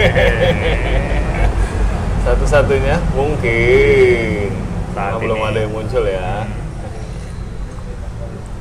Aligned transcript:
Satu-satunya 2.24 2.96
mungkin. 3.12 4.48
Saat 4.92 5.12
belum 5.18 5.36
ini. 5.36 5.46
ada 5.46 5.58
yang 5.60 5.72
muncul 5.72 6.02
ya. 6.04 6.30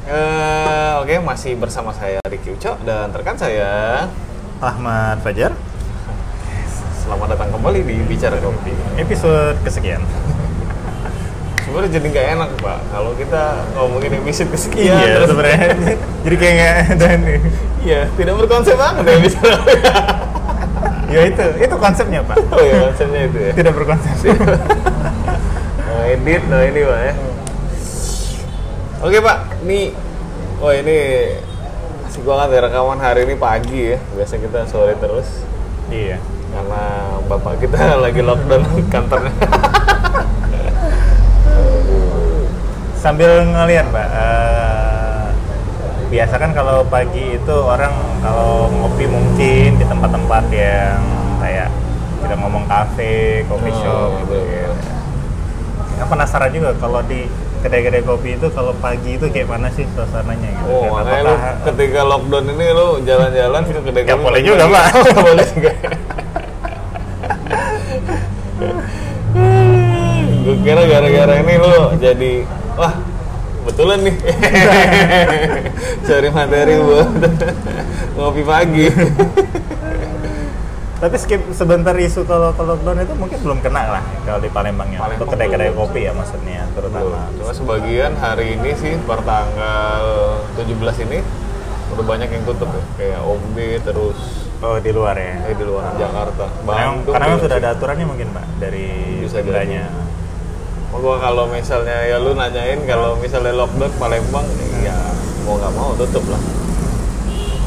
Eh, 0.09 0.91
Oke, 0.99 1.15
masih 1.21 1.53
bersama 1.55 1.91
saya 1.91 2.19
Ricky 2.25 2.51
Uco 2.51 2.75
dan 2.83 3.09
rekan 3.09 3.35
saya. 3.35 4.05
Ahmad 4.59 5.23
Fajar, 5.23 5.55
Selamat 6.99 7.31
datang 7.31 7.49
kembali 7.49 7.79
di 7.81 7.95
Bicara 8.03 8.35
Kopi. 8.37 8.75
episode 8.97 9.55
kesekian. 9.63 10.03
Sebenarnya 11.63 11.89
jadi 11.95 12.05
nggak 12.09 12.27
enak 12.35 12.49
pak 12.59 12.79
kalau 12.89 13.11
kita 13.15 13.43
ngomongin 13.71 14.19
episode 14.19 14.49
kesekian. 14.51 14.91
iya, 14.91 15.15
terus- 15.15 15.31
sebenarnya. 15.31 15.67
Jadi 16.21 16.35
kayak 16.35 16.53
nggak 16.53 16.73
ada 16.91 17.07
nih. 17.15 17.39
Iya, 17.79 18.01
tidak 18.13 18.33
berkonsep 18.35 18.75
banget 18.75 19.03
ya 19.05 19.17
bicara. 19.17 19.57
Ya 21.09 21.25
itu, 21.25 21.45
itu 21.57 21.75
konsepnya 21.81 22.21
Pak. 22.21 22.37
oh 22.53 22.61
ya 22.61 22.89
konsepnya 22.89 23.21
itu 23.25 23.37
ya. 23.41 23.51
Tidak 23.57 23.73
berkonsep. 23.73 24.13
Nah, 25.89 26.05
edit, 26.05 26.45
nah 26.45 26.61
ini 26.61 26.85
pak 26.85 26.99
ya. 27.01 27.13
Oke 29.01 29.17
pak, 29.25 29.37
nih, 29.65 29.89
oh 30.61 30.69
ini 30.69 30.97
asik 32.05 32.21
banget 32.21 32.47
ya 32.53 32.59
rekaman 32.69 33.01
hari 33.01 33.25
ini 33.25 33.33
pagi 33.33 33.95
ya. 33.95 33.99
Biasa 34.13 34.37
kita 34.37 34.69
sore 34.69 34.93
terus 35.01 35.25
iya. 35.89 36.21
karena 36.53 36.83
bapak 37.25 37.57
kita 37.57 37.77
lagi 38.05 38.21
lockdown 38.21 38.63
kantornya. 38.93 39.33
Sambil 42.99 43.47
ngeliat 43.47 43.87
Pak, 43.95 44.07
eh, 44.11 44.58
biasa 46.09 46.35
kan 46.35 46.51
kalau 46.51 46.81
pagi 46.83 47.37
itu 47.37 47.55
orang 47.55 47.93
kalau 48.19 48.65
ngopi 48.71 49.05
mungkin 49.05 49.77
di 49.77 49.85
tempat-tempat 49.85 50.43
yang 50.49 50.97
kayak 51.37 51.69
kita 52.19 52.33
ngomong 52.35 52.65
kafe, 52.65 53.13
coffee 53.45 53.69
Oh, 53.71 53.79
shop 53.79 54.09
gitu. 54.19 54.33
betul. 54.35 54.71
Ya, 55.95 56.03
penasaran 56.03 56.49
juga 56.49 56.71
kalau 56.75 57.01
di 57.01 57.29
kedai-kedai 57.59 58.01
kopi 58.01 58.33
itu 58.33 58.47
kalau 58.49 58.71
pagi 58.75 59.15
itu 59.15 59.27
kayak 59.27 59.47
mana 59.47 59.67
sih 59.69 59.83
suasananya 59.87 60.49
gitu. 60.49 60.67
Oh, 60.67 60.95
kan? 60.95 61.03
makanya 61.03 61.21
lu 61.21 61.35
ketika 61.65 62.01
lockdown 62.03 62.45
ini 62.49 62.65
lu 62.71 62.87
jalan-jalan 63.03 63.61
ke 63.63 63.79
kedai 63.83 64.01
Ya, 64.01 64.09
kopi 64.09 64.23
boleh 64.23 64.39
pagi. 64.39 64.49
juga, 64.49 64.63
Pak. 64.65 64.85
Boleh 65.27 65.45
juga. 65.47 65.71
Gue 70.39 70.55
kira 70.63 70.81
gara-gara 70.81 71.33
ini 71.37 71.53
lu 71.55 71.73
jadi 71.95 72.31
wah 72.73 72.93
betulan 73.69 73.99
nih 74.01 74.15
cari 76.09 76.29
materi 76.33 76.73
buat 76.81 77.09
ngopi 78.17 78.43
pagi. 78.43 78.85
Tapi 80.99 81.15
skip 81.15 81.41
sebentar 81.55 81.95
isu 81.95 82.27
kalau 82.27 82.51
kalau 82.51 82.75
lockdown 82.75 82.99
itu 82.99 83.15
mungkin 83.15 83.39
belum 83.39 83.59
kena 83.63 83.87
lah 83.87 84.03
kalau 84.27 84.43
di 84.43 84.51
Palembang 84.51 84.91
untuk 84.91 85.31
kedai-kedai 85.31 85.71
kopi 85.71 86.09
ya 86.09 86.11
maksudnya 86.11 86.67
terutama. 86.75 87.31
Cuma 87.39 87.51
sebagian 87.55 88.19
hari 88.19 88.59
ini 88.59 88.75
sih 88.75 88.99
per 89.07 89.23
tanggal 89.23 90.03
17 90.59 91.05
ini 91.07 91.23
udah 91.95 92.05
banyak 92.05 92.27
yang 92.27 92.43
tutup 92.43 92.67
ya. 92.67 92.83
Kayak 92.99 93.21
OB 93.23 93.55
terus 93.85 94.19
Oh 94.59 94.75
di 94.75 94.91
luar 94.91 95.15
ya. 95.15 95.39
eh, 95.47 95.55
di 95.55 95.63
luar 95.63 95.95
Jakarta. 95.95 96.51
Karena, 96.51 96.67
Bandung 96.67 97.15
karena 97.15 97.27
juga 97.31 97.43
sudah 97.47 97.57
ada 97.63 97.69
aturannya 97.79 98.05
mungkin 98.11 98.27
pak 98.35 98.45
dari 98.59 98.87
Bisa 99.23 99.39
jadi. 99.39 99.87
Gua 100.91 101.15
kalau 101.15 101.47
misalnya 101.47 101.95
ya 102.03 102.17
lu 102.17 102.33
nanyain 102.33 102.81
kalau 102.83 103.15
misalnya 103.15 103.55
lockdown 103.55 103.93
Palembang 103.95 104.43
ya 104.79 104.95
mau 105.41 105.55
nggak 105.55 105.71
mau 105.71 105.93
tutup 105.95 106.25
lah 106.27 106.41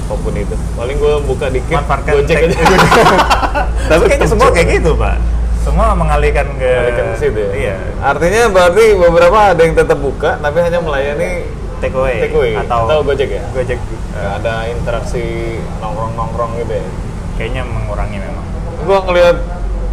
apa 0.02 0.14
pun 0.18 0.34
itu 0.34 0.52
paling 0.74 0.96
gua 0.98 1.16
buka 1.18 1.46
dikit 1.48 1.72
Manfaatkan 1.72 2.12
gojek 2.14 2.36
aja 2.44 2.56
Tapi 3.90 4.02
kayaknya 4.04 4.28
semua 4.28 4.48
kayak 4.50 4.68
gitu 4.74 4.92
pak. 4.94 5.16
Semua 5.58 5.94
mengalihkan 5.94 6.46
ke. 6.54 6.66
Balikan 6.68 7.06
ke 7.08 7.16
situ 7.16 7.38
ya 7.38 7.50
Iya. 7.54 7.76
artinya 8.02 8.42
berarti 8.48 8.84
beberapa 8.94 9.38
ada 9.48 9.60
yang 9.60 9.72
tetap 9.72 9.96
buka 9.96 10.36
tapi 10.36 10.58
hanya 10.60 10.78
melayani 10.78 11.46
Take 11.78 11.94
away. 11.94 12.18
take 12.20 12.30
away 12.32 12.52
atau, 12.54 13.02
gojek 13.02 13.30
ya 13.30 13.42
Gojek. 13.50 13.78
Nggak 14.12 14.32
ada 14.42 14.54
interaksi 14.68 15.22
nongkrong 15.78 16.12
nongkrong 16.12 16.52
gitu 16.58 16.74
ya 16.74 16.86
Kayaknya 17.34 17.62
mengurangi 17.64 18.18
memang. 18.18 18.46
gua 18.82 18.98
ngeliat 19.02 19.36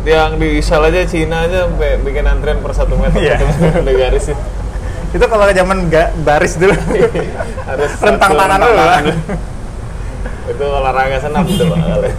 yang 0.06 0.40
di 0.40 0.58
Isal 0.58 0.88
aja 0.88 1.04
Cina 1.04 1.44
aja 1.44 1.68
sampai 1.68 2.00
bikin 2.00 2.24
antrian 2.24 2.64
per 2.64 2.72
satu 2.72 2.96
meter 2.96 3.20
satu 3.20 3.46
meter 3.46 3.84
udah 3.84 3.96
garis 3.96 4.26
itu 4.32 4.44
Itu 5.10 5.26
kalau 5.26 5.50
zaman 5.50 5.90
nggak 5.90 6.22
baris 6.22 6.54
dulu. 6.56 6.76
harus 7.70 7.92
Rentang 8.06 8.32
tangan 8.38 8.62
dulu, 8.62 8.84
itu 10.50 10.66
olahraga 10.66 11.18
senam 11.18 11.44
pak. 11.46 11.58
Kali 11.58 12.10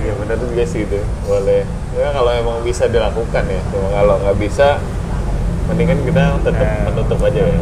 iya 0.00 0.12
benar 0.16 0.36
juga 0.40 0.64
sih 0.64 0.88
itu 0.88 0.96
boleh. 1.28 1.68
Ya 1.92 2.08
kalau 2.16 2.32
emang 2.32 2.64
bisa 2.64 2.88
dilakukan 2.88 3.44
ya. 3.44 3.60
Cuma 3.68 3.88
kalau 3.92 4.14
nggak 4.24 4.36
bisa 4.40 4.80
mendingan 5.68 6.00
kita 6.02 6.40
tetap 6.40 6.64
Nah. 6.64 6.82
menutup 6.88 7.20
aja 7.20 7.40
ya 7.44 7.60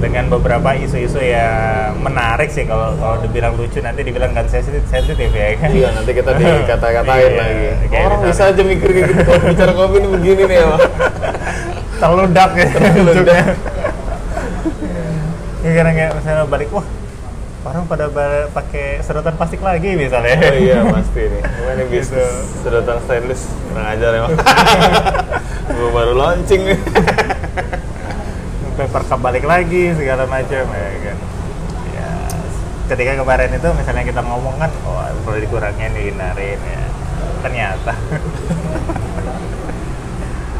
dengan 0.00 0.24
beberapa 0.28 0.72
isu-isu 0.74 1.20
yang 1.20 1.94
menarik 1.96 2.48
sih 2.48 2.64
kalau 2.64 2.96
kalau 2.96 3.20
dibilang 3.20 3.52
lucu 3.52 3.78
nanti 3.78 4.00
dibilang 4.00 4.32
kan 4.32 4.44
sensitif 4.46 4.80
sensitif 4.86 5.28
ya. 5.28 5.54
Kan 5.54 5.70
iya 5.70 5.88
nanti 5.90 6.10
kita 6.10 6.32
dikata-katain 6.40 7.20
Iya, 7.22 7.36
lagi. 7.36 7.66
orang 7.94 8.20
misalnya- 8.20 8.24
bisa 8.26 8.42
aja 8.48 8.62
mikir 8.62 8.88
kayak 8.90 9.06
gitu 9.06 9.22
kalau 9.22 9.40
bicara 9.44 9.72
kopi 9.74 9.96
ini 9.96 10.08
begini 10.10 10.42
nih 10.42 10.56
ya 10.56 10.66
Pak. 10.66 10.80
terludak 11.96 12.50
ya 12.54 12.66
Terludak. 12.66 13.44
ya 15.60 15.70
karena 15.70 15.92
kayak 15.92 16.10
misalnya 16.16 16.44
balik 16.46 16.68
wah 16.70 16.86
orang 17.60 17.84
pada 17.84 18.08
pakai 18.48 18.98
sedotan 19.00 19.36
plastik 19.36 19.60
lagi 19.60 19.92
misalnya. 19.92 20.32
Oh 20.40 20.56
iya 20.56 20.80
pasti 20.82 21.22
nih. 21.22 21.42
Ini 21.70 21.84
bisnis 21.86 22.08
Gitu. 22.16 22.64
sedotan 22.64 22.96
stainless? 23.04 23.42
Kurang 23.68 23.86
ajar 23.86 24.10
emang. 24.16 24.32
Gua 25.76 25.90
baru 25.92 26.12
launching 26.14 26.62
nih 26.66 26.78
paper 28.80 29.02
cup 29.04 29.20
balik 29.20 29.44
lagi 29.44 29.92
segala 29.92 30.24
macam 30.24 30.64
ya 30.64 30.88
kan. 31.04 31.18
Ya 31.92 32.10
ketika 32.88 33.12
kemarin 33.20 33.52
itu 33.52 33.68
misalnya 33.76 34.04
kita 34.08 34.20
ngomong 34.24 34.56
kan 34.56 34.72
oh 34.88 35.04
perlu 35.20 35.44
dikurangin 35.44 35.92
dihindarin 35.92 36.56
ya. 36.56 36.84
Ternyata. 37.44 37.92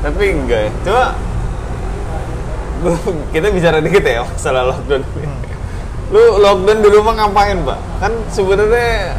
Tapi 0.05 0.25
enggak 0.33 0.61
ya 0.69 0.71
coba 0.85 1.07
kita 3.33 3.47
bicara 3.53 3.79
dikit 3.81 4.05
ya 4.05 4.25
masalah 4.25 4.73
lockdown. 4.73 5.05
Ini. 5.05 5.49
lu 6.11 6.43
lockdown 6.43 6.79
di 6.85 6.89
rumah 6.93 7.13
ngapain 7.17 7.57
pak? 7.65 7.79
Kan 8.05 8.13
sebenarnya 8.29 9.17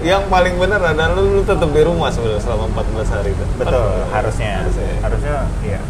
yang 0.00 0.24
paling 0.32 0.56
benar 0.56 0.80
adalah 0.80 1.12
lu, 1.12 1.40
lu 1.40 1.42
tetap 1.44 1.68
di 1.68 1.82
rumah 1.84 2.08
sebenarnya 2.08 2.40
selama 2.40 2.72
14 2.72 3.16
hari 3.16 3.30
itu. 3.36 3.44
Betul 3.60 3.84
14 4.08 4.16
harusnya. 4.16 4.52
Harusnya. 4.64 4.92
harusnya 5.04 5.36
iya 5.64 5.80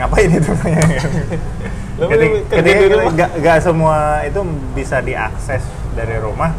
ngapain 0.00 0.30
itu? 0.32 0.52
Ketika, 2.48 3.04
nggak 3.36 3.58
semua 3.60 4.24
itu 4.24 4.40
bisa 4.72 4.98
diakses 5.00 5.60
dari 5.92 6.16
rumah. 6.16 6.52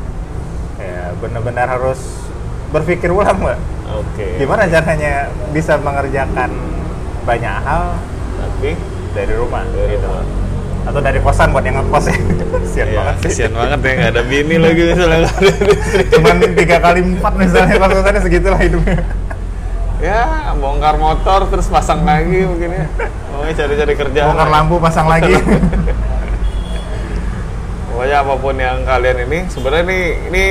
Ya 0.78 1.14
benar-benar 1.18 1.66
harus 1.68 1.98
berpikir 2.70 3.10
ulang 3.10 3.38
mbak. 3.38 3.58
Oke. 3.92 4.38
Gimana 4.38 4.66
caranya 4.66 5.14
bisa 5.52 5.76
mengerjakan 5.78 6.50
banyak 7.22 7.56
hal 7.62 7.98
tapi 8.38 8.74
dari 9.12 9.34
rumah 9.36 9.62
Dari 9.68 9.94
gitu. 9.94 10.08
rumah. 10.08 10.26
atau 10.82 10.98
dari 10.98 11.22
kosan 11.22 11.54
buat 11.54 11.62
yang 11.62 11.78
ngekos 11.78 12.10
ya. 12.10 12.18
Sian 12.74 12.88
Iya, 12.90 12.98
banget. 12.98 13.16
sih 13.16 13.26
kesian 13.30 13.54
banget 13.54 13.80
ya 13.80 13.92
nggak 13.94 14.12
ada 14.18 14.24
bini 14.26 14.56
lagi 14.58 14.82
misalnya. 14.90 15.30
Cuman 16.10 16.36
tiga 16.58 16.78
kali 16.82 17.00
empat 17.06 17.34
misalnya 17.38 17.74
kos 17.78 17.92
kosannya 17.94 18.22
segitulah 18.22 18.58
hidupnya 18.58 18.98
ya 20.02 20.50
bongkar 20.58 20.98
motor 20.98 21.46
terus 21.46 21.70
pasang 21.70 22.02
lagi 22.02 22.42
mungkin 22.42 22.74
ya 22.74 22.86
mau 23.32 23.46
cari-cari 23.46 23.94
kerjaan. 23.94 24.34
Bongkar 24.34 24.50
lampu 24.50 24.76
pasang 24.82 25.06
lagi. 25.06 25.38
Pokoknya 27.94 28.18
apa 28.26 28.34
pun 28.42 28.56
yang 28.58 28.82
kalian 28.82 29.30
ini 29.30 29.40
sebenarnya 29.46 29.84
ini 29.86 30.00
ini 30.34 30.46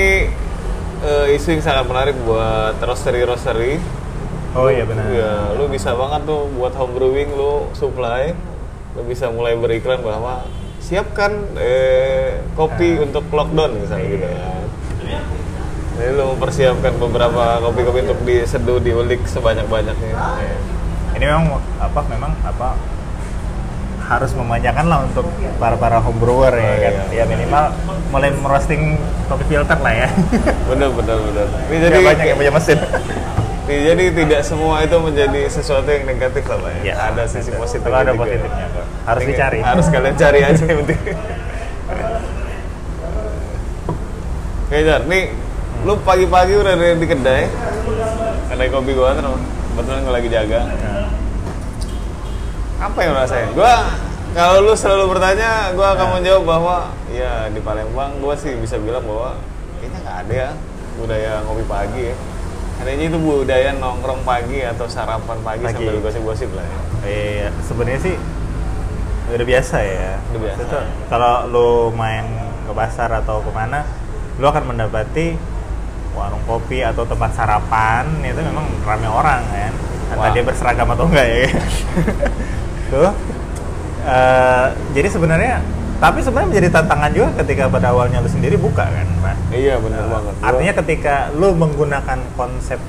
eh, 1.02 1.34
isu 1.34 1.58
yang 1.58 1.62
sangat 1.66 1.84
menarik 1.90 2.14
buat 2.22 2.78
roastery 2.78 3.26
roastery 3.26 3.82
oh 4.54 4.70
iya 4.70 4.86
benar. 4.86 5.10
Ya 5.10 5.50
lu 5.58 5.66
bisa 5.66 5.98
banget 5.98 6.30
tuh 6.30 6.46
buat 6.54 6.70
home 6.78 6.94
brewing 6.94 7.34
lu 7.34 7.66
supply 7.74 8.30
lu 8.94 9.02
bisa 9.02 9.30
mulai 9.34 9.58
beriklan 9.58 9.98
bahwa 10.02 10.46
siapkan 10.78 11.50
eh, 11.58 12.38
kopi 12.54 13.02
untuk 13.02 13.26
lockdown 13.34 13.82
misalnya 13.82 14.06
gitu. 14.14 14.26
Ya 15.10 15.20
jadi 16.00 16.16
lu 16.16 16.32
mempersiapkan 16.32 16.96
beberapa 16.96 17.60
kopi-kopi 17.60 18.08
untuk 18.08 18.20
diseduh 18.24 18.80
diulik 18.80 19.20
sebanyak-banyaknya 19.28 20.16
Iya. 20.16 20.56
ini 21.14 21.24
memang 21.28 21.44
apa 21.76 22.00
memang 22.08 22.32
apa 22.40 22.72
harus 24.00 24.32
memanjakan 24.34 24.88
lah 24.88 24.98
untuk 25.04 25.28
para 25.60 25.76
para 25.76 26.00
home 26.00 26.18
brewer 26.18 26.50
ya 26.50 26.64
Oh, 26.66 26.76
kan 26.80 26.94
iya. 27.12 27.22
ya 27.22 27.24
minimal 27.28 27.64
mulai 28.10 28.32
merosting 28.32 28.96
kopi 29.28 29.44
filter 29.46 29.76
lah 29.76 29.92
ya 29.94 30.08
bener 30.72 30.88
bener 30.90 31.16
bener 31.20 31.46
ini 31.68 31.76
jadi 31.78 31.92
jadi 31.92 31.98
banyak 32.02 32.26
yang 32.26 32.38
punya 32.40 32.52
mesin 32.56 32.78
jadi 33.70 34.04
tidak 34.10 34.40
semua 34.42 34.82
itu 34.82 34.96
menjadi 34.98 35.46
sesuatu 35.46 35.86
yang 35.86 36.02
negatif 36.02 36.42
lah 36.42 36.58
Pak, 36.58 36.70
ya. 36.82 36.90
Ya, 36.90 36.94
ada 37.06 37.22
sisi 37.30 37.54
positif 37.54 37.86
ada 37.86 38.10
positifnya 38.10 38.66
kok. 38.66 38.82
Harus 39.06 39.22
dicari. 39.22 39.58
harus 39.62 39.86
kalian 39.86 40.16
cari 40.18 40.40
aja 40.42 40.64
yang 40.74 40.78
penting 40.82 41.00
Oke 44.66 44.86
Jar, 44.86 45.02
nih 45.06 45.34
lu 45.80 45.96
pagi-pagi 45.98 46.52
udah 46.54 46.72
ada 46.72 46.92
di 46.92 47.06
kedai 47.06 47.44
kedai 48.46 48.68
kopi 48.68 48.92
gua 48.92 49.16
kan 49.16 49.24
kebetulan 49.72 50.00
gua 50.04 50.14
lagi 50.14 50.28
jaga 50.28 50.60
Ya. 50.70 50.92
apa 52.80 52.98
yang 53.00 53.12
rasain 53.14 53.48
gua 53.52 53.74
kalau 54.30 54.62
lu 54.62 54.72
selalu 54.72 55.04
bertanya 55.10 55.72
gua 55.72 55.92
akan 55.94 56.06
Ya. 56.06 56.12
menjawab 56.16 56.42
bahwa 56.44 56.76
ya 57.08 57.32
di 57.48 57.60
Palembang 57.60 58.20
gua 58.20 58.34
sih 58.34 58.52
bisa 58.56 58.76
bilang 58.76 59.04
bahwa 59.04 59.40
kayaknya 59.78 59.98
nggak 60.00 60.16
ada 60.20 60.34
ya 60.34 60.50
budaya 60.96 61.32
ngopi 61.44 61.64
pagi 61.64 62.02
ya 62.08 62.16
adanya 62.80 63.04
itu 63.06 63.18
budaya 63.18 63.70
nongkrong 63.76 64.24
pagi 64.24 64.64
atau 64.64 64.88
sarapan 64.88 65.36
pagi, 65.40 65.60
Pagi. 65.60 65.76
sambil 65.76 66.00
gosip-gosip 66.00 66.48
lah 66.52 66.64
ya 66.64 66.78
Iya, 67.00 67.48
sebenarnya 67.64 68.00
sih 68.02 68.16
udah 69.30 69.46
biasa 69.46 69.76
ya. 69.80 70.20
Udah 70.28 70.40
biasa. 70.42 70.60
Itu 70.60 70.78
Kalau 71.08 71.34
lu 71.48 71.68
main 71.94 72.28
ke 72.68 72.72
pasar 72.76 73.08
atau 73.14 73.40
ke 73.40 73.48
mana, 73.48 73.88
lu 74.36 74.44
akan 74.44 74.68
mendapati 74.68 75.32
warung 76.12 76.42
kopi 76.44 76.82
atau 76.82 77.06
tempat 77.06 77.30
sarapan 77.32 78.04
itu 78.20 78.40
memang 78.40 78.66
ramai 78.82 79.08
orang 79.08 79.42
kan. 79.46 79.72
Entah 80.10 80.26
Wah. 80.26 80.34
dia 80.34 80.42
berseragam 80.42 80.88
atau 80.90 81.06
enggak 81.06 81.26
ya. 81.26 81.48
Tuh. 82.90 83.12
Eh, 84.00 84.66
jadi 84.92 85.08
sebenarnya 85.08 85.54
tapi 86.00 86.24
sebenarnya 86.24 86.48
menjadi 86.48 86.68
tantangan 86.72 87.10
juga 87.12 87.28
ketika 87.44 87.68
pada 87.68 87.92
awalnya 87.92 88.24
lu 88.24 88.30
sendiri 88.32 88.56
buka 88.56 88.88
kan, 88.88 89.04
Pak. 89.20 89.36
iya 89.52 89.76
bener 89.76 90.08
banget 90.08 90.32
Gua- 90.32 90.48
Artinya 90.48 90.72
ketika 90.80 91.28
lu 91.36 91.52
menggunakan 91.52 92.18
konsep 92.32 92.80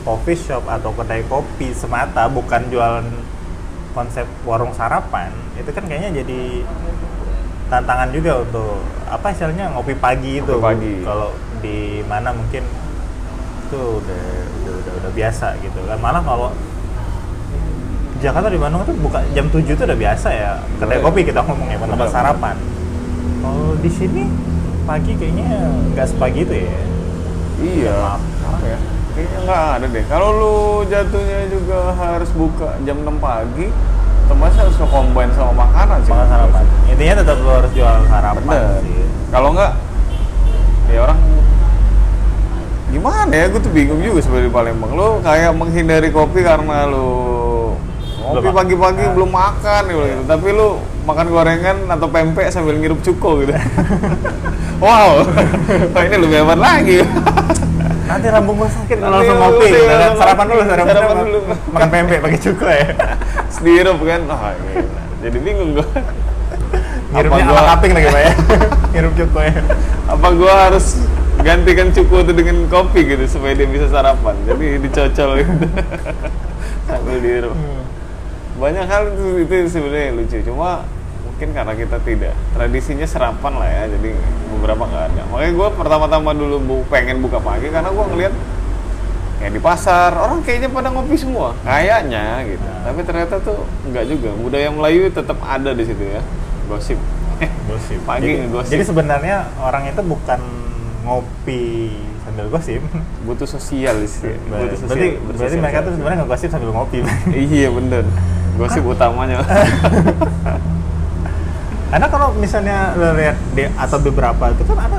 coffee 0.00 0.40
shop 0.40 0.64
atau 0.64 0.96
kedai 0.96 1.20
kopi 1.28 1.76
semata 1.76 2.32
bukan 2.32 2.64
jualan 2.72 3.04
konsep 3.92 4.24
warung 4.42 4.72
sarapan 4.72 5.28
itu 5.54 5.68
kan 5.68 5.84
kayaknya 5.84 6.24
jadi 6.24 6.64
tantangan 7.68 8.08
juga 8.08 8.40
untuk 8.40 8.80
apa 9.06 9.28
istilahnya 9.28 9.76
ngopi 9.76 9.92
pagi 9.92 10.40
itu 10.40 10.54
pagi. 10.58 11.04
kalau 11.04 11.36
di 11.62 12.02
mana 12.04 12.34
mungkin 12.34 12.66
itu 13.62 13.80
udah 14.02 14.24
udah 14.60 14.72
udah, 14.82 14.92
udah 15.00 15.12
biasa 15.14 15.56
gitu 15.62 15.78
kan 15.88 15.98
malah 16.02 16.20
kalau 16.20 16.50
Jakarta 18.22 18.52
di 18.52 18.58
Bandung 18.60 18.86
tuh 18.86 18.94
buka 19.02 19.18
jam 19.34 19.50
7 19.50 19.66
itu 19.66 19.82
udah 19.82 19.98
biasa 19.98 20.28
ya 20.30 20.50
kedai 20.78 21.00
kopi 21.02 21.26
kita 21.26 21.42
ngomongnya 21.42 21.78
tempat 21.80 22.06
Benar. 22.06 22.14
sarapan 22.14 22.56
kalau 23.42 23.74
di 23.80 23.90
sini 23.90 24.22
pagi 24.82 25.14
kayaknya 25.14 25.48
nggak 25.94 26.06
sepagi 26.10 26.42
itu 26.42 26.56
ya 26.66 26.80
Iya. 27.62 28.18
Apa 28.42 28.64
ya? 28.66 28.78
Kayaknya 29.14 29.38
nggak 29.46 29.62
ada 29.78 29.86
deh. 29.86 30.04
Kalau 30.10 30.28
lu 30.34 30.56
jatuhnya 30.90 31.46
juga 31.46 31.94
harus 31.94 32.26
buka 32.34 32.74
jam 32.82 33.06
6 33.06 33.22
pagi, 33.22 33.70
otomatis 34.26 34.56
harus 34.58 34.74
combine 34.82 35.30
sama 35.36 35.52
makanan 35.68 35.98
sih. 36.02 36.10
makan 36.10 36.26
sarapan 36.26 36.62
intinya 36.88 37.14
tetap 37.20 37.36
lo 37.44 37.52
harus 37.60 37.72
jual 37.76 37.96
sarapan 38.08 38.42
Bener. 38.48 38.80
sih 38.80 39.04
Kalau 39.28 39.48
nggak, 39.52 39.72
ya 40.88 40.98
orang 41.04 41.18
gimana 43.02 43.34
ya? 43.34 43.44
Gue 43.50 43.58
tuh 43.58 43.72
bingung 43.74 43.98
juga 43.98 44.22
sebenarnya 44.22 44.46
di 44.46 44.54
Palembang. 44.54 44.90
Lu 44.94 45.18
kayak 45.20 45.50
menghindari 45.52 46.08
kopi 46.08 46.40
karena 46.40 46.86
ngopi 46.86 48.38
Belum- 48.38 48.54
pagi-pagi 48.54 49.04
belum 49.12 49.30
makan 49.30 49.82
gitu. 49.84 50.02
gitu. 50.06 50.22
Tapi 50.24 50.46
lu 50.54 50.68
makan 51.02 51.26
gorengan 51.28 51.76
atau 51.90 52.06
pempek 52.06 52.46
sambil 52.48 52.78
ngirup 52.78 53.02
cuko 53.02 53.42
gitu. 53.42 53.50
wow, 54.82 55.26
Wah, 55.92 56.02
ini 56.04 56.16
lebih 56.16 56.36
hebat 56.40 56.56
lagi. 56.56 57.02
nanti 58.02 58.28
lambung 58.28 58.54
gua 58.54 58.68
sakit 58.68 58.98
kalau 58.98 59.18
Nanti 59.18 59.24
langsung 59.24 59.38
ngopi 59.40 59.66
gitu 59.66 59.88
sarapan 60.12 60.44
ngopi. 60.44 60.52
dulu 60.52 60.62
sarapan, 60.62 60.92
Sarapan 60.92 61.16
dulu 61.24 61.38
makan 61.72 61.88
pempek 61.88 62.18
pakai 62.20 62.38
cuko 62.38 62.66
ya 62.68 62.86
Sedirup 63.48 63.98
kan. 64.00 64.20
Wah, 64.22 64.52
gila. 64.54 65.00
Jadi 65.18 65.38
bingung 65.40 65.70
gue. 65.74 65.86
ngirupnya 67.12 67.44
gua- 67.44 67.56
ala 67.58 67.70
kaping 67.76 67.92
lagi 67.92 68.08
pak 68.08 68.22
ya 68.22 68.32
ngirup 68.90 69.12
cuko 69.12 69.38
ya 69.40 69.52
apa 70.06 70.28
gua 70.32 70.52
harus 70.64 70.86
gantikan 71.42 71.90
cukup 71.90 72.24
itu 72.24 72.32
dengan 72.32 72.56
kopi 72.70 73.04
gitu 73.04 73.24
supaya 73.26 73.52
dia 73.58 73.68
bisa 73.68 73.86
sarapan. 73.90 74.34
Jadi 74.46 74.78
dicocol 74.80 75.30
gitu. 75.42 75.54
Sambil 76.88 77.18
dihirup 77.18 77.54
banyak 78.52 78.86
hal 78.86 79.02
itu, 79.10 79.26
itu 79.42 79.54
sebenarnya 79.66 80.14
lucu. 80.14 80.38
Cuma 80.46 80.86
mungkin 81.26 81.48
karena 81.50 81.74
kita 81.74 81.98
tidak 82.06 82.34
tradisinya 82.54 83.06
sarapan 83.08 83.52
lah 83.58 83.66
ya 83.66 83.82
jadi 83.98 84.10
beberapa 84.54 84.82
nggak 84.86 85.04
ada. 85.10 85.22
Makanya 85.34 85.52
gua 85.58 85.68
pertama-tama 85.74 86.30
dulu 86.30 86.56
bu- 86.62 86.86
pengen 86.86 87.18
buka 87.18 87.42
pagi 87.42 87.66
karena 87.74 87.90
gua 87.90 88.06
ngeliat 88.06 88.34
kayak 89.42 89.52
di 89.58 89.60
pasar 89.60 90.14
orang 90.14 90.38
kayaknya 90.46 90.70
pada 90.70 90.94
ngopi 90.94 91.18
semua. 91.18 91.58
Kayaknya 91.66 92.46
gitu. 92.46 92.62
Nah. 92.62 92.80
tapi 92.86 93.00
ternyata 93.02 93.34
tuh 93.42 93.66
nggak 93.90 94.04
juga. 94.06 94.30
Budaya 94.38 94.68
Melayu 94.70 95.10
tetap 95.10 95.38
ada 95.42 95.74
di 95.74 95.82
situ 95.82 96.04
ya. 96.06 96.22
Gosip. 96.70 96.98
Gosip. 97.66 97.98
Pagi 98.10 98.22
jadi, 98.22 98.46
ngegosip. 98.46 98.70
jadi 98.78 98.84
sebenarnya 98.86 99.36
orang 99.58 99.90
itu 99.90 99.98
bukan 100.06 100.38
ngopi 101.02 101.90
sambil 102.22 102.46
gosip. 102.48 102.80
Butuh 103.26 103.46
sosial 103.46 104.02
sih 104.02 104.34
butuh 104.46 104.74
sosial, 104.74 104.88
berarti 104.88 105.08
berarti 105.20 105.38
sosial. 105.38 105.62
mereka 105.62 105.78
tuh 105.82 105.92
sebenarnya 105.94 106.18
ngegosip 106.22 106.48
sambil 106.50 106.70
ngopi. 106.70 106.98
Iya 107.54 107.68
bener. 107.70 108.04
Gosip 108.58 108.82
utamanya. 108.84 109.42
Karena 111.92 112.06
kalau 112.08 112.32
misalnya 112.34 112.96
lo 112.96 113.12
lihat 113.12 113.36
di 113.52 113.68
atau 113.68 113.98
beberapa 114.00 114.48
itu 114.48 114.64
kan 114.64 114.78
ada 114.80 114.98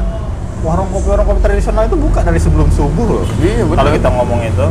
warung 0.61 0.87
kopi 0.93 1.07
warung 1.09 1.25
kopi 1.25 1.41
tradisional 1.41 1.89
itu 1.89 1.97
buka 1.97 2.21
dari 2.21 2.37
sebelum 2.37 2.69
subuh 2.69 3.21
loh. 3.21 3.25
Iya, 3.41 3.65
bener. 3.65 3.77
Kalau 3.81 3.91
kita 3.97 4.09
ngomong 4.13 4.39
itu. 4.45 4.67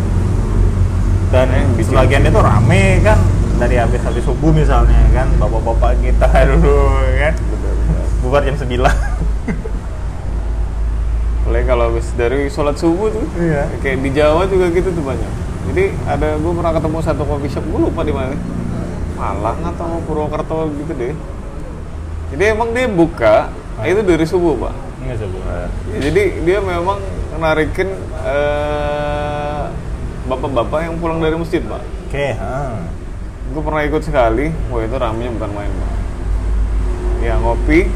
Dan 1.32 1.46
Yang 1.49 1.67
bikin- 1.75 1.88
sebagian 1.90 2.23
itu 2.29 2.38
rame 2.38 2.82
kan 3.02 3.19
dari 3.58 3.76
habis 3.81 4.00
habis 4.05 4.23
subuh 4.23 4.52
misalnya 4.52 5.00
kan 5.11 5.26
bapak-bapak 5.40 5.99
kita 5.99 6.29
dulu 6.46 6.79
kan. 7.19 7.34
Bener 7.34 7.75
bubar 8.23 8.46
jam 8.46 8.55
9 8.55 8.79
Apalagi 11.42 11.66
kalau 11.66 11.84
habis 11.88 12.06
dari 12.12 12.46
sholat 12.46 12.76
subuh 12.76 13.08
tuh 13.08 13.26
Iya. 13.34 13.66
kayak 13.78 13.98
di 13.98 14.10
Jawa 14.10 14.46
juga 14.46 14.70
gitu 14.70 14.88
tuh 14.88 15.02
banyak 15.02 15.32
jadi 15.64 15.84
ada 16.04 16.34
gue 16.34 16.52
pernah 16.52 16.72
ketemu 16.72 16.98
satu 17.00 17.22
coffee 17.24 17.46
shop 17.48 17.64
gue 17.64 17.80
lupa 17.80 18.02
di 18.02 18.10
mana 18.10 18.34
Malang 19.12 19.58
atau 19.64 20.02
Purwokerto 20.02 20.54
gitu 20.76 20.92
deh 20.92 21.14
jadi 22.30 22.52
emang 22.52 22.70
dia 22.70 22.86
buka 22.86 23.50
Ah. 23.72 23.84
itu 23.84 24.00
dari 24.00 24.22
subuh 24.22 24.54
pak 24.58 24.74
Enggak 25.00 25.18
subuh. 25.18 25.40
Ya, 25.42 25.66
jadi 26.00 26.22
dia 26.42 26.58
memang 26.60 27.00
narikin 27.34 27.90
eh, 28.22 29.62
bapak-bapak 30.24 30.78
yang 30.80 30.94
pulang 30.96 31.18
dari 31.18 31.34
masjid 31.34 31.58
pak 31.60 31.82
Oke, 32.06 32.36
ha. 32.36 32.76
gue 33.48 33.60
pernah 33.60 33.82
ikut 33.82 33.98
sekali 34.00 34.52
wah 34.68 34.78
itu 34.80 34.94
ramenya 34.94 35.30
bukan 35.32 35.50
main 35.52 35.72
pak 35.72 35.92
ya 37.20 37.34
ngopi 37.36 37.86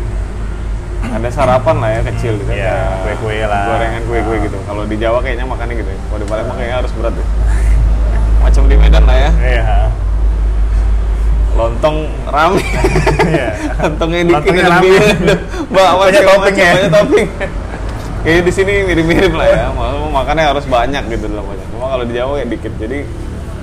ada 1.08 1.29
sarapan 1.29 1.76
lah 1.76 1.91
ya 1.91 2.00
kecil 2.05 2.32
gitu 2.37 2.50
Iya, 2.50 2.75
kayak 3.00 3.17
kue-kue 3.19 3.38
lah. 3.44 3.62
gorengan 3.69 4.03
kue-kue 4.05 4.37
gitu 4.43 4.58
kalau 4.62 4.82
di 4.82 4.97
Jawa 4.97 5.19
kayaknya 5.20 5.44
makannya 5.44 5.75
gitu 5.76 5.88
ya 5.88 6.00
kalau 6.05 6.19
di 6.19 6.26
Palembang 6.26 6.57
kayaknya 6.57 6.76
harus 6.76 6.92
berat 6.92 7.14
ya 7.14 7.26
macam 8.45 8.62
di 8.64 8.76
Medan 8.76 9.04
lah 9.04 9.16
ya 9.16 9.30
Iya. 9.38 9.62
lontong 11.52 11.97
rame 12.26 12.61
Iya. 13.25 13.49
lontongnya 13.83 14.21
dikit 14.26 14.52
lebih 14.52 14.64
rame. 14.66 14.88
segala 16.12 16.37
topping 16.37 16.57
ya. 16.57 16.71
banyak 16.75 16.92
topping 16.92 17.28
Kayaknya 18.19 18.42
di 18.42 18.52
sini 18.52 18.73
mirip-mirip 18.83 19.33
lah 19.33 19.47
ya, 19.47 19.64
mau 19.71 19.87
makannya 20.11 20.50
harus 20.50 20.66
banyak 20.66 20.99
gitu 21.09 21.30
lah 21.30 21.47
banyak. 21.47 21.62
Cuma 21.71 21.87
kalau 21.87 22.02
di 22.02 22.11
Jawa 22.11 22.30
kayak 22.35 22.50
dikit, 22.50 22.73
jadi 22.75 22.99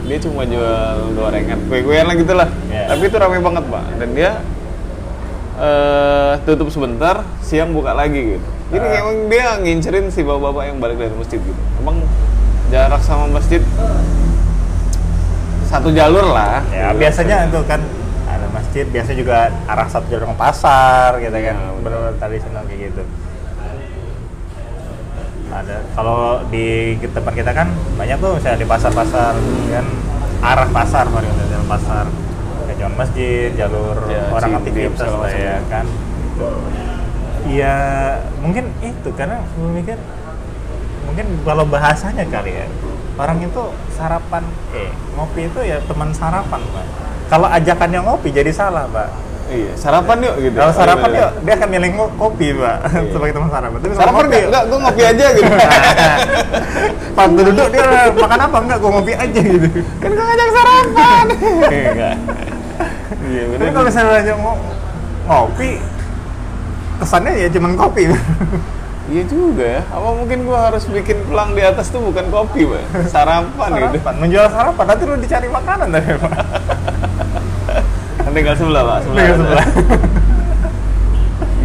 dia 0.01 0.17
cuma 0.19 0.47
jual 0.47 0.87
gorengan, 1.11 1.59
kue-kuean 1.67 2.07
lah 2.07 2.15
gitu 2.15 2.31
lah. 2.31 2.47
Iya. 2.71 2.87
Tapi 2.87 3.03
itu 3.03 3.17
ramai 3.19 3.43
banget 3.43 3.63
pak, 3.67 3.83
dan 3.93 4.09
dia 4.15 4.31
eh 5.53 6.33
tutup 6.43 6.67
sebentar, 6.67 7.21
siang 7.41 7.71
buka 7.71 7.93
lagi 7.93 8.37
gitu. 8.37 8.47
Jadi 8.73 8.85
Ah. 8.89 8.99
emang 9.05 9.17
dia 9.29 9.47
ngincerin 9.61 10.09
si 10.09 10.25
bapak-bapak 10.25 10.63
yang 10.65 10.77
balik 10.81 10.97
dari 10.97 11.13
masjid 11.13 11.37
gitu. 11.37 11.61
Emang 11.77 12.01
jarak 12.73 13.01
sama 13.05 13.29
masjid 13.29 13.61
satu 15.69 15.93
jalur 15.93 16.25
lah. 16.33 16.65
Ya, 16.69 16.89
Gitu. 16.89 17.05
biasanya 17.05 17.49
itu 17.49 17.59
kan 17.65 17.81
ada 18.25 18.45
masjid, 18.49 18.85
biasa 18.85 19.11
juga 19.13 19.53
arah 19.65 19.85
satu 19.85 20.09
jalur 20.09 20.25
ke 20.29 20.37
pasar 20.37 21.21
gitu 21.21 21.33
kan. 21.33 21.53
Iya, 21.53 21.53
benar. 21.53 21.81
Benar-benar 21.85 22.15
tradisional 22.17 22.63
kayak 22.65 22.81
gitu. 22.89 23.03
Ada 25.53 25.85
kalau 25.93 26.41
di 26.49 26.97
tempat 26.97 27.33
kita 27.37 27.51
kan 27.53 27.69
banyak 27.93 28.17
tuh 28.17 28.41
misalnya 28.41 28.57
di 28.57 28.65
pasar-pasar 28.65 29.37
kan 29.69 29.85
arah 30.41 30.69
pasar 30.73 31.05
pasar 31.69 32.05
kayak 32.73 32.81
jalan 32.81 32.95
masjid, 32.97 33.49
jalur 33.53 33.97
Ya, 34.09 34.21
orang 34.33 34.51
aktivitas 34.57 35.09
lah 35.13 35.29
ya 35.29 35.55
kan. 35.69 35.85
Iya, 37.43 37.75
mungkin 38.41 38.65
itu 38.81 39.09
karena 39.13 39.37
gue 39.45 39.69
mikir 39.69 39.97
mungkin 41.03 41.25
kalau 41.45 41.67
bahasanya 41.67 42.25
kali 42.25 42.57
ya 42.57 42.65
orang 43.19 43.37
itu 43.37 43.61
sarapan 43.93 44.41
eh 44.73 44.89
ngopi 45.13 45.45
itu 45.45 45.59
ya 45.61 45.77
teman 45.85 46.09
sarapan 46.09 46.57
pak 46.63 46.85
kalau 47.29 47.45
ajakannya 47.45 47.99
ngopi 48.01 48.33
jadi 48.33 48.49
salah 48.49 48.89
pak 48.89 49.11
Iya, 49.43 49.75
sarapan 49.75 50.23
yuk 50.23 50.35
gitu. 50.39 50.55
kalau 50.55 50.73
sarapan 50.73 51.09
Gimana? 51.11 51.19
yuk 51.21 51.31
dia 51.43 51.53
akan 51.53 51.69
milih 51.69 51.89
kopi 52.15 52.47
pak 52.55 52.77
Iya. 52.89 53.01
sebagai 53.13 53.33
teman 53.35 53.49
sarapan 53.51 53.77
tapi 53.77 53.93
Sarapan 53.93 54.13
ngopi, 54.15 54.31
nggak? 54.33 54.47
Enggak, 54.49 54.63
gue 54.65 54.77
ngopi 54.79 55.01
aja 55.03 55.25
gitu. 55.29 55.53
pas 57.19 57.27
duduk 57.29 57.67
dia 57.69 57.85
makan 58.15 58.39
apa 58.39 58.57
enggak 58.57 58.77
gue 58.79 58.89
ngopi 58.89 59.13
aja 59.13 59.39
gitu 59.43 59.67
kan 60.01 60.09
gue 60.09 60.25
ngajak 60.25 60.49
sarapan. 60.49 61.25
Enggak. 61.69 62.15
Iya, 63.21 63.43
tapi 63.53 63.71
kalau 63.71 63.85
misalnya 63.85 64.15
aja 64.19 64.33
ngo- 64.33 64.61
ngopi 65.23 65.71
kesannya 66.99 67.31
ya 67.37 67.47
cuman 67.51 67.71
kopi 67.75 68.03
Iya 69.03 69.23
juga 69.27 69.65
ya. 69.67 69.81
Apa 69.91 70.15
mungkin 70.15 70.47
gua 70.47 70.71
harus 70.71 70.87
bikin 70.87 71.27
pelang 71.27 71.51
di 71.51 71.59
atas 71.59 71.91
tuh 71.91 71.99
bukan 71.99 72.23
kopi, 72.31 72.63
Pak. 72.63 73.11
Sarapan, 73.11 73.69
gitu. 73.75 73.99
Sarapan, 73.99 74.13
menjual 74.15 74.47
sarapan, 74.47 74.85
nanti 74.87 75.03
lu 75.03 75.15
dicari 75.19 75.47
makanan 75.51 75.91
dari 75.91 76.15
Pak. 76.15 76.33
Tinggal 78.31 78.55
sebelah, 78.55 78.81
Pak. 78.87 78.97
Sebelah. 79.03 79.19
Tinggal 79.19 79.37
sebelah. 79.43 79.67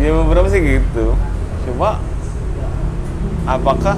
Iya 0.03 0.11
beberapa 0.19 0.47
sih 0.51 0.61
gitu. 0.63 1.15
Cuma 1.63 2.03
apakah 3.47 3.95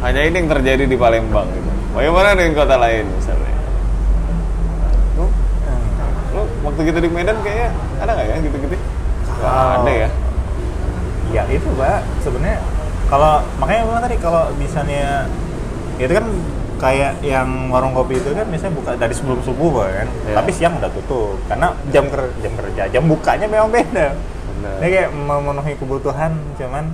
hanya 0.00 0.20
ini 0.24 0.36
yang 0.40 0.48
terjadi 0.48 0.84
di 0.88 0.96
Palembang 0.96 1.44
gitu? 1.52 1.70
Bagaimana 1.92 2.32
dengan 2.32 2.56
kota 2.56 2.76
lain 2.80 3.04
misalnya? 3.04 3.52
Lu, 5.20 5.24
lu 6.32 6.42
waktu 6.60 6.80
kita 6.84 6.98
di 6.98 7.08
Medan 7.08 7.36
kayaknya 7.40 7.68
ada 7.98 8.10
nggak 8.12 8.26
ya 8.26 8.36
gitu-gitu? 8.40 8.76
Nggak 9.38 9.54
ada 9.76 9.92
ya. 9.92 10.08
Ya 11.30 11.42
itu 11.46 11.68
Pak, 11.74 12.00
sebenarnya 12.20 12.58
kalau 13.06 13.38
makanya 13.56 13.82
bilang 13.86 14.02
tadi 14.02 14.16
kalau 14.18 14.44
misalnya 14.54 15.26
itu 15.96 16.10
kan 16.10 16.26
kayak 16.76 17.12
yang 17.20 17.68
warung 17.68 17.92
kopi 17.92 18.16
itu 18.16 18.32
kan 18.32 18.48
misalnya 18.48 18.74
buka 18.74 18.90
dari 18.96 19.12
sebelum 19.12 19.38
subuh 19.40 19.68
Pak, 19.78 19.88
kan, 19.94 20.08
Iya. 20.26 20.34
tapi 20.34 20.50
siang 20.50 20.74
udah 20.76 20.90
tutup 20.90 21.36
karena 21.46 21.76
jam 21.90 22.04
ker 22.08 22.22
jam 22.40 22.52
kerja, 22.56 22.82
jam 22.88 23.02
bukanya 23.04 23.46
memang 23.46 23.68
beda. 23.68 24.16
Ini 24.60 24.86
kayak 24.86 25.10
memenuhi 25.12 25.72
kebutuhan 25.76 26.36
cuman 26.56 26.92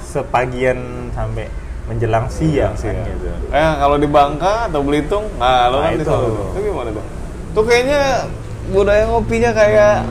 sepagian 0.00 0.78
sampai 1.12 1.46
menjelang 1.86 2.30
siang 2.30 2.72
Sih, 2.78 2.86
kan 2.88 3.02
ya. 3.02 3.04
gitu. 3.10 3.26
Eh 3.50 3.72
kalau 3.76 3.96
di 3.98 4.06
Bangka 4.06 4.70
atau 4.70 4.80
Belitung, 4.80 5.26
nah 5.36 5.66
lo 5.68 5.82
Nah, 5.82 5.90
kan 5.90 5.98
itu. 5.98 6.06
Itu 6.54 6.58
gimana 6.62 6.88
tuh? 6.94 7.04
Tuh 7.50 7.64
kayaknya 7.66 8.30
budaya 8.68 9.08
ngopinya 9.08 9.50
kayak 9.50 10.04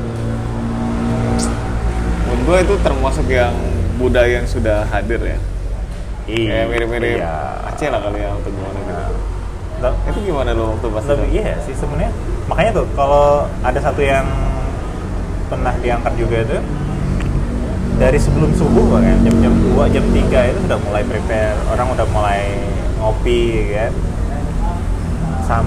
menurut 2.25 2.41
gue 2.45 2.57
itu 2.65 2.75
termasuk 2.81 3.25
yang 3.29 3.53
budaya 3.97 4.41
yang 4.41 4.47
sudah 4.49 4.85
hadir 4.89 5.21
ya. 5.21 5.39
Kayak 6.25 6.65
mirip-mirip 6.69 7.17
Iya. 7.21 7.33
Aceh 7.65 7.89
lah 7.89 8.01
kali 8.01 8.21
ya 8.21 8.29
untuk 8.33 8.53
gimana 8.53 8.79
gitu. 8.79 9.15
Nah, 9.79 9.93
Itu 10.05 10.19
gimana 10.21 10.49
lo 10.51 10.75
waktu 10.75 10.87
pas 10.91 11.05
lebih 11.07 11.25
itu? 11.25 11.35
iya 11.39 11.55
sih 11.63 11.71
sebenarnya 11.71 12.11
makanya 12.45 12.71
tuh 12.83 12.85
kalau 12.93 13.47
ada 13.63 13.79
satu 13.79 14.01
yang 14.03 14.27
pernah 15.47 15.71
diangkat 15.79 16.13
juga 16.19 16.37
itu 16.43 16.57
dari 17.95 18.19
sebelum 18.19 18.51
subuh 18.53 18.99
kan 18.99 19.17
jam-jam 19.23 19.53
2 19.71 19.95
jam 19.95 20.03
3 20.03 20.51
itu 20.51 20.59
sudah 20.67 20.79
mulai 20.83 21.03
prepare 21.07 21.55
orang 21.71 21.87
udah 21.95 22.07
mulai 22.11 22.43
ngopi 22.99 23.71
kan 23.71 23.91
Sam 25.47 25.65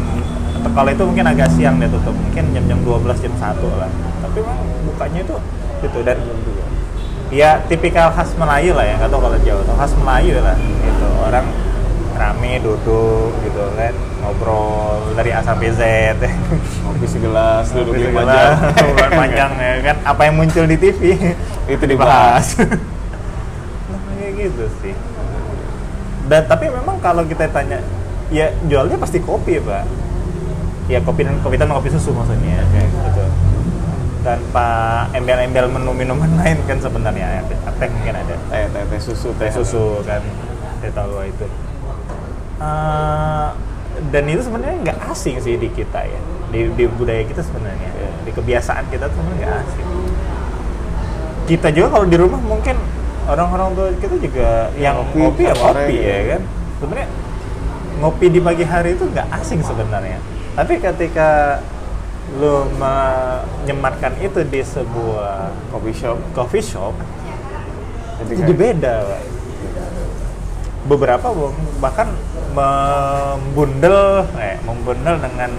kalau 0.71 0.91
itu 0.95 1.03
mungkin 1.03 1.27
agak 1.27 1.49
siang 1.59 1.77
dia 1.83 1.91
tutup. 1.91 2.15
Mungkin 2.15 2.45
jam-jam 2.55 2.79
12 2.87 3.25
jam 3.25 3.35
1 3.35 3.81
lah. 3.81 3.91
Tapi 4.23 4.39
memang 4.39 4.59
bukanya 4.87 5.21
itu 5.27 5.37
gitu 5.83 5.99
dan 6.07 6.19
ya 7.35 7.59
tipikal 7.67 8.15
khas 8.15 8.31
Melayu 8.39 8.79
lah 8.79 8.87
ya. 8.87 8.95
Nggak 9.03 9.11
tahu 9.11 9.21
kalau 9.27 9.39
Jawa 9.43 9.61
atau 9.67 9.77
khas 9.77 9.93
Melayu 9.99 10.35
lah 10.39 10.57
gitu. 10.59 11.09
Orang 11.27 11.47
rame 12.15 12.53
duduk 12.63 13.35
gitu 13.43 13.63
kan. 13.75 13.95
Ngobrol 14.23 15.19
dari 15.19 15.31
A 15.35 15.41
sampai 15.43 15.75
Z. 15.75 15.83
Ngopi 16.87 17.07
segelas, 17.11 17.67
duduk 17.75 17.99
jam. 17.99 18.15
obrolan 18.87 19.11
panjang 19.11 19.53
ya 19.59 19.73
kan. 19.91 19.97
Apa 20.07 20.21
yang 20.31 20.39
muncul 20.39 20.65
di 20.71 20.79
TV 20.79 21.19
Itu 21.67 21.85
dibahas. 21.91 22.55
nah, 22.63 24.01
kayak 24.15 24.33
gitu 24.39 24.65
sih. 24.79 24.95
Dan 26.31 26.47
tapi 26.47 26.71
memang 26.71 27.03
kalau 27.03 27.27
kita 27.27 27.51
tanya 27.51 27.83
ya 28.33 28.49
jualnya 28.65 28.97
pasti 28.97 29.21
kopi 29.21 29.61
pak 29.61 29.85
ya 30.91 30.99
kopi 31.03 31.23
dan 31.23 31.39
kopi 31.43 31.57
dan 31.59 31.71
kopi 31.71 31.89
susu 31.93 32.11
maksudnya. 32.15 32.63
Kayak 32.75 32.89
gitu. 32.91 33.25
Tanpa 34.23 34.69
embel-embel 35.15 35.67
menu 35.71 35.91
minuman 35.95 36.31
lain 36.41 36.59
kan 36.67 36.79
sebenarnya 36.79 37.27
ya. 37.27 37.43
Teh 37.79 37.89
mungkin 37.91 38.15
ada. 38.15 38.35
Teh, 38.51 38.65
teh, 38.71 38.83
teh 38.91 39.01
susu, 39.03 39.31
teh. 39.39 39.51
Teh 39.51 39.53
susu 39.55 40.03
kan. 40.07 40.23
Saya 40.83 40.93
tahu 40.95 41.23
itu. 41.27 41.47
Eh, 42.63 43.49
dan 44.11 44.25
itu 44.27 44.43
sebenarnya 44.43 44.77
nggak 44.91 44.99
asing 45.15 45.37
sih 45.43 45.55
di 45.59 45.69
kita 45.71 46.03
ya. 46.07 46.21
Di, 46.51 46.71
di 46.75 46.85
budaya 46.91 47.23
kita 47.27 47.43
sebenarnya. 47.43 47.91
Di 48.27 48.31
kebiasaan 48.35 48.91
kita 48.91 49.07
tuh 49.11 49.17
sebenarnya 49.19 49.39
nggak 49.47 49.55
asing. 49.67 49.89
Kita 51.43 51.69
juga 51.75 51.99
kalau 51.99 52.07
di 52.07 52.17
rumah 52.19 52.39
mungkin 52.39 52.79
orang-orang 53.23 53.75
tua 53.75 53.89
kita 53.99 54.15
juga 54.19 54.71
yang 54.79 54.99
ngopi, 54.99 55.19
ngopi 55.23 55.43
ya 55.47 55.55
ngopi 55.55 55.95
gitu. 55.95 56.07
ya 56.07 56.19
kan. 56.35 56.43
Sebenarnya 56.83 57.09
ngopi 58.03 58.27
di 58.35 58.41
pagi 58.43 58.65
hari 58.67 58.99
itu 58.99 59.05
nggak 59.07 59.27
asing 59.39 59.63
sebenarnya 59.63 60.19
tapi 60.53 60.75
ketika 60.79 61.61
lu 62.35 62.65
menyematkan 62.73 64.15
itu 64.19 64.41
di 64.43 64.61
sebuah 64.61 65.51
Coffee 65.69 65.93
shop. 65.93 66.19
coffee 66.33 66.63
shop 66.63 66.95
Jadi 68.21 68.33
jadi 68.39 68.53
beda 68.55 68.95
Pak. 69.03 69.23
beberapa 70.83 71.27
bahkan 71.79 72.09
membundel 72.53 74.27
eh 74.37 74.59
membundel 74.63 75.17
dengan 75.17 75.51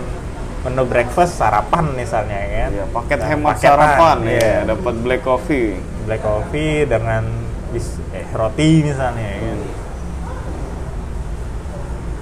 menu 0.61 0.83
breakfast 0.83 1.35
sarapan 1.35 1.91
misalnya 1.91 2.37
ya 2.37 2.47
kan 2.59 2.71
Iya, 2.71 2.85
paket 2.89 3.17
Nah, 3.17 3.27
hemat 3.29 3.51
paketan, 3.51 3.67
sarapan 3.69 4.17
ya, 4.25 4.51
dapat 4.65 4.93
black 4.97 5.21
coffee. 5.21 5.75
black 6.03 6.21
coffee 6.21 6.83
dengan 6.83 7.23
bis, 7.69 7.87
eh, 8.11 8.23
roti 8.31 8.83
misalnya 8.83 9.23
ya 9.23 9.39
kan 9.43 9.59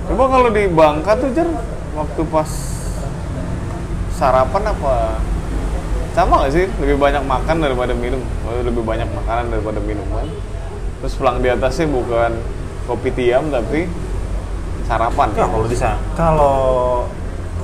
Coba 0.03 0.23
kalau 0.27 0.49
di 0.49 0.63
Bangka 0.67 1.11
tuh 1.15 1.29
Jar, 1.31 1.47
waktu 1.91 2.21
pas 2.27 2.49
sarapan 4.11 4.63
apa? 4.69 4.95
Sama 6.11 6.43
gak 6.43 6.51
sih? 6.51 6.65
Lebih 6.77 6.99
banyak 6.99 7.23
makan 7.23 7.55
daripada 7.57 7.93
minum. 7.95 8.19
Lebih 8.61 8.83
banyak 8.83 9.07
makanan 9.09 9.47
daripada 9.49 9.79
minuman. 9.79 10.27
Terus 10.99 11.13
pelang 11.15 11.39
di 11.39 11.47
atasnya 11.47 11.87
bukan 11.87 12.35
kopi 12.85 13.09
tiam 13.11 13.47
tapi 13.47 13.87
sarapan. 14.85 15.31
Ya 15.33 15.47
kalau 15.47 15.65
bisa. 15.65 15.89
Kalau 16.13 16.57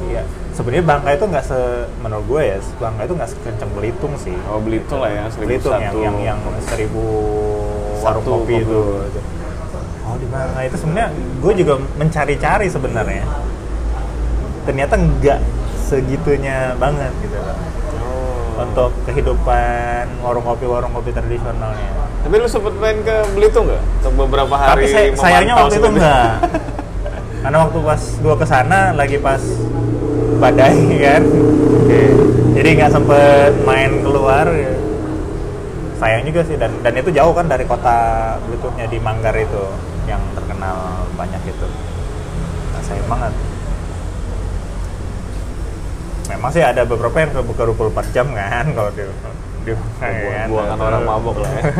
ya 0.07 0.24
sebenarnya 0.55 0.86
Bangka 0.88 1.10
itu 1.13 1.25
nggak 1.27 1.43
se 1.43 1.60
menurut 2.00 2.25
gue 2.25 2.41
ya 2.48 2.57
Bangka 2.79 3.01
itu 3.03 3.13
nggak 3.13 3.29
sekencang 3.29 3.69
Belitung 3.75 4.13
sih. 4.15 4.36
Oh 4.48 4.63
Belitung 4.63 5.00
lah 5.03 5.12
ya 5.12 5.24
seribu 5.27 5.48
Belitung 5.51 5.74
yang 5.75 5.93
satu. 5.93 6.00
yang 6.01 6.17
yang 6.24 6.39
seribu 6.63 7.03
warung 8.00 8.24
Satu 8.24 8.31
kopi 8.41 8.53
kopi. 8.55 8.63
itu. 8.63 8.79
Oh 10.07 10.15
di 10.15 10.27
mana 10.31 10.60
itu 10.63 10.75
sebenarnya 10.79 11.07
gue 11.13 11.53
juga 11.53 11.74
mencari-cari 12.00 12.67
sebenarnya. 12.72 13.24
Ternyata 14.67 14.93
nggak 14.93 15.39
segitunya 15.79 16.75
banget 16.75 17.15
gitu 17.24 17.39
loh. 17.39 17.57
Oh. 18.03 18.67
Untuk 18.67 18.91
kehidupan 19.07 20.19
warung 20.19 20.43
kopi 20.43 20.67
warung 20.67 20.91
kopi 20.91 21.09
tradisionalnya. 21.09 21.95
tapi 22.17 22.43
lu 22.43 22.50
sempet 22.50 22.75
main 22.75 23.00
ke 23.01 23.17
Belitung 23.31 23.71
nggak 23.71 23.79
untuk 24.03 24.27
beberapa 24.27 24.51
hari 24.51 24.67
Tapi 24.67 24.86
say- 24.91 25.15
sayangnya 25.15 25.55
waktu 25.55 25.79
itu 25.79 25.88
enggak. 25.88 26.31
Karena 27.45 27.57
waktu 27.63 27.79
pas 27.79 28.01
gue 28.19 28.36
ke 28.36 28.45
sana 28.45 28.79
lagi 28.91 29.17
pas 29.17 29.39
badai 30.38 30.75
kan. 31.07 31.24
Oke. 31.77 32.01
jadi 32.51 32.69
nggak 32.74 32.91
sempet 32.91 33.51
main 33.63 34.03
keluar 34.03 34.43
ya. 34.50 34.75
sayang 35.97 36.27
juga 36.27 36.41
sih 36.43 36.57
dan 36.59 36.74
dan 36.81 36.93
itu 36.93 37.09
jauh 37.09 37.31
kan 37.31 37.47
dari 37.47 37.63
kota 37.63 37.95
Belitung 38.43 38.75
di 38.75 39.00
Manggar 39.00 39.33
itu 39.33 39.63
yang 40.05 40.19
terkenal 40.33 41.07
banyak 41.13 41.39
itu 41.41 41.67
nah, 42.69 42.81
sayang 42.83 43.07
banget 43.07 43.33
memang 46.27 46.50
sih 46.51 46.63
ada 46.63 46.84
beberapa 46.84 47.15
yang 47.24 47.31
buka 47.43 47.63
24 47.67 48.15
jam 48.15 48.27
kan 48.36 48.65
kalau 48.75 48.91
di 48.96 49.03
kan. 49.67 50.48
buangan 50.48 50.79
orang 50.79 51.03
mabok 51.03 51.43
lah 51.43 51.51
ya 51.60 51.63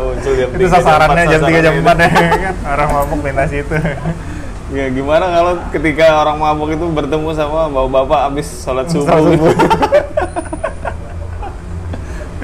Oh, 0.00 0.14
muncul 0.14 0.32
jam 0.38 0.48
itu 0.54 0.64
3, 0.64 0.70
jam 0.70 0.72
sasarannya 0.78 1.24
4, 1.26 1.32
jam 1.34 1.40
3 1.42 1.66
jam 1.66 1.74
4 1.82 1.82
sasarannya 1.82 2.06
ya 2.06 2.38
kan 2.38 2.54
orang 2.78 2.88
mabuk 2.94 3.20
lintas 3.26 3.50
itu 3.50 3.74
Ya 4.70 4.86
gimana 4.86 5.26
kalau 5.34 5.58
ketika 5.74 6.22
orang 6.22 6.38
mabuk 6.38 6.70
itu 6.70 6.86
bertemu 6.94 7.34
sama 7.34 7.66
bapak-bapak 7.66 8.20
habis 8.30 8.46
sholat 8.62 8.86
subuh, 8.86 9.34
gitu. 9.34 9.50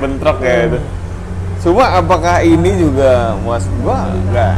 Bentrok 0.03 0.43
ya 0.43 0.67
itu. 0.67 0.79
Cuma 1.63 2.03
apakah 2.03 2.43
ini 2.43 2.83
juga 2.83 3.39
mas 3.47 3.63
gua 3.79 4.11
nggak 4.11 4.55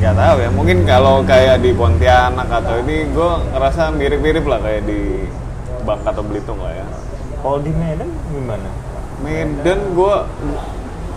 nggak 0.00 0.14
tahu 0.16 0.36
ya. 0.40 0.48
Mungkin 0.48 0.78
kalau 0.88 1.20
kayak 1.20 1.60
di 1.60 1.76
Pontianak 1.76 2.48
atau 2.48 2.80
ini 2.88 3.04
gua 3.12 3.44
ngerasa 3.52 3.92
mirip-mirip 3.92 4.44
lah 4.48 4.64
kayak 4.64 4.88
di 4.88 5.28
Bangka 5.82 6.08
atau 6.12 6.24
Belitung 6.24 6.60
lah 6.60 6.72
ya. 6.76 6.86
kalau 7.40 7.58
di 7.64 7.72
Medan 7.72 8.10
gimana 8.30 8.68
Medan 9.20 9.92
gua 9.92 10.24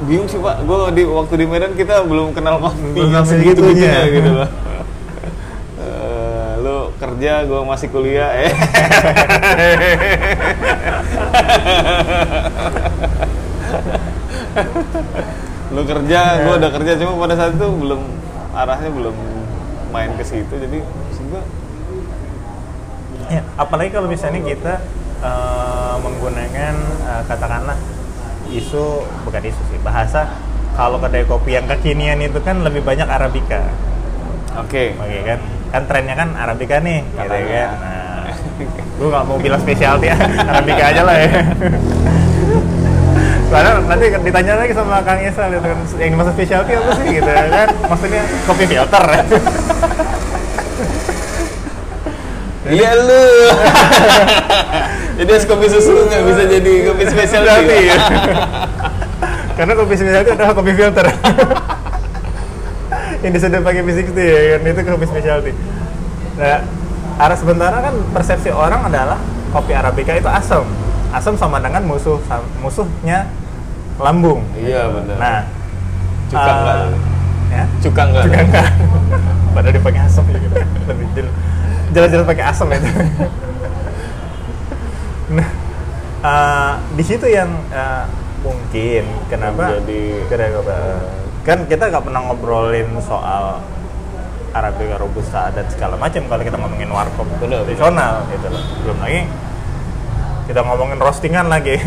bingung 0.04 0.28
sih 0.28 0.40
pak. 0.40 0.68
Gua 0.68 0.92
di 0.92 1.08
waktu 1.08 1.38
di 1.40 1.46
Medan 1.48 1.72
kita 1.76 2.04
belum 2.04 2.36
kenal 2.36 2.60
kopi 2.60 3.00
yang 3.00 3.24
segitunya. 3.24 4.04
gitu 4.16 4.44
loh. 4.44 4.50
Eh, 5.80 6.60
lu 6.60 6.92
kerja, 7.00 7.48
gua 7.48 7.64
masih 7.64 7.88
kuliah. 7.92 8.32
Eh. 8.44 8.52
lu 15.74 15.82
kerja, 15.88 16.20
gua 16.46 16.54
udah 16.60 16.72
kerja 16.76 17.00
cuma 17.00 17.16
pada 17.24 17.40
saat 17.40 17.56
itu 17.56 17.66
belum 17.66 18.02
arahnya 18.54 18.94
belum 18.94 19.16
main 19.90 20.14
ke 20.14 20.22
situ 20.26 20.54
jadi 20.54 20.86
gua 21.30 21.42
Ya, 23.34 23.42
apalagi 23.58 23.90
kalau 23.90 24.06
misalnya 24.06 24.46
kita 24.46 24.78
eh, 25.26 25.96
menggunakan 26.06 26.74
eh, 27.02 27.22
katakanlah 27.26 27.78
isu 28.54 29.02
bukan 29.26 29.42
isu 29.42 29.62
sih 29.74 29.80
bahasa 29.82 30.30
kalau 30.78 31.02
kedai 31.02 31.26
kopi 31.26 31.58
yang 31.58 31.66
kekinian 31.66 32.22
itu 32.22 32.38
kan 32.46 32.62
lebih 32.62 32.86
banyak 32.86 33.10
arabica. 33.10 33.66
Oke. 34.62 34.94
Oke 35.02 35.18
kan, 35.26 35.40
kan 35.74 35.82
trennya 35.90 36.14
kan 36.14 36.30
arabica 36.38 36.78
nih, 36.78 37.02
gitu 37.02 37.26
kan. 37.26 37.70
Nah, 37.82 38.30
gue 39.02 39.08
nggak 39.10 39.26
mau 39.26 39.38
bilang 39.42 39.62
spesialty 39.62 40.14
ya, 40.14 40.18
arabica 40.54 40.84
aja 40.94 41.02
lah 41.02 41.16
ya. 41.18 41.30
Soalnya 43.50 43.72
nanti 43.86 44.06
ditanya 44.14 44.54
lagi 44.62 44.74
sama 44.78 45.02
Kang 45.02 45.22
Isa 45.22 45.50
gitu 45.50 45.62
kan, 45.62 45.78
yang 45.98 46.10
dimaksud 46.18 46.34
specialty 46.38 46.72
apa 46.78 46.92
sih 47.02 47.08
gitu 47.18 47.32
kan? 47.34 47.70
Maksudnya 47.90 48.22
kopi 48.46 48.66
filter. 48.70 49.06
Iya 52.64 52.96
lu. 52.96 53.28
jadi 55.20 55.32
es 55.36 55.44
kopi 55.44 55.68
susu 55.68 56.08
nggak 56.08 56.24
bisa 56.24 56.44
jadi 56.48 56.74
kopi 56.88 57.04
spesial 57.12 57.44
Specialty, 57.44 57.92
ya. 57.92 57.98
Karena 59.60 59.74
kopi 59.76 59.94
specialty 60.00 60.32
adalah 60.32 60.56
kopi 60.56 60.72
filter. 60.72 61.04
yang 63.24 63.32
diseduh 63.32 63.64
pakai 63.64 63.82
P60 63.88 64.20
ya 64.20 64.60
kan 64.60 64.68
itu 64.68 64.82
kopi 64.84 65.06
specialty. 65.08 65.52
Nah, 66.40 66.60
arah 67.20 67.38
sementara 67.38 67.78
kan 67.84 67.96
persepsi 68.16 68.50
orang 68.52 68.88
adalah 68.88 69.20
kopi 69.52 69.76
arabica 69.76 70.16
itu 70.16 70.30
asam. 70.32 70.64
Asam 71.12 71.36
sama 71.36 71.60
dengan 71.60 71.84
musuh 71.84 72.20
musuhnya 72.64 73.28
lambung. 74.00 74.40
Iya 74.56 74.88
benar. 74.88 75.18
Nah, 75.20 75.40
Cuka 76.32 76.50
eh, 76.50 76.56
enggak 76.58 76.76
tuh? 76.80 77.02
Ya, 77.54 77.64
Cuka 77.86 78.02
enggak? 78.10 78.24
juga 78.26 78.40
enggak. 78.42 78.68
Padahal 79.54 79.74
dia 79.76 79.84
pakai 79.86 80.02
asam 80.08 80.26
ya 80.32 80.38
gitu. 80.42 80.56
Lebih 80.90 81.08
jelas. 81.14 81.36
Jelas-jelas 81.94 82.26
pakai 82.26 82.44
asam 82.44 82.68
itu. 82.70 82.90
nah, 85.32 85.48
eh, 86.22 86.72
di 86.94 87.04
situ 87.06 87.26
yang 87.26 87.50
eh, 87.70 88.06
mungkin 88.42 89.04
kenapa 89.30 89.78
Menjadi- 89.78 90.26
kenapa 90.28 90.76
kan 91.44 91.58
kita 91.66 91.84
nggak 91.88 92.04
pernah 92.04 92.22
ngobrolin 92.24 92.90
soal 93.00 93.64
Arabica 94.54 94.98
robusta 94.98 95.50
dan 95.50 95.66
segala 95.66 95.98
macam 95.98 96.22
kalau 96.30 96.44
kita 96.46 96.58
ngomongin 96.58 96.90
warkop 96.90 97.26
tradisional 97.40 98.22
gitu 98.30 98.48
loh. 98.50 98.64
Belum 98.84 98.98
lagi 99.00 99.22
kita 100.44 100.60
ngomongin 100.60 101.00
roastingan 101.00 101.48
lagi. 101.48 101.80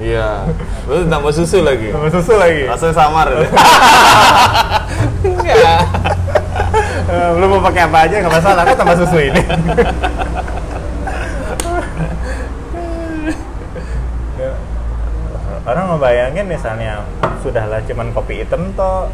Iya. 0.00 0.46
Lu 0.88 1.04
tambah 1.04 1.28
susu 1.28 1.60
lagi. 1.60 1.92
Sama 1.92 2.08
susu 2.08 2.34
lagi. 2.38 2.64
Rasanya 2.64 2.94
samar. 2.96 3.26
ya? 3.28 3.44
Enggak. 5.28 5.80
Eh, 7.10 7.30
lu 7.34 7.44
mau 7.50 7.58
pakai 7.58 7.82
apa 7.90 7.98
aja 8.06 8.14
nggak 8.22 8.34
masalah 8.38 8.62
kan 8.62 8.74
tambah 8.78 8.96
susu 9.02 9.18
ini. 9.18 9.42
Orang 15.60 15.84
ngebayangin 15.92 16.46
misalnya 16.48 17.04
sudahlah 17.44 17.84
cuman 17.84 18.14
kopi 18.16 18.42
hitam 18.42 18.72
toh 18.72 19.12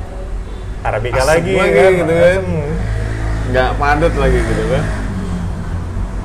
Arabica 0.86 1.18
Asem 1.26 1.30
lagi, 1.42 1.52
lagi 1.58 1.74
kan, 1.74 1.90
gitu 1.98 2.12
kan. 2.14 2.22
asem. 2.22 2.46
Enggak 3.50 3.70
padat 3.80 4.14
lagi 4.14 4.38
gitu 4.38 4.64
kan. 4.70 4.84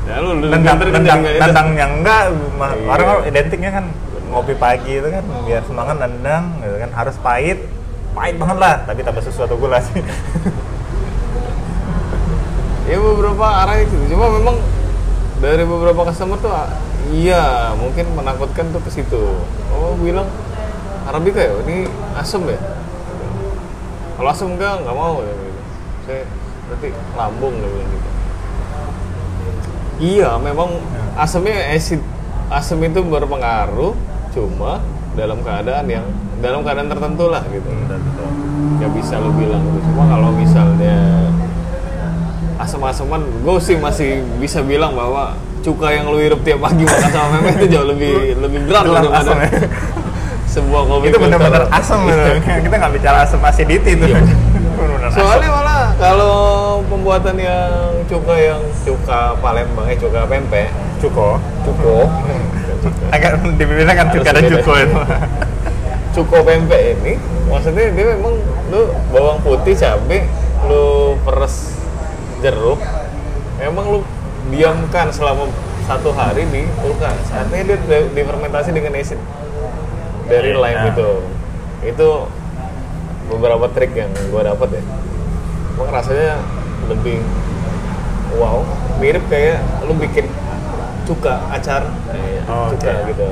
Ya 0.01 0.15
lu 0.19 0.29
Nendang, 0.37 0.77
nendang, 0.81 1.19
nggak 1.23 1.35
nendang 1.39 1.69
yang 1.77 1.91
enggak, 2.01 2.21
Iya. 2.29 2.85
orang 2.89 3.05
kalau 3.05 3.21
identiknya 3.23 3.71
kan 3.71 3.85
ngopi 4.27 4.53
pagi 4.55 4.99
itu 4.99 5.07
kan 5.07 5.23
biar 5.47 5.61
semangat 5.65 5.95
nendang, 5.97 6.43
gitu 6.61 6.77
kan 6.77 6.89
harus 6.93 7.15
pahit, 7.21 7.59
pahit 8.11 8.35
banget 8.35 8.57
lah, 8.59 8.75
tapi 8.85 9.01
tambah 9.01 9.23
susu 9.23 9.47
atau 9.47 9.55
gula 9.55 9.79
sih. 9.79 10.01
Ya 12.91 12.99
beberapa 12.99 13.45
arah 13.47 13.79
itu. 13.79 13.95
Cuma 14.11 14.27
memang 14.27 14.59
dari 15.39 15.63
beberapa 15.63 16.03
customer 16.11 16.35
tuh 16.43 16.51
ah, 16.51 16.67
iya 17.07 17.71
mungkin 17.79 18.03
menakutkan 18.19 18.67
tuh 18.75 18.83
ke 18.83 18.91
situ. 18.91 19.39
Oh 19.71 19.95
bilang 19.95 20.27
Arabica 21.07 21.39
ya, 21.39 21.55
ini 21.63 21.87
asem 22.19 22.43
ya. 22.51 22.59
Kalau 24.19 24.27
asem 24.27 24.47
enggak 24.51 24.83
nggak 24.83 24.91
mau 24.91 25.23
ya. 25.23 25.33
Saya 26.03 26.27
berarti 26.67 26.89
lambung 27.15 27.55
dia 27.63 27.69
bilang 27.71 27.89
gitu. 27.95 28.09
Iya, 30.01 30.29
memang 30.35 30.69
asemnya 31.15 31.71
acid 31.71 32.03
asem 32.51 32.75
itu 32.83 32.99
berpengaruh 33.07 33.95
cuma 34.35 34.83
dalam 35.15 35.39
keadaan 35.39 35.87
yang 35.87 36.03
dalam 36.43 36.59
keadaan 36.67 36.91
tertentu 36.91 37.31
lah 37.31 37.39
gitu. 37.47 37.71
nggak 38.83 38.91
bisa 38.99 39.15
lu 39.23 39.31
bilang 39.39 39.63
gitu. 39.63 39.79
Cuma 39.95 40.11
kalau 40.11 40.35
misalnya 40.35 41.30
asam-asaman, 42.61 43.21
gue 43.41 43.55
sih 43.61 43.75
masih 43.77 44.21
bisa 44.37 44.61
bilang 44.61 44.93
bahwa 44.93 45.33
cuka 45.61 45.93
yang 45.93 46.09
lu 46.09 46.17
hirup 46.17 46.41
tiap 46.41 46.59
pagi 46.61 46.83
makan 46.83 47.09
sama 47.13 47.27
meme 47.37 47.49
itu 47.61 47.65
jauh 47.69 47.85
lebih 47.85 48.37
lebih 48.41 48.59
berat 48.65 48.85
daripada 48.89 49.31
ya. 49.45 49.49
sebuah 50.49 50.81
kopi 50.89 51.05
itu 51.13 51.19
benar-benar 51.21 51.63
asam 51.71 52.09
kita 52.65 52.75
nggak 52.75 52.93
bicara 52.97 53.17
asam 53.23 53.39
acidity 53.45 53.95
itu. 53.95 54.05
Iya. 54.09 54.21
Soalnya 55.15 55.49
malah 55.51 55.81
kalau 55.99 56.35
pembuatan 56.87 57.35
yang 57.37 57.93
cuka 58.07 58.35
yang 58.39 58.61
cuka 58.81 59.35
Palembang, 59.43 59.85
eh 59.91 59.97
cuka 59.99 60.25
pempek, 60.25 60.71
cuko, 61.03 61.37
cuko, 61.67 62.07
agak 63.15 63.43
dibilang 63.59 63.95
kan 63.95 64.07
cuka 64.09 64.29
dan 64.31 64.43
cuko 64.47 64.73
itu. 64.79 64.99
cuko 66.11 66.37
pempek 66.43 66.99
ini, 66.99 67.13
maksudnya 67.47 67.91
dia 67.91 68.05
memang 68.15 68.35
lu 68.71 68.81
bawang 69.11 69.39
putih, 69.43 69.75
cabe, 69.75 70.27
lu 70.67 71.15
peres 71.23 71.70
jeruk, 72.41 72.79
memang 73.57 73.85
lu 73.87 73.99
diamkan 74.49 75.13
selama 75.13 75.47
satu 75.85 76.09
hari 76.11 76.45
di 76.45 76.65
kulkas. 76.81 77.17
Artinya 77.29 77.73
dia 77.73 77.77
di- 77.77 78.11
difermentasi 78.13 78.69
dengan 78.71 78.97
acid 78.97 79.17
dari 80.25 80.51
lime 80.51 80.77
Nah. 80.77 80.89
itu. 80.89 81.09
Itu 81.83 82.09
beberapa 83.27 83.69
trik 83.69 83.93
yang 83.93 84.11
gua 84.29 84.45
dapat 84.47 84.77
ya. 84.77 84.83
Emang 85.71 85.89
rasanya 85.89 86.37
lebih 86.89 87.21
wow, 88.35 88.61
mirip 88.97 89.23
kayak 89.27 89.59
lu 89.83 89.93
bikin 89.95 90.25
cuka 91.05 91.41
acar, 91.49 91.85
kayak 92.07 92.43
Oh, 92.47 92.69
cuka 92.71 92.91
oke. 92.91 93.07
gitu. 93.09 93.27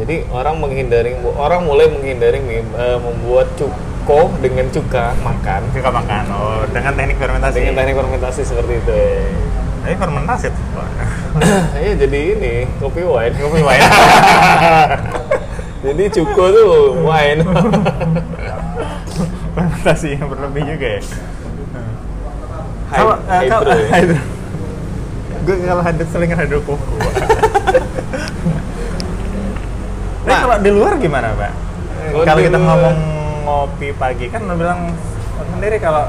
Jadi 0.00 0.24
orang 0.32 0.56
menghindari, 0.56 1.12
orang 1.36 1.68
mulai 1.68 1.86
menghindari 1.86 2.40
eh, 2.40 2.98
membuat 2.98 3.52
cuko 4.00 4.32
dengan 4.40 4.64
cuka 4.72 5.12
makan 5.20 5.60
Cuka 5.76 5.90
makan. 5.92 6.24
Oh, 6.32 6.64
dengan 6.72 6.96
teknik 6.96 7.20
fermentasi. 7.20 7.56
dengan 7.60 7.74
teknik 7.76 7.94
fermentasi 8.00 8.40
seperti 8.42 8.72
itu. 8.80 8.96
Tapi 9.84 9.94
fermentasi 9.96 10.46
tuh. 10.48 10.64
Iya 11.78 11.92
jadi 11.94 12.20
ini 12.34 12.54
kopi 12.80 13.04
wine. 13.06 13.34
Kopi 13.36 13.60
wine. 13.60 13.84
jadi 15.84 16.04
cuko 16.10 16.44
tuh 16.48 16.72
wine. 17.04 17.40
fermentasi 19.54 20.16
yang 20.16 20.26
berlebih 20.26 20.62
juga 20.64 20.88
ya. 20.96 21.02
Kalau 22.90 23.14
hydro 23.22 23.72
hydro. 23.86 24.18
Gue 25.46 25.56
kalau 25.62 25.82
hydro 25.84 26.04
selingan 26.08 26.38
hydro 26.40 26.58
koko. 26.64 26.80
Tapi 30.20 30.28
Nah. 30.28 30.40
kalau 30.44 30.56
di 30.60 30.70
luar 30.70 30.92
gimana, 31.00 31.32
Pak? 31.32 31.52
Kalau 32.12 32.40
kita 32.44 32.58
ngomong 32.60 33.19
ngopi 33.50 33.90
pagi 33.98 34.30
kan 34.30 34.46
lo 34.46 34.54
bilang 34.54 34.94
sendiri 35.58 35.82
kalau 35.82 36.06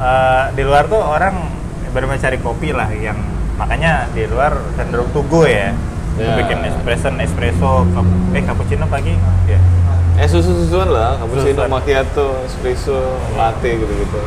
eh, 0.00 0.44
di 0.56 0.62
luar 0.64 0.88
tuh 0.88 1.04
orang 1.04 1.36
baru 1.92 2.06
mencari 2.06 2.38
kopi 2.40 2.72
lah 2.72 2.88
yang 2.94 3.18
makanya 3.60 4.08
di 4.16 4.24
luar 4.24 4.56
cenderung 4.78 5.10
tugu 5.12 5.44
ya. 5.44 5.76
Ya. 6.18 6.36
Bikin 6.36 6.60
espresso, 6.68 7.08
espresso, 7.16 7.86
eh 8.36 8.42
cappuccino 8.44 8.84
pagi, 8.90 9.16
ya. 9.48 9.56
Eh 10.20 10.28
susu-susuan 10.28 10.92
lah, 10.92 11.16
cappuccino, 11.16 11.64
Susuan. 11.64 11.70
macchiato, 11.72 12.44
espresso, 12.44 12.98
latte 13.40 13.80
gitu-gitu. 13.80 14.20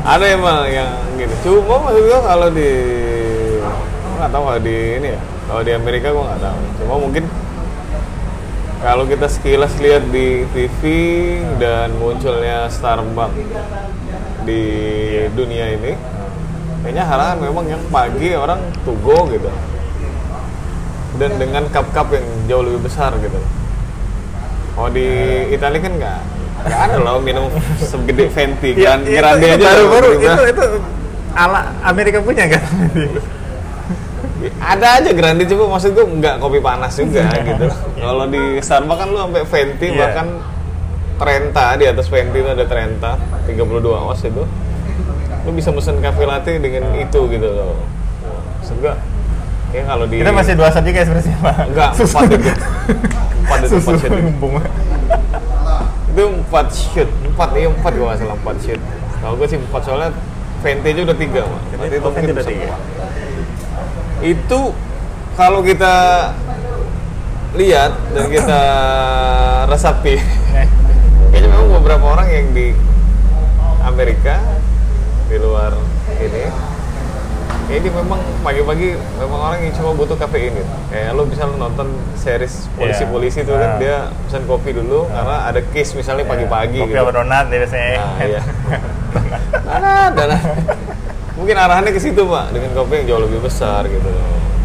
Ada 0.00 0.24
emang 0.32 0.64
yang 0.72 0.88
gitu. 1.20 1.34
Cuma 1.44 1.84
maksud 1.84 2.02
gua 2.08 2.20
kalau 2.24 2.48
di 2.48 2.70
nggak 4.16 4.30
tahu 4.32 4.42
kalau 4.48 4.60
di 4.62 4.76
ini 4.96 5.08
ya. 5.12 5.20
Kalau 5.50 5.66
di 5.66 5.74
Amerika 5.74 6.14
gua 6.14 6.30
nggak 6.30 6.42
tahu. 6.46 6.60
Cuma 6.78 6.94
mungkin 7.02 7.24
kalau 8.80 9.02
kita 9.02 9.26
sekilas 9.26 9.74
lihat 9.82 10.06
di 10.14 10.46
TV 10.54 10.80
dan 11.58 11.90
munculnya 11.98 12.70
Starbucks 12.70 13.34
di 14.46 14.62
dunia 15.34 15.74
ini, 15.74 15.98
kayaknya 16.86 17.02
halangan 17.02 17.38
memang 17.42 17.66
yang 17.66 17.82
pagi 17.90 18.30
orang 18.38 18.62
tugo 18.86 19.26
gitu. 19.34 19.50
Dan 21.18 21.34
dengan 21.42 21.66
cup-cup 21.74 22.14
yang 22.14 22.26
jauh 22.46 22.62
lebih 22.62 22.86
besar 22.86 23.10
gitu. 23.18 23.42
Oh 24.78 24.86
di 24.86 25.04
Italia 25.50 25.82
kan 25.82 25.92
nggak 25.98 26.20
nggak 26.60 26.80
ada 26.88 26.96
loh 27.02 27.18
minum 27.18 27.50
segede 27.80 28.30
Venti 28.30 28.76
kan 28.78 29.02
grande 29.02 29.48
itu 29.48 29.64
aja 29.64 29.66
baru-baru 29.66 30.08
loh, 30.12 30.20
itu 30.20 30.42
itu 30.52 30.64
ala 31.34 31.72
Amerika 31.82 32.22
punya 32.22 32.46
kan? 32.46 32.62
ada 34.60 34.86
aja 34.94 35.10
grande 35.10 35.44
cuma 35.44 35.64
maksud 35.70 35.90
gue 35.90 36.04
nggak 36.04 36.36
kopi 36.36 36.60
panas 36.60 36.92
juga 36.94 37.24
gitu 37.34 37.66
kalau 37.96 38.24
di 38.26 38.60
Starbucks 38.60 38.98
kan 38.98 39.08
lu 39.08 39.18
sampai 39.18 39.42
venti 39.42 39.86
Iya. 39.88 39.98
bahkan 39.98 40.26
Trenta 41.16 41.66
di 41.74 41.84
atas 41.84 42.06
venti 42.06 42.38
itu 42.38 42.48
ada 42.48 42.64
Trenta 42.64 43.16
32 43.44 43.56
oz 43.82 44.20
itu 44.22 44.44
lu 45.40 45.50
bisa 45.50 45.68
pesen 45.70 45.96
cafe 45.98 46.22
latte 46.22 46.56
dengan 46.56 46.92
itu 46.94 47.20
gitu 47.26 47.48
loh 47.48 47.80
maksud 48.56 48.76
gue 48.78 48.94
Kayak 49.70 49.86
kalau 49.86 50.04
di 50.04 50.16
Kita 50.18 50.32
masih 50.34 50.54
dua 50.54 50.66
shot 50.68 50.82
juga 50.82 50.98
espresso 51.00 51.30
Pak. 51.36 51.56
enggak 51.64 51.90
Susu. 51.94 52.10
empat 52.10 52.26
itu. 52.28 52.50
Empat 53.40 53.58
itu 53.60 53.68
Susu 53.70 53.78
empat 53.86 53.94
shoot. 53.96 54.10
itu. 54.10 54.48
Itu 56.10 56.22
empat 56.26 56.66
shoot, 56.68 57.08
empat 57.24 57.48
iya 57.54 57.68
empat 57.70 57.92
gua 57.94 58.06
nggak 58.10 58.18
salah 58.18 58.34
empat 58.34 58.56
shoot. 58.58 58.80
Kalau 59.16 59.34
gue 59.38 59.46
sih 59.46 59.58
empat 59.60 59.82
soalnya 59.86 60.10
Vente 60.58 60.90
aja 60.90 61.00
udah 61.00 61.14
tiga, 61.14 61.40
Pak. 61.40 61.60
Berarti 61.70 61.86
itu 61.86 62.02
Oh, 62.02 62.02
mungkin 62.04 62.18
Vente 62.20 62.32
udah 62.34 62.46
tiga. 62.50 62.66
Itu 64.20 64.76
kalau 65.34 65.64
kita 65.64 65.94
lihat 67.56 67.92
dan 68.14 68.26
kita 68.28 68.60
resapi, 69.66 70.20
kayaknya 71.32 71.48
memang 71.48 71.68
beberapa 71.80 72.04
orang 72.14 72.28
yang 72.30 72.46
di 72.52 72.70
Amerika 73.82 74.38
di 75.26 75.36
luar 75.40 75.74
ini 76.20 76.44
ini 77.70 77.86
memang 77.86 78.18
pagi-pagi 78.42 78.98
memang 79.14 79.40
orang 79.46 79.58
yang 79.62 79.70
cuma 79.78 79.94
butuh 79.94 80.18
kafein 80.18 80.50
gitu. 80.52 80.66
Kayak 80.90 81.14
lo 81.14 81.22
bisa 81.22 81.46
lo 81.46 81.54
nonton 81.54 81.86
series 82.18 82.66
polisi-polisi 82.74 83.46
itu 83.46 83.54
kan 83.54 83.70
Ah. 83.70 83.78
dia 83.78 83.96
pesan 84.26 84.42
kopi 84.50 84.74
dulu 84.74 85.06
karena 85.06 85.46
ada 85.46 85.62
case 85.70 85.94
misalnya 85.94 86.26
pagi-pagi 86.26 86.82
Kopi 86.82 86.90
gitu. 86.90 87.14
donat 87.14 87.46
ya 87.46 87.58
biasanya. 87.62 87.90
Nah, 87.94 88.14
iya. 88.26 88.40
Nah, 89.70 90.10
dan 90.10 90.34
mungkin 91.40 91.56
arahannya 91.56 91.96
ke 91.96 92.00
situ 92.04 92.20
pak 92.28 92.52
dengan 92.52 92.70
kopi 92.76 93.00
yang 93.00 93.16
jauh 93.16 93.22
lebih 93.24 93.40
besar 93.40 93.88
gitu. 93.88 94.04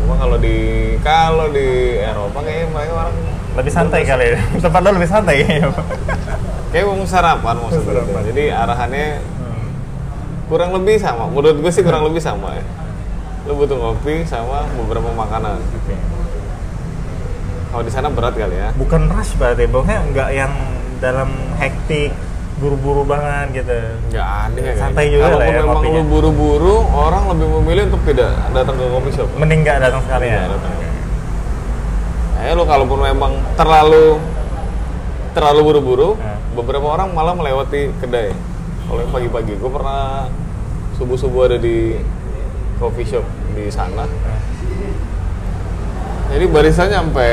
Cuma 0.03 0.19
kalau 0.19 0.35
di 0.35 0.57
kalau 0.99 1.47
di 1.47 1.97
Eropa 2.03 2.43
kayaknya 2.43 2.67
mereka 2.75 2.93
orang 2.93 3.15
Lebih 3.55 3.71
santai 3.71 4.03
kali 4.03 4.35
ya. 4.35 4.39
Tempat 4.67 4.81
lo 4.83 4.89
lebih 4.99 5.07
santai 5.07 5.35
kayaknya. 5.47 5.71
Pak. 5.71 5.87
kayak 6.75 6.91
mau 6.91 7.07
sarapan 7.07 7.55
maksudnya. 7.55 8.03
Sarapan. 8.03 8.21
Jadi 8.27 8.43
arahannya 8.51 9.07
kurang 10.51 10.75
lebih 10.75 10.99
sama. 10.99 11.31
Menurut 11.31 11.63
gue 11.63 11.71
sih 11.71 11.79
kurang 11.79 12.03
lebih 12.03 12.19
sama 12.19 12.51
ya. 12.51 12.65
Lo 13.47 13.55
butuh 13.55 13.79
kopi 13.79 14.27
sama 14.27 14.67
beberapa 14.75 15.07
makanan. 15.15 15.55
Kalau 17.71 17.83
di 17.83 17.91
sana 17.95 18.11
berat 18.11 18.35
kali 18.35 18.55
ya. 18.59 18.75
Bukan 18.75 19.07
rush 19.07 19.39
berarti, 19.39 19.67
pokoknya 19.71 19.99
nggak 20.11 20.29
yang 20.35 20.53
dalam 20.99 21.31
hektik, 21.59 22.11
buru-buru 22.55 23.03
banget 23.03 23.61
gitu. 23.61 23.77
Nggak 24.09 24.27
ada 24.47 24.59
ya. 24.61 24.73
Santai 24.75 25.05
juga 25.09 25.23
Kalaupun 25.27 25.41
lah 25.41 25.47
ya 25.47 25.59
memang 25.59 25.75
kopinya. 25.77 25.95
lo 25.95 26.03
buru-buru, 26.07 26.75
orang 26.87 27.23
lebih 27.29 27.47
memilih 27.59 27.83
untuk 27.89 28.01
tidak 28.05 28.31
datang 28.49 28.75
ke 28.75 28.85
kopi 28.87 29.09
shop. 29.11 29.27
Mending 29.35 29.59
nggak 29.61 29.77
datang 29.81 30.01
sekali 30.01 30.27
ya. 30.27 30.41
Datang. 30.47 30.73
Eh 32.37 32.53
lo 32.53 32.63
kalaupun 32.63 32.99
memang 33.01 33.31
terlalu 33.55 34.19
terlalu 35.31 35.61
buru-buru, 35.63 36.09
Hmm. 36.15 36.39
beberapa 36.55 36.87
orang 36.89 37.11
malah 37.11 37.35
melewati 37.35 37.91
kedai. 37.99 38.31
Kalau 38.85 38.99
yang 39.01 39.11
pagi-pagi, 39.11 39.53
gue 39.53 39.67
pernah 39.67 40.31
subuh-subuh 40.95 41.41
ada 41.45 41.57
di 41.57 41.99
coffee 42.77 43.03
shop 43.03 43.25
di 43.51 43.67
sana. 43.67 44.07
Jadi 46.25 46.45
barisannya 46.47 46.97
sampai 46.97 47.29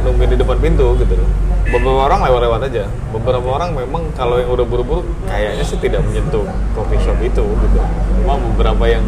nungguin 0.00 0.32
di 0.32 0.38
depan 0.38 0.56
pintu 0.58 0.96
gitu 0.96 1.14
loh. 1.14 1.28
Beberapa 1.70 2.00
orang 2.10 2.20
lewat-lewat 2.26 2.60
aja. 2.68 2.84
Beberapa 3.14 3.48
orang 3.48 3.70
memang 3.76 4.02
kalau 4.18 4.40
yang 4.42 4.50
udah 4.50 4.66
buru-buru 4.66 5.06
kayaknya 5.30 5.64
sih 5.64 5.78
tidak 5.78 6.02
menyentuh 6.02 6.42
coffee 6.74 7.00
shop 7.00 7.18
itu 7.22 7.44
gitu. 7.44 7.78
Cuma 8.22 8.40
beberapa 8.40 8.84
yang 8.90 9.04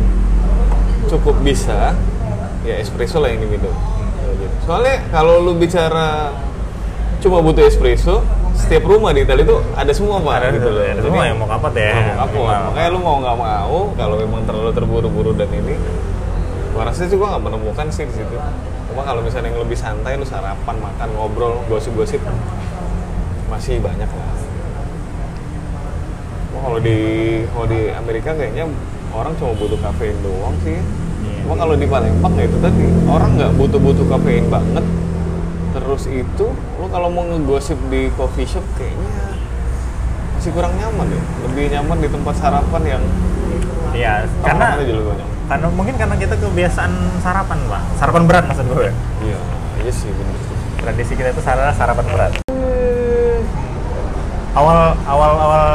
cukup 1.11 1.37
bisa 1.43 1.93
ya 2.65 2.75
espresso 2.81 3.21
lah 3.21 3.29
yang 3.33 3.45
diminum. 3.45 3.75
Gitu. 4.39 4.55
Soalnya 4.65 5.05
kalau 5.13 5.43
lu 5.43 5.59
bicara 5.59 6.33
cuma 7.21 7.41
butuh 7.41 7.65
espresso, 7.65 8.21
setiap 8.57 8.85
rumah 8.89 9.13
di 9.13 9.25
Italia 9.25 9.45
itu 9.45 9.57
ada 9.75 9.93
semua 9.93 10.21
pak 10.21 10.35
Ada, 10.41 10.49
gitu 10.57 10.69
loh. 10.73 10.85
ada 10.85 11.01
semua 11.03 11.25
yang 11.25 11.37
mau 11.41 11.49
kapat 11.49 11.73
ya. 11.77 11.93
Mau. 12.21 12.45
Makanya 12.49 12.89
lu 12.93 12.99
mau 13.01 13.17
nggak 13.21 13.37
mau 13.37 13.79
kalau 13.97 14.17
memang 14.21 14.41
terlalu 14.49 14.71
terburu-buru 14.73 15.33
dan 15.37 15.51
ini, 15.53 15.77
sih 16.95 17.17
gua 17.17 17.37
nggak 17.37 17.45
menemukan 17.45 17.87
sih 17.93 18.05
di 18.09 18.15
situ. 18.15 18.37
Cuma 18.95 19.03
kalau 19.03 19.27
misalnya 19.27 19.51
yang 19.51 19.59
lebih 19.59 19.75
santai, 19.75 20.15
lu 20.15 20.23
sarapan, 20.23 20.79
makan, 20.79 21.09
ngobrol, 21.19 21.59
gosip-gosip, 21.67 22.23
masih 23.51 23.83
banyak 23.83 24.07
lah. 24.07 24.31
Cuma 26.47 26.59
kalau 26.63 26.79
di 26.79 26.99
kalau 27.51 27.67
di 27.67 27.91
Amerika 27.91 28.31
kayaknya 28.39 28.71
orang 29.11 29.35
cuma 29.35 29.51
butuh 29.59 29.75
kafein 29.83 30.15
doang 30.23 30.55
sih. 30.63 30.79
Iya. 30.79 31.43
Cuma 31.43 31.59
kalau 31.59 31.75
di 31.75 31.91
Palembang 31.91 32.39
ya 32.39 32.47
itu 32.47 32.55
tadi 32.63 32.87
orang 33.11 33.35
nggak 33.35 33.53
butuh-butuh 33.59 34.07
kafein 34.15 34.47
banget. 34.47 34.87
Terus 35.75 36.07
itu 36.07 36.47
lo 36.55 36.87
kalau 36.87 37.11
mau 37.11 37.27
ngegosip 37.27 37.75
di 37.91 38.15
coffee 38.15 38.47
shop 38.47 38.63
kayaknya 38.79 39.11
masih 40.39 40.55
kurang 40.55 40.71
nyaman 40.79 41.11
ya. 41.11 41.23
Lebih 41.51 41.65
nyaman 41.75 41.99
di 41.99 42.09
tempat 42.15 42.39
sarapan 42.39 42.83
yang 42.87 43.03
Iya, 43.95 44.27
karena 44.43 44.75
karena 45.45 45.67
mungkin 45.71 45.95
karena 45.95 46.17
kita 46.19 46.35
kebiasaan 46.35 46.93
sarapan, 47.23 47.59
Pak. 47.71 47.83
Sarapan 47.97 48.23
berat 48.27 48.45
maksud 48.51 48.67
gue. 48.67 48.91
Iya, 49.23 49.39
iya 49.81 49.93
sih 49.95 50.11
bener. 50.11 50.35
Tradisi 50.83 51.13
kita 51.15 51.31
itu 51.31 51.41
sarapan 51.41 51.73
sarapan 51.73 52.07
berat. 52.11 52.33
Awal 54.55 54.79
awal 55.07 55.33
awal 55.35 55.67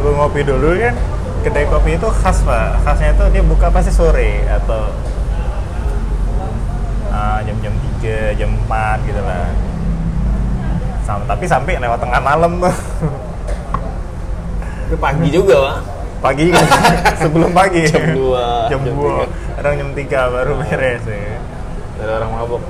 gue 0.00 0.12
ngopi 0.12 0.40
dulu 0.44 0.76
kan 0.76 0.92
kedai 1.40 1.64
kopi 1.68 1.96
itu 1.96 2.08
khas 2.08 2.40
pak 2.40 2.80
khasnya 2.84 3.12
itu 3.12 3.24
dia 3.32 3.44
buka 3.44 3.68
pasti 3.68 3.92
sore 3.92 4.44
atau 4.44 4.92
ah, 7.08 7.40
jam-jam 7.40 7.72
3, 8.00 8.36
jam 8.36 8.48
4 8.64 9.08
gitu 9.08 9.20
lah 9.20 9.48
Sam- 11.04 11.24
tapi 11.24 11.44
sampai 11.44 11.76
lewat 11.76 12.00
tengah 12.00 12.20
malam 12.20 12.60
tuh 12.60 12.72
Itu 14.84 14.96
pagi 15.00 15.28
juga, 15.32 15.56
Pak. 15.56 15.76
Pagi. 16.24 16.48
Kan 16.48 16.64
sebelum 17.28 17.52
pagi. 17.52 17.84
Jam 17.84 18.16
2, 18.16 18.72
jam 18.72 18.80
2 18.80 19.56
kadang 19.60 19.74
jam 19.76 19.90
3 19.92 20.34
baru 20.34 20.52
beres 20.56 21.04
ya. 21.04 21.38
Ada 22.00 22.12
orang 22.20 22.30
mabok. 22.32 22.62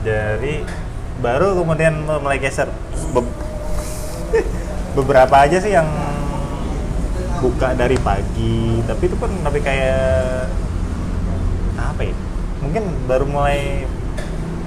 jadi 0.00 0.64
baru 1.20 1.56
kemudian 1.56 1.92
mulai 2.04 2.36
geser. 2.36 2.68
Be- 3.16 3.36
beberapa 4.96 5.36
aja 5.40 5.56
sih 5.56 5.72
yang 5.72 5.88
buka 7.40 7.72
dari 7.72 7.96
pagi. 7.96 8.84
Tapi 8.84 9.02
itu 9.08 9.16
pun 9.16 9.32
tapi 9.40 9.60
kayak 9.60 10.48
apa 11.80 12.00
ya? 12.04 12.14
Mungkin 12.60 12.84
baru 13.08 13.24
mulai 13.24 13.88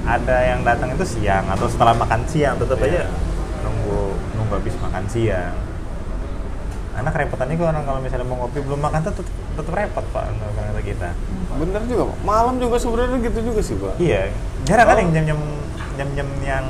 ada 0.04 0.38
yang 0.44 0.68
datang 0.68 0.92
itu 0.92 1.06
siang 1.08 1.48
atau 1.48 1.70
setelah 1.70 1.96
makan 1.96 2.28
siang 2.28 2.60
tetap 2.60 2.76
Iya. 2.84 3.08
aja 3.08 3.16
nunggu 3.64 4.02
nunggu 4.36 4.54
habis 4.60 4.76
makan 4.84 5.04
siang 5.08 5.56
anak 6.94 7.14
repotannya 7.16 7.56
gue 7.56 7.66
orang 7.66 7.84
kalau 7.84 8.00
misalnya 8.00 8.26
mau 8.26 8.38
ngopi 8.40 8.62
belum 8.62 8.80
makan 8.80 9.00
tuh 9.04 9.14
tetep 9.58 9.74
repot 9.74 10.06
pak 10.10 10.24
kata 10.30 10.82
kita 10.82 11.10
Bener 11.54 11.86
juga, 11.86 12.10
Pak. 12.10 12.18
Malam 12.26 12.58
juga 12.58 12.82
sebenarnya 12.82 13.18
gitu 13.22 13.40
juga 13.46 13.62
sih, 13.62 13.78
Pak. 13.78 14.02
Iya, 14.02 14.34
jarang 14.66 14.90
kan 14.90 14.96
Oh. 14.98 15.02
yang 15.06 15.12
jam-jam 15.14 15.40
jam-jam 15.94 16.28
yang 16.42 16.66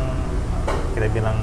kita 0.91 1.07
bilang 1.07 1.39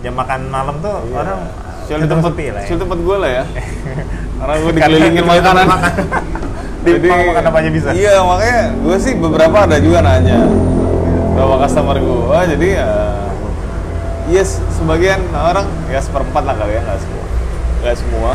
jam 0.00 0.16
makan 0.16 0.40
malam 0.48 0.80
tuh 0.80 0.96
Iya. 1.04 1.16
orang 1.20 1.40
Soal 1.84 2.00
tempat, 2.08 2.32
sepi 2.32 2.46
lah 2.48 2.62
ya. 2.64 2.76
tempat 2.80 2.98
gue 2.98 3.16
lah 3.20 3.30
ya. 3.30 3.44
Karena 4.40 4.54
gue 4.56 4.72
dikelilingin 4.72 5.20
makanan. 5.20 5.64
makan. 5.68 5.92
Di 6.88 6.90
mau 7.04 7.24
makan 7.28 7.44
apa 7.44 7.56
aja 7.60 7.70
bisa. 7.70 7.88
Iya, 7.92 8.14
makanya 8.24 8.60
gue 8.72 8.96
sih 8.96 9.12
beberapa 9.20 9.56
ada 9.68 9.76
juga 9.76 9.98
nanya 10.00 10.40
bahwa 11.36 11.54
customer 11.60 11.96
gue, 12.00 12.38
jadi 12.56 12.68
ya 12.72 12.90
yes 14.28 14.64
sebagian 14.72 15.20
orang 15.32 15.68
ya 15.86 16.00
seperempat 16.00 16.40
lah 16.40 16.56
kali 16.56 16.72
ya 16.72 16.82
nggak 16.82 16.98
semua, 16.98 17.24
nggak 17.80 17.96
semua. 17.96 18.32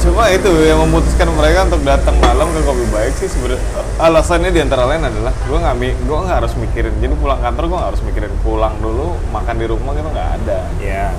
Cuma 0.00 0.32
itu 0.32 0.48
yang 0.64 0.80
memutuskan 0.80 1.28
mereka 1.28 1.68
untuk 1.68 1.84
datang 1.84 2.16
malam 2.24 2.48
ke 2.48 2.60
kopi 2.64 2.84
baik 2.88 3.12
sih 3.20 3.28
sebenarnya 3.28 3.60
alasannya 4.00 4.48
di 4.48 4.60
antara 4.64 4.88
lain 4.88 5.04
adalah 5.04 5.28
gue 5.44 5.58
nggak 5.60 5.76
gue 6.08 6.18
nggak 6.24 6.36
harus 6.40 6.56
mikirin 6.56 6.94
jadi 7.04 7.12
pulang 7.20 7.36
kantor 7.36 7.64
gue 7.68 7.76
nggak 7.76 7.90
harus 7.92 8.02
mikirin 8.08 8.32
pulang 8.40 8.72
dulu 8.80 9.20
makan 9.28 9.60
di 9.60 9.66
rumah 9.68 9.92
gitu 9.92 10.08
nggak 10.08 10.28
ada 10.40 10.58
Iya. 10.80 11.12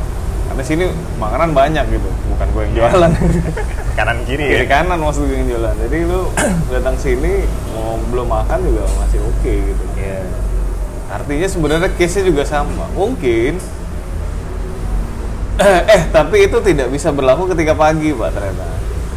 karena 0.50 0.63
sini 0.65 0.86
makanan 1.21 1.54
banyak 1.54 1.86
gitu 1.93 2.10
bukan 2.34 2.47
gue 2.50 2.62
yang 2.65 2.74
Iya. 2.74 2.82
jualan 2.89 3.12
Kanan 4.02 4.17
kiri 4.26 4.45
kiri 4.50 4.65
ya. 4.65 4.82
kanan 4.82 4.97
maksud 4.97 5.30
gue 5.30 5.38
yang 5.38 5.47
jualan 5.54 5.76
jadi 5.78 5.97
lu 6.10 6.21
datang 6.74 6.95
sini 6.97 7.45
mau 7.78 8.02
belum 8.10 8.28
makan 8.28 8.60
juga 8.65 8.82
masih 8.97 9.19
oke 9.21 9.54
gitu 9.62 9.84
Iya. 9.93 10.26
artinya 11.13 11.47
sebenarnya 11.47 11.89
case 11.93 12.17
nya 12.17 12.34
juga 12.34 12.43
sama 12.50 12.89
mungkin 12.97 13.62
eh, 15.60 15.82
eh 15.90 16.02
tapi 16.10 16.48
itu 16.48 16.58
tidak 16.62 16.88
bisa 16.88 17.12
berlaku 17.12 17.52
ketika 17.52 17.74
pagi 17.74 18.14
pak 18.14 18.30
ternyata. 18.32 18.66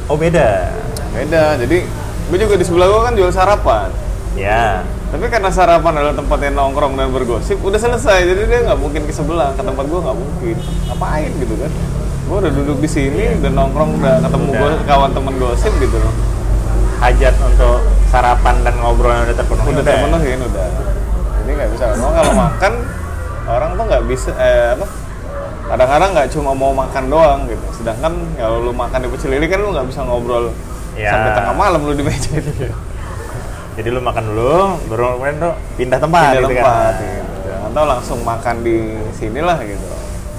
Oh 0.07 0.17
beda. 0.17 0.73
beda. 1.13 1.55
Jadi 1.61 1.79
gue 2.25 2.39
juga 2.41 2.55
di 2.57 2.65
sebelah 2.65 2.87
gue 2.89 3.03
kan 3.03 3.15
jual 3.15 3.31
sarapan. 3.31 3.89
Ya. 4.35 4.83
tapi 5.15 5.31
karena 5.31 5.47
sarapan 5.47 5.95
adalah 5.95 6.11
tempat 6.19 6.43
yang 6.43 6.59
nongkrong 6.59 6.99
dan 6.99 7.15
bergosip 7.15 7.63
udah 7.63 7.79
selesai. 7.79 8.27
Jadi 8.27 8.51
dia 8.51 8.67
nggak 8.67 8.79
mungkin 8.83 9.07
ke 9.07 9.15
sebelah 9.15 9.55
ke 9.55 9.63
tempat 9.63 9.87
gue 9.87 10.01
nggak 10.03 10.19
mungkin. 10.19 10.57
Ngapain 10.91 11.31
gitu 11.39 11.55
kan? 11.55 11.71
Gue 12.27 12.37
udah 12.43 12.51
duduk 12.51 12.79
di 12.83 12.91
sini 12.91 13.39
udah 13.39 13.51
nongkrong 13.53 14.03
udah 14.03 14.15
ketemu 14.27 14.49
Udah. 14.51 14.59
gua- 14.59 14.83
kawan 14.91 15.11
temen 15.15 15.35
gosip 15.39 15.71
gitu. 15.79 15.97
Loh 16.03 16.15
Hajat 16.99 17.37
untuk 17.39 17.79
sarapan 18.11 18.65
dan 18.67 18.75
ngobrol 18.83 19.15
udah 19.15 19.37
terpenuhi. 19.37 19.71
udah 19.71 19.85
terpenuhin 19.87 20.39
udah. 20.41 20.69
Ini 21.47 21.51
nggak 21.53 21.71
bisa. 21.79 21.85
Mau 21.95 22.11
kalau 22.11 22.33
makan 22.35 22.73
orang 23.45 23.71
tuh 23.77 23.85
nggak 23.87 24.05
bisa 24.09 24.31
eh, 24.35 24.75
apa 24.75 24.87
kadang-kadang 25.65 26.11
nggak 26.13 26.29
cuma 26.31 26.51
mau 26.53 26.73
makan 26.73 27.05
doang 27.09 27.41
gitu 27.47 27.67
sedangkan 27.75 28.13
kalau 28.37 28.59
lu 28.61 28.73
makan 28.73 28.99
di 29.01 29.09
pecel 29.09 29.31
lili 29.33 29.47
kan 29.47 29.59
lu 29.59 29.73
nggak 29.73 29.87
bisa 29.89 30.01
ngobrol 30.03 30.53
Ya. 30.95 31.11
sampai 31.11 31.35
tengah 31.35 31.55
malam 31.55 31.81
lu 31.83 31.91
di 31.91 32.07
meja 32.07 32.39
itu 32.39 32.71
Jadi 33.75 33.91
lu 33.91 33.99
makan 33.99 34.31
dulu, 34.31 34.79
baru 34.87 35.19
kemudian 35.19 35.37
tuh 35.43 35.55
pindah 35.75 35.99
tempat 35.99 36.23
Pindah 36.31 36.39
gitu 36.39 36.55
tempat 36.55 36.71
kan. 36.95 37.03
gitu. 37.03 37.51
Atau 37.67 37.83
langsung 37.83 38.19
makan 38.23 38.57
di 38.63 38.77
sinilah 39.11 39.59
gitu. 39.67 39.83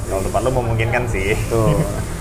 Kalau 0.08 0.24
tempat 0.24 0.40
lu 0.40 0.52
memungkinkan 0.56 1.04
sih. 1.12 1.36
Tuh. 1.52 1.76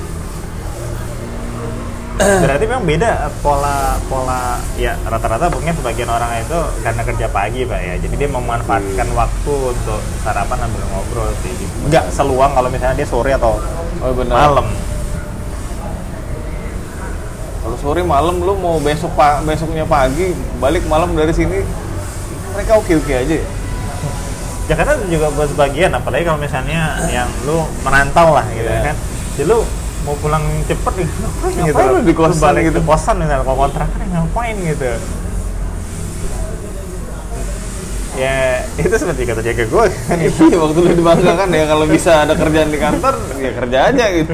Berarti 2.15 2.65
memang 2.65 2.87
beda 2.87 3.11
pola 3.43 3.99
pola 4.07 4.55
ya 4.75 4.95
rata-rata 5.03 5.51
mungkin 5.51 5.75
sebagian 5.75 6.07
orang 6.07 6.31
itu 6.39 6.55
karena 6.81 7.03
kerja 7.03 7.27
pagi 7.29 7.67
pak 7.67 7.81
ya. 7.81 7.95
Jadi 7.99 8.15
dia 8.17 8.29
memanfaatkan 8.29 9.07
Iya. 9.07 9.17
waktu 9.17 9.55
untuk 9.75 10.01
sarapan 10.21 10.59
sambil 10.61 10.83
ngobrol 10.89 11.31
sih. 11.43 11.51
Nggak 11.85 12.05
seluang 12.11 12.55
kalau 12.55 12.69
misalnya 12.69 12.95
dia 12.95 13.05
sore 13.05 13.35
atau 13.35 13.59
Oh 13.99 14.15
benar. 14.15 14.47
malam. 14.47 14.67
Kalau 17.61 17.77
sore 17.77 18.01
malam 18.01 18.37
lu 18.39 18.55
mau 18.55 18.77
besok 18.79 19.11
pak 19.15 19.43
besoknya 19.43 19.83
pagi 19.83 20.31
balik 20.59 20.85
malam 20.85 21.17
dari 21.17 21.33
sini 21.33 21.65
mereka 22.53 22.77
oke 22.77 22.93
oke 22.95 23.11
aja. 23.11 23.35
ya? 23.35 23.45
Jakarta 24.65 24.97
juga 25.05 25.29
buat 25.29 25.45
sebagian, 25.47 25.93
apalagi 25.93 26.25
kalau 26.25 26.41
misalnya 26.41 26.97
yang 27.07 27.29
lu 27.45 27.61
merantau 27.83 28.33
lah 28.33 28.47
gitu 28.49 28.65
Iya. 28.65 28.81
kan. 28.83 28.97
Jadi 29.35 29.45
lu 29.45 29.59
mau 30.05 30.15
pulang 30.21 30.45
cepet 30.69 30.93
nih, 31.01 31.09
ngapain, 31.09 31.53
Ngapain 31.65 31.87
lu 31.89 32.01
di 32.05 32.13
kosan 32.13 32.41
balik 32.45 32.63
gitu? 32.69 32.81
kosan 32.85 33.15
misalnya, 33.25 33.41
kalau 33.41 33.59
kontrakan 33.59 33.99
ya 33.99 34.07
ngapain 34.21 34.57
gitu. 34.61 34.91
Ya 38.15 38.63
itu 38.79 38.95
seperti 38.95 39.27
kata 39.27 39.43
dia 39.43 39.59
ke 39.59 39.67
gue 39.67 39.85
kan 39.91 40.17
Iya 40.23 40.55
waktu 40.55 40.79
lu 40.79 40.91
dibanggakan 40.95 41.51
ya 41.51 41.65
kalau 41.67 41.83
bisa 41.83 42.23
ada 42.23 42.39
kerjaan 42.39 42.71
di 42.71 42.79
kantor 42.79 43.19
ya 43.43 43.51
kerja 43.59 43.79
aja 43.91 44.05
gitu. 44.15 44.33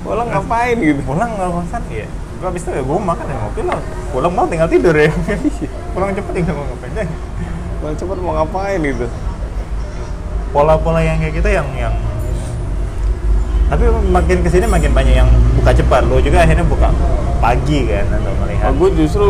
Pulang 0.00 0.28
ngapain 0.32 0.76
gitu? 0.80 1.00
pulang 1.04 1.30
ke 1.34 1.44
kosan 1.44 1.82
ya 1.92 2.06
gue 2.36 2.44
habis 2.46 2.62
itu 2.62 2.70
ya 2.70 2.82
gue 2.84 2.98
makan 3.00 3.24
ya 3.26 3.36
ngopi 3.40 3.60
lah 3.64 3.80
pulang 4.12 4.32
mau 4.32 4.44
tinggal 4.44 4.68
tidur 4.68 4.92
ya 4.92 5.08
pulang 5.96 6.12
cepet 6.12 6.32
tinggal 6.36 6.52
mau 6.52 6.64
ngapain 6.68 6.92
aja 6.92 7.04
Pulang 7.76 7.96
cepet 7.96 8.16
mau 8.20 8.32
ngapain 8.36 8.80
gitu? 8.80 9.06
pola-pola 10.52 11.00
yang 11.04 11.16
kayak 11.20 11.34
gitu 11.36 11.48
yang 11.52 11.68
yang 11.76 11.94
tapi 13.66 13.82
makin 14.06 14.38
ke 14.40 14.48
sini 14.48 14.64
makin 14.64 14.90
banyak 14.90 15.14
yang 15.16 15.28
buka 15.54 15.70
cepat 15.72 16.04
lo 16.04 16.18
juga 16.18 16.40
akhirnya 16.40 16.62
buka 16.62 16.88
pagi 17.36 17.84
kan 17.84 18.06
atau 18.10 18.32
melihat 18.38 18.64
Oh, 18.64 18.74
gue 18.76 18.90
justru 18.96 19.26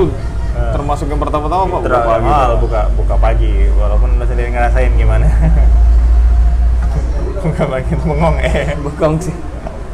Eh. 0.53 0.73
termasuk 0.73 1.05
yang 1.07 1.19
pertama-tama 1.19 1.69
pak 1.69 1.81
buka 1.83 2.01
pagi. 2.03 2.25
mahal 2.25 2.51
buka 2.57 2.81
buka 2.95 3.15
pagi 3.15 3.53
walaupun 3.71 4.09
lo 4.15 4.25
sendiri 4.25 4.49
ngerasain 4.51 4.89
gimana 4.91 5.29
buka 7.39 7.65
pagi 7.67 7.91
itu 7.91 8.03
bengong 8.03 8.37
eh 8.39 8.73
Bekang 8.79 9.15
sih. 9.19 9.37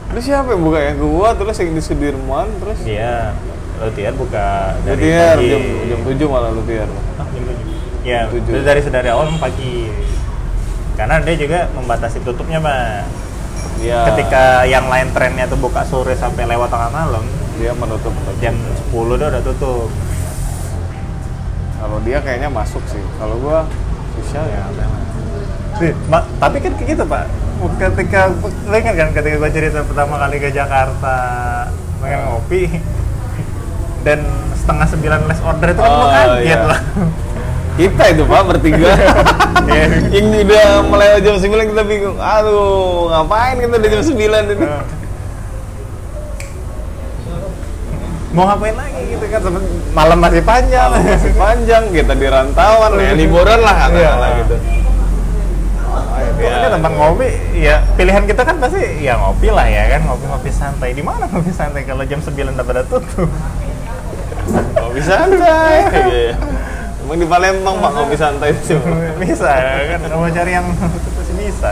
Terus 0.06 0.22
siapa 0.22 0.52
yang 0.52 0.62
buka 0.62 0.78
ya? 0.78 0.92
Gua 0.94 1.32
terus 1.32 1.56
yang 1.56 1.72
di 1.72 1.80
Sudirman 1.80 2.46
terus 2.58 2.78
iya 2.84 3.34
lo 3.74 3.90
tiar 3.90 4.14
buka 4.14 4.78
dari 4.84 5.02
Lutier 5.02 5.34
pagi 5.34 5.48
jam 5.48 5.62
jam 5.88 6.00
7 6.06 6.30
malah 6.30 6.50
Lutier. 6.52 6.86
Ah, 7.12 7.26
jam 7.26 7.42
tujuh. 7.42 7.66
Ya, 8.02 8.20
Jam 8.22 8.30
tujuh. 8.32 8.62
dari 8.62 8.80
dari 8.80 9.08
awal 9.08 9.26
pagi. 9.36 9.90
Karena 10.92 11.18
dia 11.18 11.34
juga 11.34 11.66
membatasi 11.72 12.20
tutupnya, 12.20 12.60
Pak. 12.60 13.02
Iya. 13.82 14.00
Ketika 14.08 14.42
yang 14.64 14.86
lain 14.86 15.10
trennya 15.10 15.44
tuh 15.44 15.58
buka 15.58 15.82
sore 15.82 16.14
sampai 16.14 16.46
lewat 16.46 16.70
tengah 16.70 16.88
malam, 16.88 17.24
dia 17.58 17.74
menutup 17.74 18.10
jam 18.38 18.54
10 18.54 19.18
dia 19.18 19.28
udah 19.28 19.42
tutup. 19.42 19.90
Kalau 21.76 21.98
dia 22.00 22.22
kayaknya 22.22 22.46
masuk 22.46 22.82
sih. 22.86 23.02
Kalau 23.18 23.34
gua 23.36 23.66
sosial 24.14 24.46
ya. 24.46 24.62
Ma- 26.06 26.28
tapi 26.38 26.62
kan 26.62 26.78
kayak 26.78 26.94
gitu, 26.94 27.02
Pak. 27.02 27.26
Ketika 27.78 28.30
lo 28.66 28.74
ingat 28.74 28.94
kan 28.96 29.08
ketika 29.12 29.36
gue 29.36 29.50
cerita 29.50 29.82
pertama 29.82 30.18
kali 30.18 30.38
ke 30.38 30.50
Jakarta 30.50 31.16
pengen 31.98 32.20
ngopi 32.26 32.66
dan 34.02 34.18
setengah 34.52 34.82
sembilan 34.84 35.20
les 35.26 35.38
order 35.40 35.68
itu 35.70 35.78
kan 35.78 35.90
lo 35.92 36.02
Oh, 36.02 36.10
kaget 36.10 36.42
iya. 36.44 36.58
lah. 36.66 36.80
Kita 37.72 38.02
itu 38.12 38.22
pak 38.28 38.42
bertiga. 38.44 38.92
Iya. 39.62 39.84
yang 40.18 40.26
udah 40.28 40.66
mulai 40.90 41.22
jam 41.24 41.38
9 41.40 41.72
kita 41.72 41.82
bingung. 41.86 42.18
Aduh, 42.20 43.08
ngapain 43.08 43.56
kita 43.62 43.74
udah 43.80 43.90
jam 43.90 44.02
9 44.04 44.18
ini? 44.18 44.66
Mau 48.32 48.48
ngapain 48.48 48.72
lagi 48.72 49.02
gitu 49.12 49.24
kan 49.28 49.40
malam 49.92 50.18
masih 50.20 50.40
panjang. 50.40 50.88
Malam 50.88 51.04
masih 51.04 51.32
panjang, 51.36 51.82
kita 51.92 52.12
di 52.16 52.26
rantauan, 52.32 52.96
ya 52.96 53.12
liburan 53.12 53.60
lah 53.60 53.74
katakanlah 53.88 54.30
Iya. 54.32 54.40
gitu. 54.44 54.56
Pokoknya 56.42 56.68
tempat 56.74 56.92
ngopi, 56.96 57.28
ya 57.54 57.76
pilihan 57.94 58.24
kita 58.26 58.42
kan 58.42 58.56
pasti 58.58 59.04
ya 59.04 59.14
ngopi 59.20 59.52
lah 59.52 59.68
ya 59.68 59.84
kan, 59.94 60.00
ngopi-ngopi 60.08 60.50
santai. 60.50 60.96
Di 60.96 61.04
mana 61.04 61.28
ngopi 61.28 61.52
santai 61.52 61.84
kalau 61.84 62.02
jam 62.08 62.24
9 62.24 62.56
udah 62.56 62.66
pada 62.66 62.82
tutup? 62.88 63.28
Kopi 64.80 65.00
santai. 65.04 65.76
Emang 67.02 67.18
di 67.18 67.26
Palembang 67.26 67.76
pak 67.82 67.90
kopi 67.92 68.16
santai 68.16 68.54
sih. 68.62 68.78
Bisa 69.22 69.50
kan, 69.90 70.00
mau 70.14 70.30
cari 70.30 70.50
yang 70.54 70.66
pasti 71.18 71.32
bisa. 71.34 71.70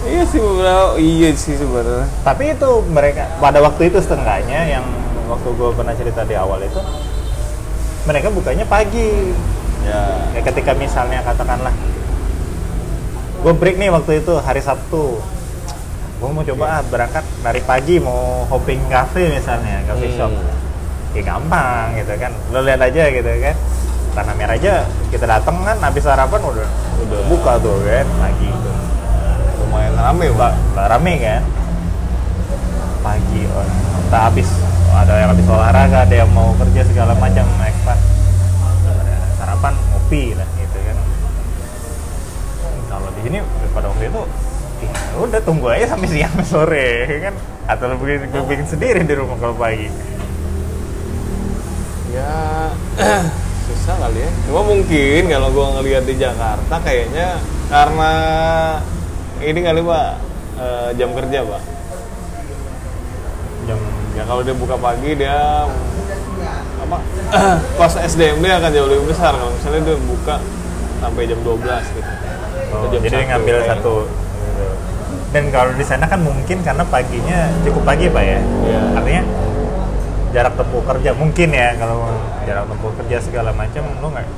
Iya 0.00 0.22
sih 0.28 0.40
beberapa, 0.40 0.96
iya 0.96 1.30
sih 1.36 1.54
sebenarnya. 1.60 2.08
Tapi 2.24 2.56
itu 2.56 2.70
mereka 2.88 3.28
pada 3.36 3.60
waktu 3.60 3.92
itu 3.92 4.00
setengahnya 4.00 4.80
yang 4.80 4.84
waktu 5.28 5.48
gue 5.52 5.68
pernah 5.76 5.92
cerita 5.92 6.24
di 6.24 6.34
awal 6.36 6.60
itu 6.64 6.80
mereka 8.08 8.32
bukanya 8.32 8.64
pagi. 8.64 9.32
Ya. 9.84 10.00
Ya 10.36 10.40
ketika 10.44 10.72
misalnya 10.76 11.24
katakanlah 11.24 11.72
gue 13.40 13.52
break 13.56 13.80
nih 13.80 13.88
waktu 13.88 14.20
itu 14.20 14.36
hari 14.36 14.60
Sabtu 14.60 15.16
gue 16.20 16.28
mau 16.28 16.44
coba 16.44 16.64
ah, 16.76 16.82
berangkat 16.84 17.24
dari 17.40 17.64
pagi 17.64 17.96
mau 17.96 18.44
hopping 18.52 18.84
cafe 18.92 19.32
misalnya 19.32 19.80
cafe 19.88 20.12
Hmm. 20.12 20.16
shop 20.20 20.32
ya 21.16 21.22
gampang 21.24 21.96
gitu 21.96 22.12
kan 22.20 22.32
lo 22.52 22.60
lihat 22.60 22.84
aja 22.84 23.08
gitu 23.08 23.32
kan 23.40 23.56
tanah 24.12 24.34
merah 24.34 24.56
aja 24.58 24.84
kita 25.10 25.24
datang 25.26 25.62
kan 25.62 25.78
habis 25.78 26.02
sarapan 26.02 26.40
udah 26.42 26.68
Udah. 27.06 27.20
buka 27.30 27.52
tuh 27.62 27.78
kan 27.86 28.06
pagi 28.18 28.50
tuh 28.50 28.80
Lumayan 29.60 29.94
rame 29.94 30.26
pak. 30.34 30.52
Rame 30.74 31.14
kan. 31.20 31.42
Pagi 33.00 33.40
orang 33.48 33.78
entah 34.00 34.22
habis 34.26 34.48
ada 34.90 35.14
yang 35.22 35.30
habis 35.30 35.46
olahraga 35.46 35.98
ada 36.02 36.14
yang 36.26 36.30
mau 36.34 36.50
kerja 36.58 36.82
segala 36.82 37.14
macam 37.14 37.46
ekspat 37.62 37.98
sarapan 39.38 39.72
ngopi 39.94 40.34
lah 40.34 40.48
gitu 40.58 40.78
kan. 40.82 40.96
Kalau 42.90 43.08
di 43.14 43.20
sini 43.22 43.38
pada 43.70 43.86
waktu 43.94 44.10
itu 44.10 44.22
ya 44.80 45.16
udah 45.20 45.40
tunggu 45.44 45.66
aja 45.70 45.86
sampai 45.94 46.08
siang 46.18 46.34
sore 46.42 47.06
kan. 47.22 47.34
Atau 47.70 47.86
lo 47.86 47.94
bikin, 48.02 48.26
bikin 48.50 48.66
sendiri 48.66 49.00
di 49.06 49.14
rumah 49.14 49.38
kalau 49.38 49.54
pagi. 49.54 49.86
Ya 52.10 52.34
susah 53.74 53.94
kali 54.02 54.20
ya. 54.22 54.30
Cuma 54.50 54.60
mungkin 54.66 55.22
kalau 55.30 55.48
gua 55.54 55.66
ngelihat 55.78 56.04
di 56.04 56.14
Jakarta 56.18 56.74
kayaknya 56.82 57.38
karena 57.70 58.12
ini 59.40 59.60
kali 59.62 59.80
pak 59.80 60.08
eh, 60.58 60.88
jam 60.98 61.10
kerja 61.14 61.38
pak. 61.46 61.62
jam 63.68 63.78
Ya 64.18 64.22
kalau 64.26 64.42
dia 64.42 64.56
buka 64.58 64.74
pagi 64.74 65.14
dia 65.14 65.64
apa 66.80 66.98
kos 67.78 67.94
SDM 68.02 68.42
dia 68.42 68.58
akan 68.58 68.70
jauh 68.74 68.88
lebih 68.90 69.06
besar 69.14 69.32
kalau 69.38 69.52
misalnya 69.54 69.80
dia 69.86 69.96
buka 70.02 70.36
sampai 71.00 71.22
jam 71.30 71.38
12 71.40 71.62
gitu. 71.94 72.10
oh, 72.74 72.84
jam 72.90 73.00
jadi 73.00 73.06
dia 73.06 73.10
satu, 73.14 73.28
ngambil 73.30 73.56
kayak. 73.56 73.68
satu 73.70 73.94
dan 75.30 75.44
kalau 75.54 75.70
di 75.78 75.84
sana 75.86 76.04
kan 76.10 76.18
mungkin 76.18 76.58
karena 76.66 76.82
paginya 76.82 77.46
cukup 77.62 77.82
pagi 77.86 78.10
pak 78.10 78.24
ya 78.26 78.38
Iya. 78.42 78.80
artinya 78.98 79.22
jarak 80.30 80.54
tempuh 80.54 80.82
kerja 80.82 81.10
mungkin 81.12 81.48
ya 81.50 81.74
kalau 81.74 82.06
jarak 82.44 82.64
tempuh 82.66 82.90
kerja 82.96 83.16
segala 83.20 83.50
macam 83.50 83.82
lu 83.98 84.08
nggak 84.08 84.28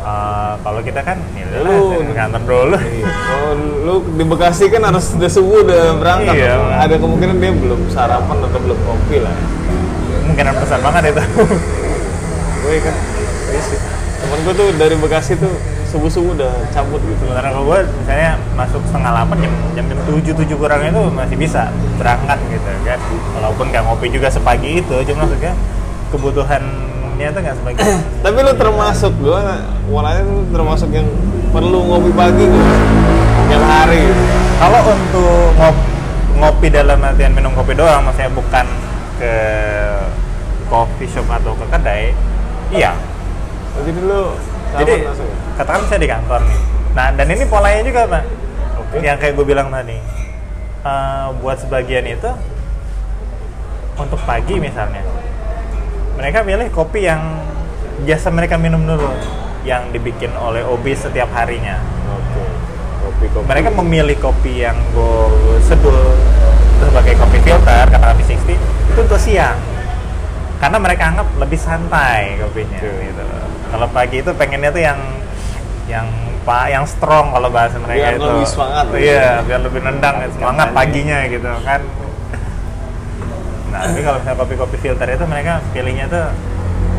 Eh, 0.00 0.52
kalau 0.64 0.80
kita 0.80 1.04
kan 1.04 1.20
ya 1.36 1.44
Lu- 1.60 1.92
kantor 2.10 2.40
dulu 2.40 2.78
Iya. 2.80 3.04
Kalau 3.04 3.50
lu 3.84 3.94
di 4.16 4.24
Bekasi 4.24 4.72
kan 4.72 4.80
harus 4.82 5.12
udah 5.12 5.28
subuh 5.28 5.60
udah 5.60 5.92
berangkat. 6.00 6.40
Iya. 6.40 6.56
Ada 6.80 6.96
kemungkinan 6.96 7.36
dia 7.36 7.52
belum 7.52 7.84
sarapan 7.86 8.40
atau 8.40 8.58
belum 8.58 8.80
kopi 8.80 9.20
lah. 9.20 9.36
mungkinan 10.24 10.56
besar 10.56 10.80
banget 10.80 11.12
itu 11.12 11.20
Gue 12.60 12.76
kan, 12.80 12.94
iya. 13.52 13.60
Temen 14.16 14.38
gue 14.40 14.54
tuh 14.56 14.68
dari 14.78 14.94
Bekasi 14.96 15.32
tuh 15.36 15.52
subuh-subuh 15.90 16.38
udah 16.38 16.52
cabut 16.70 17.02
gitu. 17.02 17.18
sementara 17.26 17.50
kalau 17.50 17.66
gue 17.66 17.78
misalnya 17.98 18.38
masuk 18.54 18.78
setengah 18.86 19.10
delapan 19.10 19.36
jam 19.42 19.52
jam 19.74 19.84
jam 19.90 19.98
tujuh 20.06 20.32
tujuh 20.38 20.56
kurang 20.56 20.80
itu 20.86 21.02
masih 21.10 21.36
bisa 21.36 21.66
berangkat 21.98 22.38
gitu 22.46 22.70
kan 22.86 23.00
walaupun 23.34 23.64
nggak 23.74 23.82
ngopi 23.90 24.06
juga 24.08 24.30
sepagi 24.30 24.80
itu 24.80 24.96
cuma 25.10 25.26
maksudnya 25.26 25.52
kebutuhannya 26.14 27.28
tuh 27.34 27.40
nggak 27.42 27.56
sepagi 27.58 27.78
Tapi 28.24 28.38
lu 28.38 28.52
termasuk 28.54 29.12
gue, 29.18 29.42
walanya 29.90 30.22
lu 30.22 30.46
termasuk 30.54 30.90
yang 30.94 31.08
perlu 31.50 31.82
ngopi 31.88 32.10
pagi 32.14 32.44
gue. 32.46 32.66
Tiap 33.50 33.64
hari. 33.64 34.04
Kalau 34.60 34.80
untuk 34.92 35.50
ngop- 35.56 35.88
ngopi 36.36 36.68
dalam 36.70 37.00
artian 37.00 37.32
minum 37.32 37.50
kopi 37.56 37.74
doang, 37.74 38.04
maksudnya 38.04 38.30
bukan 38.30 38.66
ke 39.18 39.34
coffee 40.68 41.08
shop 41.08 41.26
atau 41.26 41.56
ke 41.56 41.66
kedai, 41.66 42.12
iya. 42.70 42.92
Jadi 43.80 44.00
lu 44.04 44.36
Jadi 44.78 44.94
langsung 45.02 45.30
katakan 45.58 45.82
saya 45.90 46.00
di 46.00 46.08
kantor 46.08 46.40
nih. 46.46 46.60
Nah 46.94 47.06
dan 47.14 47.26
ini 47.26 47.44
polanya 47.46 47.82
juga 47.82 48.00
pak, 48.06 48.24
Oke. 48.78 48.96
yang 49.02 49.18
kayak 49.18 49.34
gue 49.34 49.46
bilang 49.46 49.68
tadi. 49.70 49.98
Eh, 50.80 51.26
buat 51.44 51.60
sebagian 51.60 52.08
itu 52.08 52.30
untuk 54.00 54.16
pagi 54.24 54.56
misalnya, 54.56 55.04
mereka 56.16 56.40
pilih 56.40 56.72
kopi 56.72 57.04
yang 57.04 57.20
jasa 58.08 58.32
mereka 58.32 58.56
minum 58.56 58.80
dulu 58.88 59.12
yang 59.60 59.92
dibikin 59.92 60.32
oleh 60.40 60.64
OB 60.64 60.96
setiap 60.96 61.28
harinya. 61.36 61.76
Oke. 62.16 62.42
Kopi-kopi. 63.04 63.44
Mereka 63.44 63.68
memilih 63.76 64.16
kopi 64.16 64.64
yang 64.64 64.78
gue 64.96 65.60
seduh 65.60 66.16
sebagai 66.80 67.14
kopi 67.20 67.38
filter 67.44 67.84
karena 67.92 68.06
kopi 68.16 68.24
60 68.24 68.56
itu 68.56 69.00
untuk 69.04 69.20
siang. 69.20 69.58
Karena 70.60 70.76
mereka 70.76 71.02
anggap 71.08 71.28
lebih 71.36 71.56
santai 71.56 72.36
kopinya 72.36 72.78
gitu. 72.78 73.24
Kalau 73.70 73.86
pagi 73.88 74.16
itu 74.20 74.30
pengennya 74.30 74.70
tuh 74.70 74.82
yang 74.82 74.98
yang 75.88 76.06
pak 76.40 76.68
yang 76.68 76.84
strong 76.84 77.32
kalau 77.32 77.48
bahasa 77.48 77.76
mereka 77.78 77.96
Biar 77.96 78.14
itu. 78.14 78.24
lebih 78.26 78.46
semangat 78.46 78.84
gitu. 78.86 78.96
Iya, 79.00 79.28
biar 79.42 79.60
lebih 79.60 79.80
nendang 79.80 80.16
semangat 80.30 80.66
Katanya. 80.66 80.76
paginya 80.76 81.18
gitu 81.26 81.48
kan. 81.64 81.80
Nah, 83.70 83.80
tapi 83.86 84.00
kalau 84.02 84.18
misalnya 84.18 84.38
kopi-kopi 84.38 84.76
filter 84.78 85.06
itu 85.08 85.24
mereka 85.24 85.52
pilihnya 85.70 86.06
tuh 86.06 86.26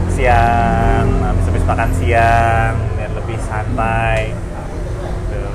siang, 0.09 1.07
habis 1.21 1.45
habis 1.45 1.63
makan 1.63 1.89
siang, 1.93 2.73
biar 2.95 3.11
lebih 3.13 3.37
santai. 3.43 4.31
Gitu. 5.27 5.49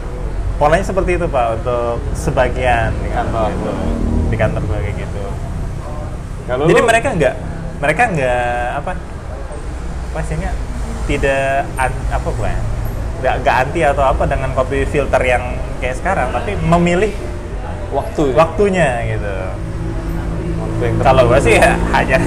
Polanya 0.57 0.85
seperti 0.85 1.11
itu 1.17 1.27
pak 1.27 1.47
untuk 1.57 1.97
sebagian 2.13 2.93
di 3.01 3.09
kantor 3.11 3.49
Kantor. 3.49 3.51
itu, 3.51 3.73
di 4.29 4.37
kantor 4.37 4.63
kayak 4.69 4.95
gitu. 4.95 5.25
Kalau 6.47 6.65
Jadi 6.69 6.81
lu- 6.81 6.87
mereka 6.87 7.09
nggak, 7.11 7.35
mereka 7.77 8.03
nggak 8.09 8.49
apa, 8.81 8.91
istilahnya 10.17 10.51
tidak 11.07 11.69
an- 11.77 12.07
apa 12.09 12.29
gue, 12.29 12.53
nggak 13.21 13.35
nggak 13.45 13.57
anti 13.63 13.81
atau 13.85 14.05
apa 14.05 14.23
dengan 14.25 14.51
kopi 14.53 14.85
filter 14.85 15.21
yang 15.21 15.43
kayak 15.79 15.97
sekarang, 16.01 16.33
tapi 16.33 16.57
memilih 16.57 17.13
waktu. 17.93 18.33
waktunya 18.33 18.89
gitu. 19.07 19.35
Kalau 21.01 21.25
gue 21.25 21.41
sih 21.41 21.57
ya 21.57 21.73
hajar 21.97 22.21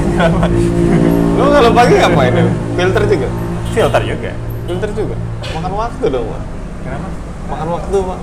Lu 1.37 1.53
kalau 1.53 1.69
pagi 1.69 2.01
ngapain? 2.01 2.33
Filter 2.73 3.03
juga? 3.05 3.27
filter 3.69 4.01
juga. 4.01 4.31
Filter 4.65 4.89
juga? 4.91 5.15
Makan 5.53 5.73
waktu 5.77 6.05
dong, 6.09 6.25
Pak. 6.25 6.41
Kenapa? 6.81 7.07
Makan 7.49 7.67
waktu, 7.69 7.97
Pak. 8.01 8.19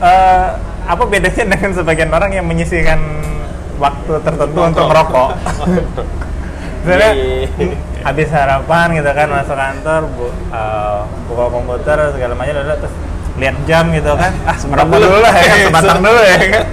Eh, 0.00 0.48
apa 0.90 1.02
bedanya 1.06 1.44
dengan 1.54 1.70
sebagian 1.70 2.10
orang 2.10 2.30
yang 2.34 2.46
menyisihkan 2.48 2.98
waktu 3.80 4.12
tertentu 4.20 4.60
untuk 4.60 4.84
merokok? 4.86 5.28
Misalnya 6.84 7.12
Iya. 7.12 7.76
habis 8.00 8.28
sarapan 8.28 8.86
gitu 8.94 9.10
kan 9.10 9.28
masuk 9.28 9.52
kantor, 9.52 10.00
bu, 10.08 10.26
eh, 10.48 10.98
buka 11.26 11.44
komputer 11.50 11.98
segala 12.12 12.32
macam 12.32 12.56
udah 12.56 12.76
terus 12.76 12.94
lihat 13.36 13.56
jam 13.64 13.88
gitu 13.90 14.12
kan, 14.14 14.32
ah 14.44 14.56
merokok 14.64 14.96
dulu. 14.96 15.16
lah 15.18 15.32
ya 15.32 15.44
kan, 15.46 15.58
sebatang 15.66 15.96
se- 15.96 16.04
dulu 16.08 16.20
ya 16.20 16.36
kan. 16.38 16.64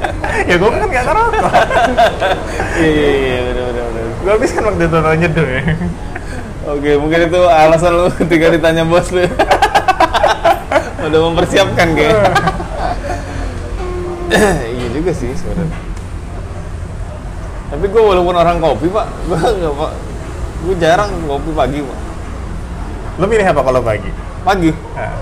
ya 0.43 0.56
gue 0.56 0.70
kan 0.70 0.80
gak 0.86 1.04
ngerokok. 1.04 1.52
Iya, 2.78 3.10
iya, 3.10 3.38
bener, 3.41 3.63
bener. 3.67 4.06
gue 4.17 4.32
habis 4.32 4.52
kan 4.52 4.63
waktu 4.63 4.84
itu 4.84 4.98
nyeduh 4.98 5.48
ya. 5.48 5.62
Oke, 6.67 6.91
mungkin 6.96 7.20
itu 7.26 7.39
alasan 7.43 7.91
lu 7.96 8.08
ketika 8.20 8.46
ditanya 8.50 8.84
bos 8.84 9.08
lu. 9.12 9.24
Udah 11.00 11.20
mempersiapkan 11.24 11.88
kayak. 11.96 12.20
iya 14.67 14.88
juga 14.91 15.12
sih 15.12 15.32
sebenarnya. 15.32 15.80
Tapi 17.68 17.86
gue 17.86 18.00
walaupun 18.02 18.32
orang 18.32 18.58
kopi 18.58 18.88
pak, 18.88 19.08
gue 19.28 19.36
nggak 19.38 19.74
pak, 19.76 19.92
gue 20.64 20.76
jarang 20.80 21.12
kopi 21.24 21.52
pagi 21.52 21.80
pak. 21.84 22.00
Lo 23.18 23.26
milih 23.26 23.44
apa 23.44 23.62
kalau 23.62 23.82
pagi? 23.82 24.10
Pagi, 24.42 24.72
Nah, 24.96 25.14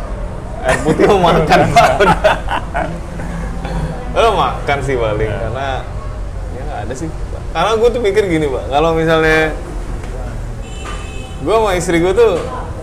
air 0.62 0.78
putih 0.84 1.06
mau 1.10 1.20
makan 1.26 1.60
pak. 1.74 1.90
Lo 4.14 4.30
makan 4.34 4.78
sih 4.80 4.96
paling 4.96 5.32
karena 5.32 5.68
ya 6.54 6.62
nggak 6.64 6.80
ada 6.86 6.94
sih. 6.94 7.10
Pak. 7.10 7.42
Karena 7.52 7.72
gue 7.76 7.90
tuh 7.90 8.02
mikir 8.02 8.24
gini 8.26 8.46
pak, 8.46 8.64
kalau 8.70 8.94
misalnya 8.94 9.56
gue 11.42 11.54
sama 11.54 11.72
istri 11.74 11.98
gue 12.00 12.14
tuh 12.14 12.38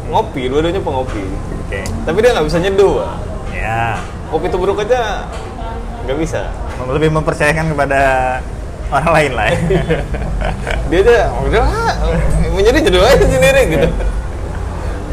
ngopi, 0.08 0.50
dua-duanya 0.50 0.82
pengopi. 0.82 1.22
Oke. 1.66 1.80
Tapi 2.04 2.18
dia 2.18 2.30
nggak 2.34 2.46
bisa 2.46 2.58
nyeduh 2.58 2.92
pak. 2.98 3.10
Ya, 3.52 3.94
Kopi 4.28 4.48
tubruk 4.48 4.80
aja 4.80 5.28
nggak 6.02 6.18
bisa. 6.18 6.50
lebih 6.82 7.14
mempercayakan 7.14 7.70
kepada 7.70 8.00
orang 8.92 9.10
lain 9.16 9.32
lah. 9.32 9.48
Dia 10.92 10.98
aja 11.00 11.18
udah 11.40 11.64
nyeduh 12.52 12.80
nyeduh 12.84 13.02
aja 13.02 13.24
sendiri 13.24 13.62
gitu. 13.72 13.88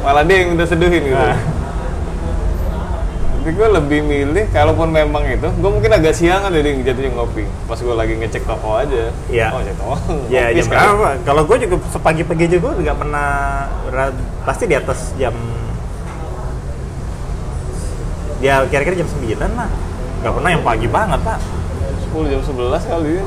Malah 0.03 0.23
dia 0.27 0.37
yang 0.43 0.55
udah 0.55 0.67
seduhin 0.67 1.03
gitu. 1.07 1.15
Nah. 1.15 1.39
Tapi 3.39 3.55
gue 3.55 3.67
lebih 3.71 3.99
milih, 4.03 4.45
kalaupun 4.51 4.91
memang 4.91 5.23
itu, 5.23 5.47
gue 5.47 5.71
mungkin 5.71 5.91
agak 5.95 6.11
siangan 6.11 6.51
jadi 6.51 6.91
jatuhnya 6.91 7.11
ngopi. 7.15 7.47
Pas 7.71 7.79
gue 7.79 7.95
lagi 7.95 8.13
ngecek 8.19 8.43
toko 8.43 8.77
aja. 8.77 9.09
Iya. 9.31 9.55
Oh, 9.55 9.63
cek 9.63 9.75
toko. 9.79 9.95
Ya 10.27 10.51
jam 10.51 10.67
berapa? 10.67 11.17
Kalau 11.23 11.41
gue 11.47 11.57
juga 11.63 11.75
sepagi-pagi 11.89 12.45
juga 12.59 12.75
nggak 12.75 12.97
pernah 12.99 13.27
pasti 14.43 14.67
di 14.67 14.75
atas 14.75 15.15
jam 15.15 15.33
ya 18.39 18.63
kira-kira 18.67 19.03
jam 19.03 19.07
9 19.07 19.35
lah. 19.35 19.69
Nggak 20.19 20.33
pernah 20.35 20.49
yang 20.51 20.63
pagi 20.63 20.87
banget 20.87 21.19
pak. 21.23 21.39
10 22.11 22.31
jam 22.31 22.41
11 22.43 22.91
kali 22.91 23.11
ya. 23.19 23.25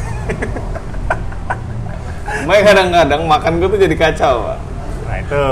Makanya 2.45 2.63
kadang-kadang 2.67 3.21
makan 3.25 3.51
gue 3.57 3.67
tuh 3.73 3.79
jadi 3.79 3.95
kacau, 3.95 4.35
Pak. 4.45 4.57
Nah 5.07 5.15
itu. 5.17 5.45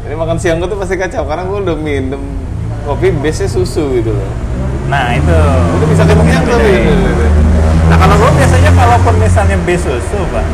Jadi 0.00 0.14
makan 0.16 0.36
siang 0.40 0.56
gue 0.58 0.68
tuh 0.72 0.78
pasti 0.80 0.94
kacau 0.98 1.22
karena 1.28 1.42
gue 1.46 1.58
udah 1.60 1.76
minum 1.78 2.22
kopi 2.88 3.14
base 3.14 3.46
susu 3.46 4.00
gitu 4.00 4.10
loh. 4.10 4.32
Nah 4.88 5.14
itu. 5.14 5.38
Udah 5.76 5.86
bisa 5.86 6.02
kenyang 6.08 6.42
Beda 6.42 6.56
tapi. 6.56 6.72
ya. 6.72 6.94
Nah 7.90 7.96
kalau 8.00 8.14
gue 8.16 8.30
biasanya 8.42 8.70
kalaupun 8.74 9.14
misalnya 9.22 9.56
beli 9.62 9.76
susu 9.78 10.18
pak, 10.34 10.46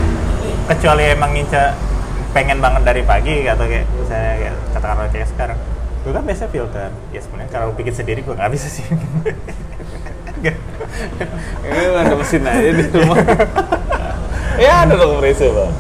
kecuali 0.75 1.05
emang 1.15 1.31
nginca 1.33 1.73
pengen 2.37 2.61
banget 2.61 2.83
dari 2.85 3.03
pagi 3.07 3.49
atau 3.49 3.65
kayak 3.65 3.87
misalnya 3.97 4.33
kayak 4.37 4.57
katakanlah 4.77 5.09
kayak 5.09 5.29
sekarang, 5.33 5.59
gue 6.07 6.15
kan 6.15 6.23
biasa 6.23 6.47
filter. 6.47 6.91
Ya 7.11 7.19
sebenarnya 7.19 7.51
kalau 7.51 7.75
bikin 7.75 7.91
sendiri 7.91 8.23
gue 8.23 8.31
nggak 8.31 8.53
bisa 8.55 8.71
sih. 8.71 8.87
Ini 11.67 11.83
ada 11.99 12.15
mesin 12.15 12.47
aja 12.47 12.71
di 12.71 12.85
rumah. 12.95 13.19
ya 14.55 14.87
ada 14.87 14.95
dong 14.95 15.19
kompresor, 15.19 15.51
Pak. 15.51 15.71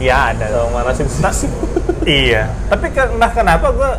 Iya 0.00 0.16
ada. 0.32 0.44
Sama 0.48 0.80
manasin 0.80 1.08
susu. 1.12 1.48
iya. 2.08 2.48
Tapi 2.72 2.88
entah 2.88 3.32
kenapa 3.36 3.68
gue 3.76 3.90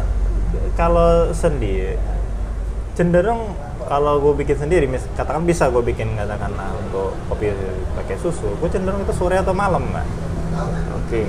kalau 0.74 1.30
sendiri 1.30 2.02
cenderung 2.98 3.54
kalau 3.88 4.20
gue 4.20 4.34
bikin 4.44 4.58
sendiri, 4.58 4.90
mis- 4.90 5.06
katakan 5.16 5.46
bisa 5.46 5.70
gue 5.70 5.80
bikin 5.80 6.12
katakanlah 6.18 6.74
untuk 6.76 7.14
kopi 7.32 7.54
pakai 7.96 8.20
susu, 8.20 8.58
gue 8.60 8.68
cenderung 8.68 9.00
itu 9.00 9.14
sore 9.16 9.40
atau 9.40 9.56
malam 9.56 9.80
mbak, 9.80 10.04
Oke. 10.92 11.24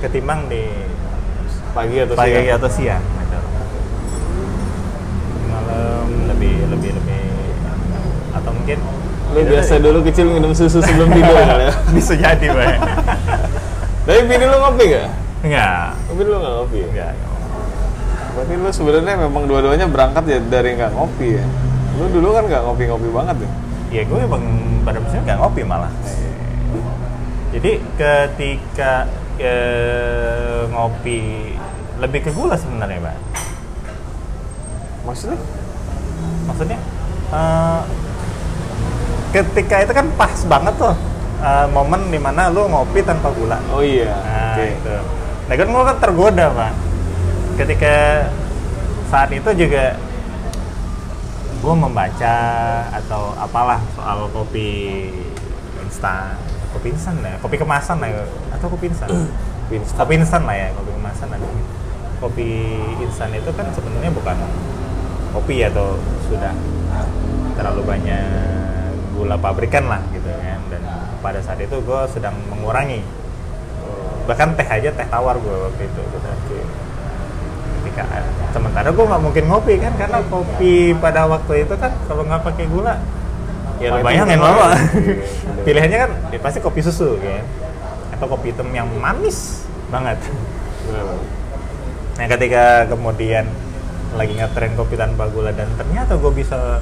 ketimbang 0.00 0.48
di 0.48 0.64
Pagi 1.76 2.00
atau 2.00 2.16
pagi 2.16 2.32
siang? 2.32 2.56
atau 2.56 2.70
siang. 2.72 3.04
gitu. 3.04 3.38
Malam 5.52 6.06
lebih 6.38 6.70
lebih 6.70 6.90
lebih 6.94 7.20
atau 8.30 8.50
mungkin 8.54 8.78
Lu 9.28 9.44
biasa 9.44 9.76
dulu 9.76 9.98
kecil 10.08 10.24
minum 10.30 10.56
susu 10.56 10.80
sebelum 10.80 11.12
tidur 11.12 11.36
kali 11.52 11.68
ya. 11.68 11.74
bisa 11.92 12.16
jadi 12.16 12.46
mbak. 12.48 12.80
Tapi 14.08 14.20
bini 14.24 14.44
lu 14.48 14.56
ngopi 14.56 14.84
gak? 14.88 15.08
Enggak. 15.44 16.00
Bini 16.16 16.28
lu 16.32 16.36
gak 16.40 16.54
ngopi 16.56 16.76
ya? 16.80 16.86
Enggak. 16.88 17.12
Berarti 18.32 18.52
lu 18.56 18.70
sebenarnya 18.72 19.14
memang 19.28 19.44
dua-duanya 19.44 19.84
berangkat 19.84 20.24
ya 20.32 20.38
dari 20.48 20.80
nggak 20.80 20.96
ngopi 20.96 21.36
ya? 21.36 21.44
Lu 22.00 22.08
dulu 22.08 22.28
kan 22.32 22.48
nggak 22.48 22.62
ngopi-ngopi 22.64 23.08
banget 23.12 23.36
ya? 23.44 23.50
Ya 23.92 24.02
gue 24.08 24.16
emang 24.16 24.42
pada 24.88 24.96
prinsipnya 24.96 25.24
nggak 25.28 25.40
ngopi 25.44 25.60
malah. 25.68 25.92
Jadi 27.52 27.72
ketika 28.00 28.92
eh, 29.36 30.62
ngopi 30.72 31.52
lebih 32.00 32.20
ke 32.24 32.30
gula 32.32 32.56
sebenarnya, 32.56 33.12
Pak. 33.12 33.16
Maksudnya? 35.04 35.36
Maksudnya 36.48 36.78
eh, 37.30 37.80
ketika 39.36 39.84
itu 39.84 39.92
kan 39.92 40.06
pas 40.16 40.34
banget 40.48 40.74
tuh 40.80 40.96
eh, 41.44 41.66
momen 41.68 42.08
di 42.08 42.16
mana 42.16 42.48
lu 42.48 42.64
ngopi 42.66 43.04
tanpa 43.04 43.28
gula. 43.36 43.60
Oh 43.70 43.84
iya. 43.84 44.16
Nah, 44.16 44.56
Oke. 44.56 44.66
itu. 44.72 44.96
Nah, 45.48 45.54
kan 45.56 45.68
gue 45.68 45.82
kan 45.84 45.96
tergoda, 45.96 46.46
Pak. 46.52 46.72
Ketika 47.56 47.94
saat 49.08 49.32
itu 49.32 49.48
juga 49.56 49.96
gue 51.58 51.74
membaca 51.74 52.36
atau 52.94 53.34
apalah 53.34 53.82
soal 53.96 54.30
kopi 54.30 55.10
instan, 55.82 56.38
kopi 56.70 56.94
instan 56.94 57.18
ya, 57.24 57.34
kopi 57.40 57.56
kemasan 57.58 57.98
lah 57.98 58.08
ya, 58.12 58.22
atau 58.54 58.68
kopi 58.70 58.92
instan. 58.92 59.08
Kopi 59.68 60.14
instan 60.20 60.42
lah 60.46 60.54
ya, 60.54 60.68
kopi 60.76 60.90
kemasan 60.94 61.28
ada. 61.34 61.48
Kopi 62.22 62.50
instan 63.02 63.32
itu 63.34 63.50
kan 63.56 63.66
sebenarnya 63.74 64.12
bukan 64.12 64.36
kopi 65.34 65.64
atau 65.64 66.00
sudah 66.28 66.52
terlalu 67.58 67.82
banyak 67.84 68.24
gula 69.16 69.36
pabrikan 69.36 69.88
lah 69.90 70.00
gitu 70.14 70.28
kan. 70.28 70.60
Dan 70.70 70.82
pada 71.18 71.40
saat 71.42 71.58
itu 71.58 71.76
gue 71.78 72.00
sedang 72.12 72.36
mengurangi. 72.52 73.02
Bahkan 74.28 74.60
teh 74.60 74.68
aja 74.68 74.92
teh 74.92 75.06
tawar 75.08 75.40
gue 75.40 75.56
waktu 75.56 75.88
itu 75.88 76.02
ketika 77.78 78.04
sementara 78.52 78.92
gue 78.92 79.00
nggak 79.00 79.22
mungkin 79.22 79.44
ngopi 79.48 79.80
kan 79.80 79.96
karena 79.96 80.18
kopi 80.28 80.92
pada 81.00 81.24
waktu 81.24 81.64
itu 81.64 81.74
kan 81.80 81.90
kalau 82.04 82.22
nggak 82.26 82.44
pakai 82.44 82.68
gula 82.68 83.00
ya 83.80 83.94
lo 83.94 84.04
bayangin. 84.04 84.38
Iya, 84.38 84.70
pilihannya 85.64 85.98
kan 85.98 86.10
ya 86.28 86.38
pasti 86.42 86.58
kopi 86.60 86.84
susu 86.84 87.16
kan 87.18 87.42
atau 88.18 88.26
kopi 88.28 88.52
hitam 88.52 88.68
yang 88.74 88.86
manis 88.98 89.64
banget. 89.88 90.20
Nah 92.18 92.26
ketika 92.28 92.90
kemudian 92.90 93.46
lagi 94.16 94.32
ngetren 94.38 94.72
kopi 94.78 94.94
tanpa 94.96 95.28
gula 95.28 95.52
dan 95.52 95.68
ternyata 95.76 96.16
gue 96.16 96.32
bisa 96.32 96.80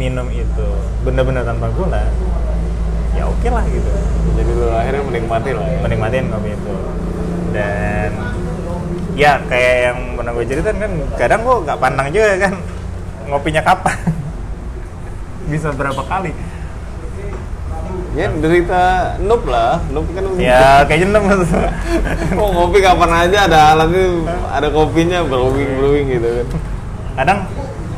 minum 0.00 0.26
itu 0.32 0.68
bener-bener 1.04 1.44
tanpa 1.44 1.68
gula 1.70 2.08
ya 3.14 3.30
oke 3.30 3.48
lah 3.48 3.64
gitu. 3.70 3.90
Jadi 4.34 4.50
lu 4.58 4.68
akhirnya 4.74 5.02
menikmati 5.06 5.50
lah 5.54 5.66
ya? 5.70 5.78
Menikmatin 5.86 6.26
kopi 6.34 6.50
itu. 6.50 6.74
Dan 7.54 8.10
ya 9.14 9.38
kayak 9.46 9.74
yang 9.90 9.98
pernah 10.18 10.32
gue 10.34 10.44
ceritain 10.50 10.78
kan 10.82 10.92
kadang 11.14 11.40
gue 11.46 11.56
nggak 11.62 11.78
pandang 11.78 12.08
juga 12.10 12.34
kan 12.42 12.54
ngopinya 13.30 13.62
kapan. 13.62 13.98
Bisa 15.50 15.70
berapa 15.70 16.02
kali 16.02 16.34
ya 18.14 18.30
derita 18.30 18.82
noob 19.18 19.42
lah. 19.50 19.82
Noob 19.90 20.06
kan 20.14 20.22
ya 20.38 20.80
kayaknya 20.88 21.18
enam 21.18 21.24
mau 22.38 22.48
ngopi 22.54 22.78
kapan 22.78 23.10
aja 23.26 23.38
ada 23.50 23.58
alatnya 23.74 24.22
ada 24.54 24.68
kopinya 24.70 25.18
brewing 25.26 25.70
brewing 25.78 26.06
gitu 26.14 26.28
kan. 26.30 26.46
Kadang 27.18 27.38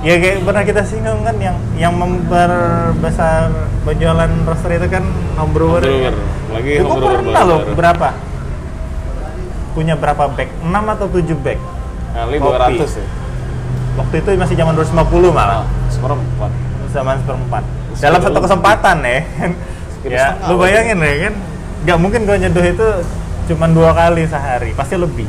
ya 0.00 0.14
kayak 0.16 0.44
pernah 0.44 0.62
kita 0.64 0.82
singgung 0.88 1.20
kan 1.20 1.36
yang 1.36 1.56
yang 1.76 1.92
memperbesar 1.96 3.52
penjualan 3.84 4.30
roaster 4.48 4.70
itu 4.72 4.88
kan 4.88 5.04
homebrewer 5.36 5.84
Homebrewer. 5.84 6.14
Lagi 6.52 6.72
Gue 6.80 6.88
homebrewer 6.88 7.20
pernah 7.20 7.44
loh 7.44 7.60
berapa? 7.76 8.08
Punya 9.76 9.94
berapa 10.00 10.24
bag? 10.32 10.48
6 10.64 10.72
atau 10.72 11.06
7 11.12 11.44
bag? 11.44 11.60
Kali 12.16 12.36
Kopi. 12.40 12.80
200 12.80 12.96
ya. 12.96 13.06
Waktu 14.00 14.14
itu 14.24 14.28
masih 14.40 14.56
zaman 14.56 14.72
250 14.72 15.36
malah. 15.36 15.68
Seperempat. 15.92 16.50
Zaman 16.96 17.20
seperempat. 17.20 17.62
Dalam 18.00 18.20
satu 18.24 18.38
kesempatan 18.40 18.96
ya 19.04 19.20
ya 20.08 20.26
setengah, 20.32 20.48
lu 20.48 20.54
bayangin 20.56 20.98
ya 20.98 21.14
kan? 21.22 21.34
Nggak 21.82 21.98
mungkin 21.98 22.20
gue 22.22 22.36
nyeduh 22.38 22.66
itu 22.66 22.88
cuma 23.46 23.66
dua 23.68 23.90
kali 23.92 24.22
sehari 24.24 24.70
pasti 24.72 24.94
lebih. 24.94 25.28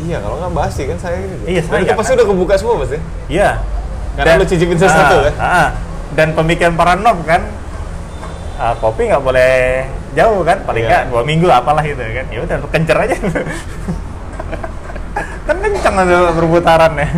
Iya 0.00 0.16
kalau 0.18 0.36
nggak 0.38 0.52
basi 0.54 0.82
kan 0.86 0.96
saya 0.96 1.18
gitu 1.18 1.44
Iya, 1.44 1.60
Dan 1.60 1.68
saya 1.68 1.80
itu 1.82 1.92
pasti 1.94 2.10
kan. 2.10 2.16
udah 2.16 2.26
kebuka 2.26 2.54
semua 2.56 2.74
pasti. 2.78 2.98
Iya. 3.26 3.50
Karena 4.10 4.32
lu 4.34 4.44
cicipin 4.44 4.76
sesuatu, 4.76 5.16
Ah, 5.16 5.22
ya? 5.22 5.32
ah. 5.36 5.68
dan 6.10 6.28
pemikiran 6.32 6.74
para 6.74 6.94
nob 6.94 7.20
kan? 7.22 7.42
Ah, 8.56 8.74
kopi 8.74 9.06
nggak 9.06 9.20
boleh 9.20 9.84
jauh 10.12 10.40
kan? 10.40 10.58
Paling 10.62 10.82
Iya. 10.82 10.90
nggak 10.90 11.04
dua 11.08 11.22
minggu 11.22 11.46
apalah 11.48 11.80
gitu 11.80 12.00
kan? 12.00 12.26
Ya 12.28 12.38
udah 12.40 12.56
kencer 12.68 12.96
aja. 12.96 13.16
Kan 15.40 15.56
kencang 15.58 15.96
ada 15.98 16.30
perputaran 16.30 16.94
ya. 16.94 17.08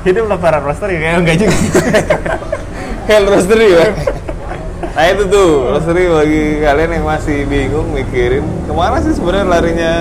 Hiduplah 0.00 0.38
para 0.38 0.58
roaster 0.58 0.86
ya 0.86 0.98
kayak 1.00 1.14
enggak 1.18 1.36
juga. 1.36 1.56
Hell 3.10 3.24
roastery 3.26 3.68
ya 3.72 3.86
nah 4.98 5.06
itu 5.14 5.30
tuh 5.30 5.70
roastery 5.70 6.10
bagi 6.10 6.44
kalian 6.58 6.90
yang 6.98 7.06
masih 7.06 7.46
bingung 7.46 7.86
mikirin 7.94 8.42
ke 8.66 8.72
mana 8.74 8.98
sih 8.98 9.14
sebenarnya 9.14 9.46
larinya 9.46 9.94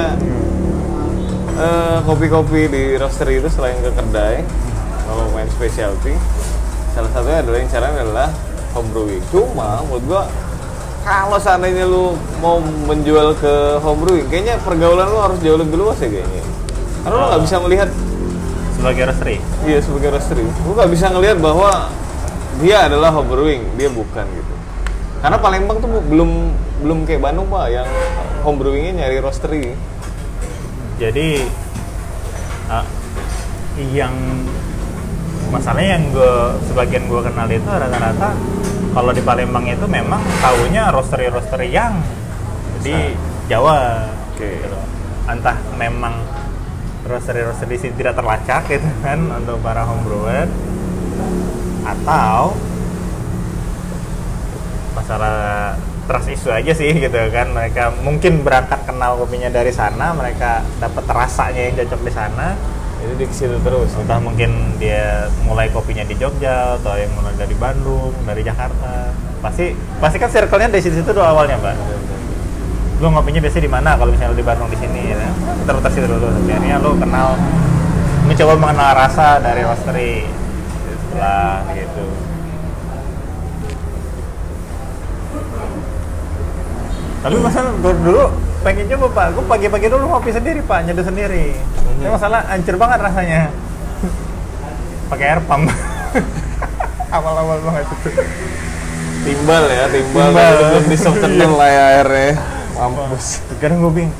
eh, 1.53 1.97
kopi-kopi 2.01 2.65
di 2.65 2.83
roastery 2.97 3.37
itu 3.37 3.45
selain 3.53 3.77
ke 3.77 3.93
kedai 3.93 4.41
kalau 5.05 5.29
main 5.37 5.45
specialty 5.53 6.17
salah 6.97 7.13
satunya 7.13 7.45
adalah 7.45 7.57
yang 7.61 7.69
caranya 7.69 7.99
adalah 8.09 8.29
home 8.73 8.89
brewing 8.89 9.21
cuma 9.29 9.85
menurut 9.85 10.01
gua 10.09 10.23
kalau 11.05 11.37
seandainya 11.37 11.85
lu 11.85 12.17
mau 12.41 12.57
menjual 12.89 13.37
ke 13.37 13.77
home 13.85 14.01
brewing 14.01 14.25
kayaknya 14.33 14.57
pergaulan 14.65 15.05
lu 15.13 15.21
harus 15.21 15.37
jauh 15.45 15.61
lebih 15.61 15.77
luas 15.79 16.01
ya 16.01 16.09
kayaknya. 16.11 16.43
Karena 17.05 17.15
lu 17.15 17.25
nggak 17.31 17.43
bisa 17.47 17.55
melihat 17.63 17.89
sebagai 18.75 19.01
roastery? 19.07 19.37
Iya 19.63 19.79
sebagai 19.79 20.09
roastery, 20.19 20.43
lu 20.43 20.71
nggak 20.75 20.91
bisa 20.91 21.05
ngelihat 21.13 21.37
bahwa 21.39 21.87
dia 22.59 22.91
adalah 22.91 23.15
home 23.15 23.29
brewing, 23.31 23.63
dia 23.79 23.87
bukan 23.87 24.25
gitu. 24.35 24.46
Karena 25.17 25.37
Palembang 25.41 25.77
tuh 25.81 25.89
belum 25.89 26.31
belum 26.85 26.97
kayak 27.09 27.21
Bandung 27.25 27.49
pak, 27.49 27.73
yang 27.73 27.89
home 28.45 28.57
brewingnya 28.61 29.03
nyari 29.03 29.17
roastery. 29.19 29.75
jadi 30.97 31.45
ah, 32.73 32.81
yang 33.93 34.09
masalahnya 35.53 35.99
yang 36.01 36.05
gue 36.09 36.33
sebagian 36.65 37.05
gue 37.05 37.21
kenal 37.21 37.47
itu 37.47 37.69
rata-rata 37.69 38.33
kalau 38.97 39.11
di 39.13 39.21
Palembang 39.21 39.69
itu 39.69 39.85
memang 39.85 40.19
tahunya 40.41 40.89
roastery 40.89 41.29
roastery 41.29 41.69
yang 41.69 42.01
di 42.81 43.13
Jawa 43.45 44.09
Oke. 44.33 44.57
gitu 44.57 44.79
entah 45.29 45.57
memang 45.77 46.17
roastery 47.05 47.45
roastery 47.45 47.77
di 47.77 47.79
sini 47.85 47.93
tidak 47.95 48.17
terlacak 48.17 48.65
gitu 48.67 48.89
kan 49.05 49.21
untuk 49.37 49.61
para 49.61 49.85
home 49.85 50.01
brewer 50.01 50.49
atau 51.85 52.57
masalah 54.97 55.77
trust 56.09 56.33
issue 56.33 56.49
aja 56.49 56.73
sih 56.73 56.89
gitu 56.97 57.19
kan. 57.29 57.53
Mereka 57.53 58.01
mungkin 58.01 58.41
berangkat 58.41 58.81
kenal 58.89 59.21
kopinya 59.21 59.53
dari 59.53 59.69
sana 59.69 60.17
mereka 60.17 60.65
dapat 60.81 61.05
rasanya 61.05 61.61
yang 61.69 61.75
cocok 61.85 62.01
di 62.01 62.11
sana. 62.11 62.57
Jadi 62.97 63.13
di 63.13 63.25
situ 63.29 63.53
terus. 63.61 63.93
entah 63.93 64.17
mungkin 64.17 64.73
dia 64.81 65.29
mulai 65.45 65.69
kopinya 65.69 66.01
di 66.01 66.17
Jogja 66.17 66.81
atau 66.81 66.97
yang 66.97 67.13
mulai 67.13 67.37
dari 67.37 67.53
Bandung 67.53 68.09
dari 68.25 68.41
Jakarta. 68.41 69.13
Pasti 69.37 69.77
pasti 70.01 70.17
kan 70.17 70.33
circle-nya 70.33 70.73
dari 70.73 70.81
situ-situ 70.81 71.13
dulu 71.13 71.21
awalnya 71.21 71.61
mbak. 71.61 71.77
Lu 72.97 73.13
ngopinya 73.13 73.37
biasanya 73.37 73.69
di 73.69 73.71
mana 73.71 73.93
kalau 73.93 74.09
misalnya 74.09 74.33
lu 74.33 74.41
di 74.41 74.47
Bandung 74.49 74.69
di 74.73 74.77
sini 74.81 75.13
ya? 75.13 75.29
Terus 75.69 75.81
terus 75.85 75.95
itu 76.01 76.07
dulu. 76.09 76.25
Akhirnya 76.25 76.81
lu 76.81 76.97
kenal 76.97 77.37
mencoba 78.25 78.53
mengenal 78.57 78.91
rasa 78.97 79.39
dari 79.45 79.61
roastery 79.61 80.25
setelah 80.83 81.63
gitu 81.71 82.26
tapi 87.17 87.35
masa 87.41 87.59
gue 87.65 87.93
dulu 87.97 88.25
pengen 88.61 88.85
coba 88.89 89.05
pak 89.09 89.27
gue 89.33 89.43
pagi-pagi 89.45 89.87
dulu 89.89 90.05
ngopi 90.07 90.31
sendiri 90.31 90.59
pak 90.61 90.85
nyeduh 90.85 91.05
sendiri 91.05 91.55
tapi 91.57 92.07
masalah 92.07 92.41
hancur 92.45 92.75
banget 92.75 92.99
rasanya 93.01 93.41
pakai 95.07 95.25
air 95.33 95.41
pump 95.45 95.67
awal-awal 97.15 97.57
banget 97.63 97.85
itu 97.87 98.11
Timbal 99.17 99.67
ya, 99.67 99.91
timbal. 99.91 100.31
Timbal. 100.31 100.53
Belum 100.55 100.85
di 100.87 100.95
softener 100.95 101.51
lah 101.51 101.67
ya 101.67 101.83
airnya. 101.99 102.39
Mampus. 102.79 103.43
kadang 103.59 103.83
gue 103.83 103.91
bingung 103.91 104.15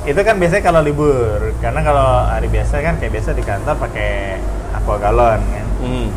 itu 0.00 0.16
kan 0.16 0.36
biasanya 0.40 0.64
kalau 0.64 0.80
libur 0.80 1.52
karena 1.60 1.80
kalau 1.84 2.24
hari 2.24 2.48
biasa 2.48 2.80
kan 2.80 2.96
kayak 2.96 3.20
biasa 3.20 3.36
di 3.36 3.44
kantor 3.44 3.76
pakai 3.76 4.40
aqua 4.72 4.96
galon 4.96 5.40
kan 5.44 5.66
Hmm. 5.80 6.08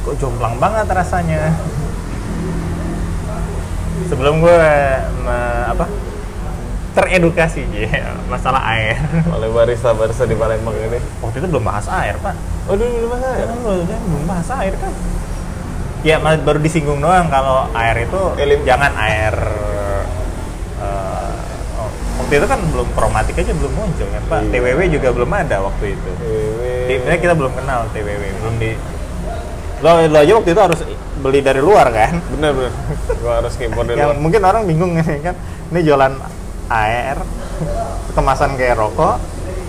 kok 0.00 0.16
jomplang 0.16 0.56
banget 0.56 0.88
rasanya 0.88 1.52
sebelum 4.14 4.38
gue 4.38 4.58
me- 5.20 5.66
apa 5.68 5.90
teredukasi 6.94 7.66
ya 7.74 7.90
masalah 8.24 8.62
air 8.70 8.94
Oleh 9.28 9.50
barista 9.50 9.90
barista 9.90 10.22
di 10.22 10.32
Palembang 10.32 10.70
ini. 10.72 11.02
waktu 11.18 11.42
itu 11.42 11.50
belum 11.50 11.64
bahas 11.64 11.90
air 11.90 12.14
pak 12.16 12.38
Oh 12.64 12.72
dulu 12.72 12.86
dulu 12.86 13.06
masa 13.10 13.28
ya? 13.28 13.44
kan 13.44 13.58
belum 13.58 13.76
belum 13.82 14.24
bahas 14.24 14.48
air 14.54 14.74
kan 14.78 14.92
ya 16.00 16.16
baru 16.20 16.58
disinggung 16.58 16.98
doang 16.98 17.26
kalau 17.26 17.66
air 17.72 18.06
itu 18.06 18.20
Elim. 18.36 18.62
jangan 18.62 18.94
air 18.94 19.34
oh, 20.78 21.88
waktu 22.20 22.34
itu 22.36 22.46
kan 22.46 22.60
belum 22.62 22.88
kromatik 22.94 23.34
aja 23.36 23.52
belum 23.52 23.72
muncul 23.74 24.06
kan 24.06 24.22
pak 24.24 24.40
Iya. 24.44 24.50
TWW 24.54 24.80
juga 24.92 25.08
belum 25.10 25.30
ada 25.32 25.56
waktu 25.60 25.84
itu 25.92 26.10
sebenarnya 26.86 27.20
kita 27.20 27.34
belum 27.34 27.52
kenal 27.54 27.90
TWW 27.90 28.22
belum 28.38 28.54
di 28.56 28.70
lo, 29.84 30.08
lo 30.08 30.18
aja 30.18 30.32
waktu 30.34 30.50
itu 30.50 30.62
harus 30.62 30.80
beli 31.20 31.40
dari 31.40 31.60
luar 31.60 31.88
kan 31.88 32.16
Bener 32.32 32.52
bener. 32.52 32.72
Gua 33.20 33.32
harus 33.38 33.52
ngimpor 33.54 33.84
dari 33.84 34.00
yang 34.00 34.12
luar. 34.12 34.20
mungkin 34.20 34.40
orang 34.42 34.62
bingung 34.64 34.96
nih 34.96 35.20
kan 35.20 35.36
ini 35.68 35.80
jualan 35.80 36.12
air 36.66 37.16
kemasan 38.12 38.56
kayak 38.56 38.76
rokok 38.76 39.20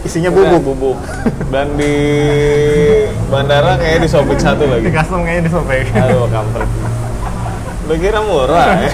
isinya 0.01 0.29
Udah, 0.29 0.53
bubuk 0.53 0.63
bubuk. 0.77 0.97
Dan 1.49 1.75
di 1.75 1.95
bandara 3.25 3.73
kayak 3.75 3.99
di 3.99 4.07
Sobek 4.07 4.37
satu 4.37 4.63
di 4.63 4.85
lagi. 4.85 4.93
custom 4.93 5.25
kayaknya 5.25 5.49
disobek 5.49 5.89
Aduh, 5.91 6.29
kampret. 6.29 6.69
Lu 7.85 7.93
kira 7.97 8.21
murah 8.21 8.79
ya? 8.79 8.91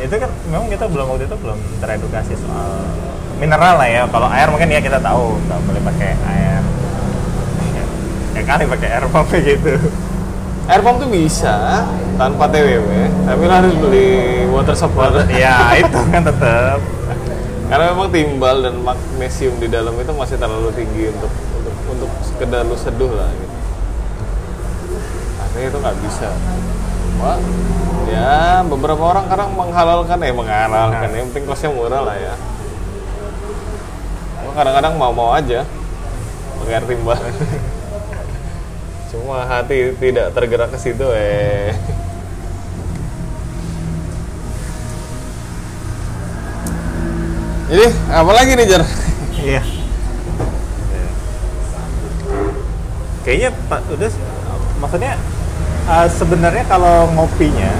itu 0.00 0.14
kan 0.16 0.30
memang 0.48 0.68
kita 0.68 0.84
belum 0.84 1.06
waktu 1.06 1.24
itu 1.24 1.36
belum 1.36 1.58
teredukasi 1.78 2.32
soal 2.34 2.72
mineral 3.36 3.76
lah 3.76 3.84
ya 3.84 4.02
kalau 4.08 4.28
air 4.28 4.48
mungkin 4.48 4.68
ya 4.68 4.80
kita 4.80 4.96
tahu 4.96 5.36
nggak 5.44 5.60
boleh 5.64 5.82
pakai 5.86 6.10
air 6.18 6.60
ya, 8.36 8.42
kali 8.46 8.64
pakai 8.66 8.88
air 8.88 9.06
pump 9.10 9.30
gitu 9.48 9.74
Air 10.70 10.86
pump 10.86 11.02
tuh 11.02 11.10
bisa 11.10 11.82
tanpa 12.14 12.46
TWW, 12.46 12.90
tapi 13.26 13.42
harus 13.48 13.74
beli 13.74 14.46
water 14.54 14.76
supply. 14.76 15.26
ya 15.34 15.74
itu 15.74 15.98
kan 16.12 16.22
tetap 16.22 16.78
Karena 17.66 17.90
memang 17.90 18.10
timbal 18.14 18.62
dan 18.62 18.78
magnesium 18.78 19.58
di 19.58 19.66
dalam 19.66 19.94
itu 19.98 20.14
masih 20.14 20.38
terlalu 20.38 20.70
tinggi 20.74 21.10
untuk 21.10 21.32
untuk 21.58 21.74
untuk 21.90 22.10
sekedar 22.22 22.62
lu 22.66 22.78
seduh 22.78 23.10
lah 23.10 23.30
gitu. 23.34 23.56
Artinya 25.42 25.66
itu 25.70 25.78
nggak 25.82 25.96
bisa. 26.06 26.28
Wah, 27.18 27.38
ya 28.10 28.62
beberapa 28.66 29.02
orang 29.10 29.26
kadang 29.26 29.50
menghalalkan 29.54 30.18
ya 30.22 30.32
menghalalkan, 30.34 31.08
yang 31.14 31.26
penting 31.34 31.46
kosnya 31.50 31.70
murah 31.74 32.02
lah 32.06 32.14
ya. 32.14 32.34
Kadang-kadang 34.50 34.94
mau-mau 34.98 35.34
aja 35.34 35.66
pakai 36.62 36.86
timbal. 36.86 37.18
cuma 39.10 39.42
hati 39.42 39.90
tidak 39.98 40.30
tergerak 40.30 40.70
ke 40.70 40.78
situ 40.78 41.06
eh 41.10 41.74
jadi 47.70 47.86
apa 48.10 48.30
lagi 48.34 48.50
nih 48.58 48.66
Jar? 48.66 48.82
Iya. 49.38 49.62
Kayaknya 53.22 53.50
Pak 53.70 53.80
udah 53.94 54.10
maksudnya 54.80 55.12
uh, 55.86 56.08
sebenarnya 56.08 56.64
kalau 56.66 57.06
ngopinya 57.14 57.70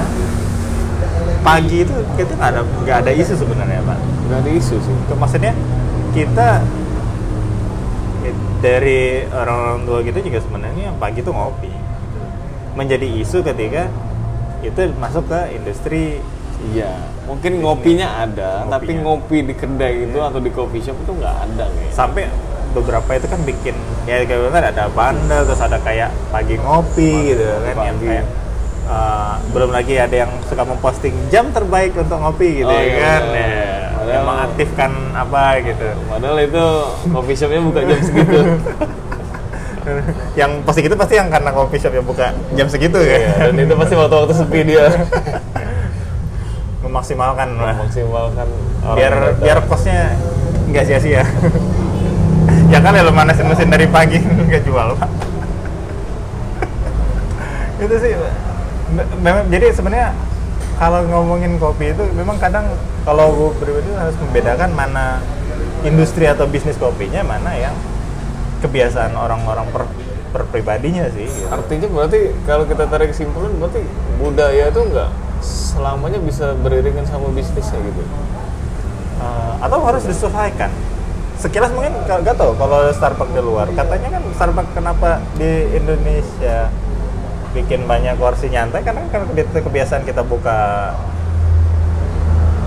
pagi 1.40 1.82
itu 1.82 1.94
kita 2.14 2.36
nggak 2.36 2.50
ada 2.54 2.60
nggak 2.62 2.96
ada 3.02 3.12
isu 3.16 3.34
sebenarnya 3.34 3.80
Pak. 3.82 3.98
nggak 4.28 4.38
ada 4.46 4.50
isu 4.52 4.76
sih 4.78 4.94
Ke- 5.08 5.18
Maksudnya 5.18 5.52
kita 6.14 6.62
dari 8.60 9.24
orang-orang 9.26 9.80
tua 9.84 9.98
kita 10.00 10.18
juga 10.20 10.38
sebenarnya 10.38 10.82
yang 10.92 10.96
pagi 10.96 11.20
itu 11.20 11.32
ngopi. 11.32 11.72
Menjadi 12.76 13.06
isu 13.20 13.42
ketika 13.42 13.88
itu 14.60 14.80
masuk 15.00 15.24
ke 15.26 15.40
industri 15.56 16.20
iya 16.68 16.92
mungkin 17.24 17.64
ngopinya 17.64 18.28
ada 18.28 18.68
tapi 18.68 18.92
Ngopinya. 18.92 19.02
ngopi 19.24 19.38
di 19.48 19.54
kedai 19.56 20.04
itu 20.04 20.18
atau 20.20 20.36
di 20.36 20.52
coffee 20.52 20.84
shop 20.84 20.96
itu 21.00 21.12
nggak 21.16 21.36
ada 21.48 21.64
kayaknya 21.64 21.92
sampai 21.96 22.24
beberapa 22.70 23.10
itu 23.16 23.26
kan 23.26 23.40
bikin 23.42 23.72
ya 24.04 24.20
kayak 24.28 24.52
kan 24.52 24.64
ada 24.68 24.84
bandel 24.92 25.48
terus 25.48 25.62
ada 25.64 25.80
kayak 25.80 26.12
pagi 26.28 26.60
ngopi 26.60 27.32
gitu 27.32 27.42
kan 27.64 27.76
yang 27.80 27.96
Pagi. 27.96 28.06
kayak 28.12 28.26
uh, 28.84 29.34
belum 29.50 29.70
lagi 29.72 29.94
ada 29.96 30.16
yang 30.28 30.32
suka 30.44 30.62
memposting 30.68 31.16
jam 31.32 31.48
terbaik 31.48 31.96
untuk 31.96 32.20
ngopi 32.20 32.60
gitu 32.60 32.68
Oh, 32.68 32.76
ya 32.76 32.84
iya, 32.84 32.94
kan 33.00 33.22
iya. 33.32 33.40
ya, 33.40 33.59
Padahal- 34.10 34.16
yang 34.16 34.26
mengaktifkan 34.26 34.90
apa 35.12 35.42
gitu. 35.62 35.88
padahal 36.04 36.38
itu 36.40 36.64
coffee 37.08 37.36
shopnya 37.36 37.60
buka 37.62 37.80
jam 37.80 38.00
segitu. 38.02 38.38
Yang 40.36 40.50
posting 40.62 40.86
itu 40.86 40.94
pasti 40.94 41.14
yang 41.16 41.32
karena 41.32 41.50
coffee 41.50 41.78
shop 41.78 41.90
yang 41.90 42.04
buka 42.04 42.30
jam 42.52 42.68
segitu 42.68 43.00
ya. 43.00 43.16
Iya, 43.16 43.32
dan 43.48 43.54
itu 43.56 43.74
pasti 43.74 43.94
waktu-waktu 43.96 44.34
sepi 44.36 44.60
dia. 44.62 44.86
Memaksimalkan 46.80 47.48
memaksimalkan 47.54 48.48
orang 48.82 48.94
biar 48.94 49.12
datang. 49.14 49.40
biar 49.40 49.58
kosnya 49.64 50.00
nggak 50.66 50.84
sia-sia. 50.84 51.22
Ya 52.70 52.78
kan 52.78 52.94
ya 52.94 53.02
lo 53.02 53.10
manasin 53.10 53.46
mesin 53.46 53.66
dari 53.66 53.82
pagi 53.84 54.18
nggak 54.46 54.62
jual 54.62 54.94
pak. 54.94 55.10
Itu 57.80 57.94
sih 57.96 58.12
me- 58.90 59.10
memang 59.18 59.42
jadi 59.48 59.72
sebenarnya 59.72 60.14
kalau 60.80 61.04
ngomongin 61.04 61.60
kopi 61.60 61.92
itu 61.92 62.00
memang 62.16 62.40
kadang 62.40 62.64
kalau 63.04 63.36
gue 63.36 63.50
pribadi 63.60 63.92
harus 63.92 64.16
membedakan 64.16 64.72
mana 64.72 65.20
industri 65.84 66.24
atau 66.24 66.48
bisnis 66.48 66.80
kopinya 66.80 67.20
mana 67.20 67.52
yang 67.52 67.76
kebiasaan 68.64 69.12
orang-orang 69.12 69.68
per, 69.68 69.84
per 70.32 70.42
pribadinya 70.48 71.04
sih 71.12 71.28
gitu. 71.28 71.52
Artinya 71.52 71.84
berarti 71.92 72.32
kalau 72.48 72.64
kita 72.64 72.88
tarik 72.88 73.12
kesimpulan 73.12 73.52
berarti 73.60 73.84
budaya 74.16 74.72
itu 74.72 74.80
nggak 74.80 75.10
selamanya 75.44 76.16
bisa 76.24 76.56
beriringan 76.64 77.04
sama 77.04 77.28
bisnisnya 77.28 77.76
gitu. 77.84 78.02
Eh, 79.20 79.54
atau 79.60 79.84
harus 79.84 80.04
disesuaikan 80.08 80.72
sekilas 81.40 81.72
mungkin 81.76 81.92
nggak 82.04 82.36
tahu 82.36 82.52
kalau 82.56 82.88
Starbucks 82.92 83.32
di 83.32 83.40
luar 83.44 83.68
katanya 83.72 84.16
kan 84.16 84.22
Starbucks 84.36 84.72
kenapa 84.76 85.24
di 85.36 85.72
Indonesia 85.76 86.68
bikin 87.50 87.82
banyak 87.84 88.14
kursi 88.14 88.46
nyantai 88.46 88.80
karena 88.80 89.02
kan 89.08 89.26
kebi- 89.26 89.50
kebiasaan 89.60 90.02
kita 90.02 90.22
buka 90.22 90.90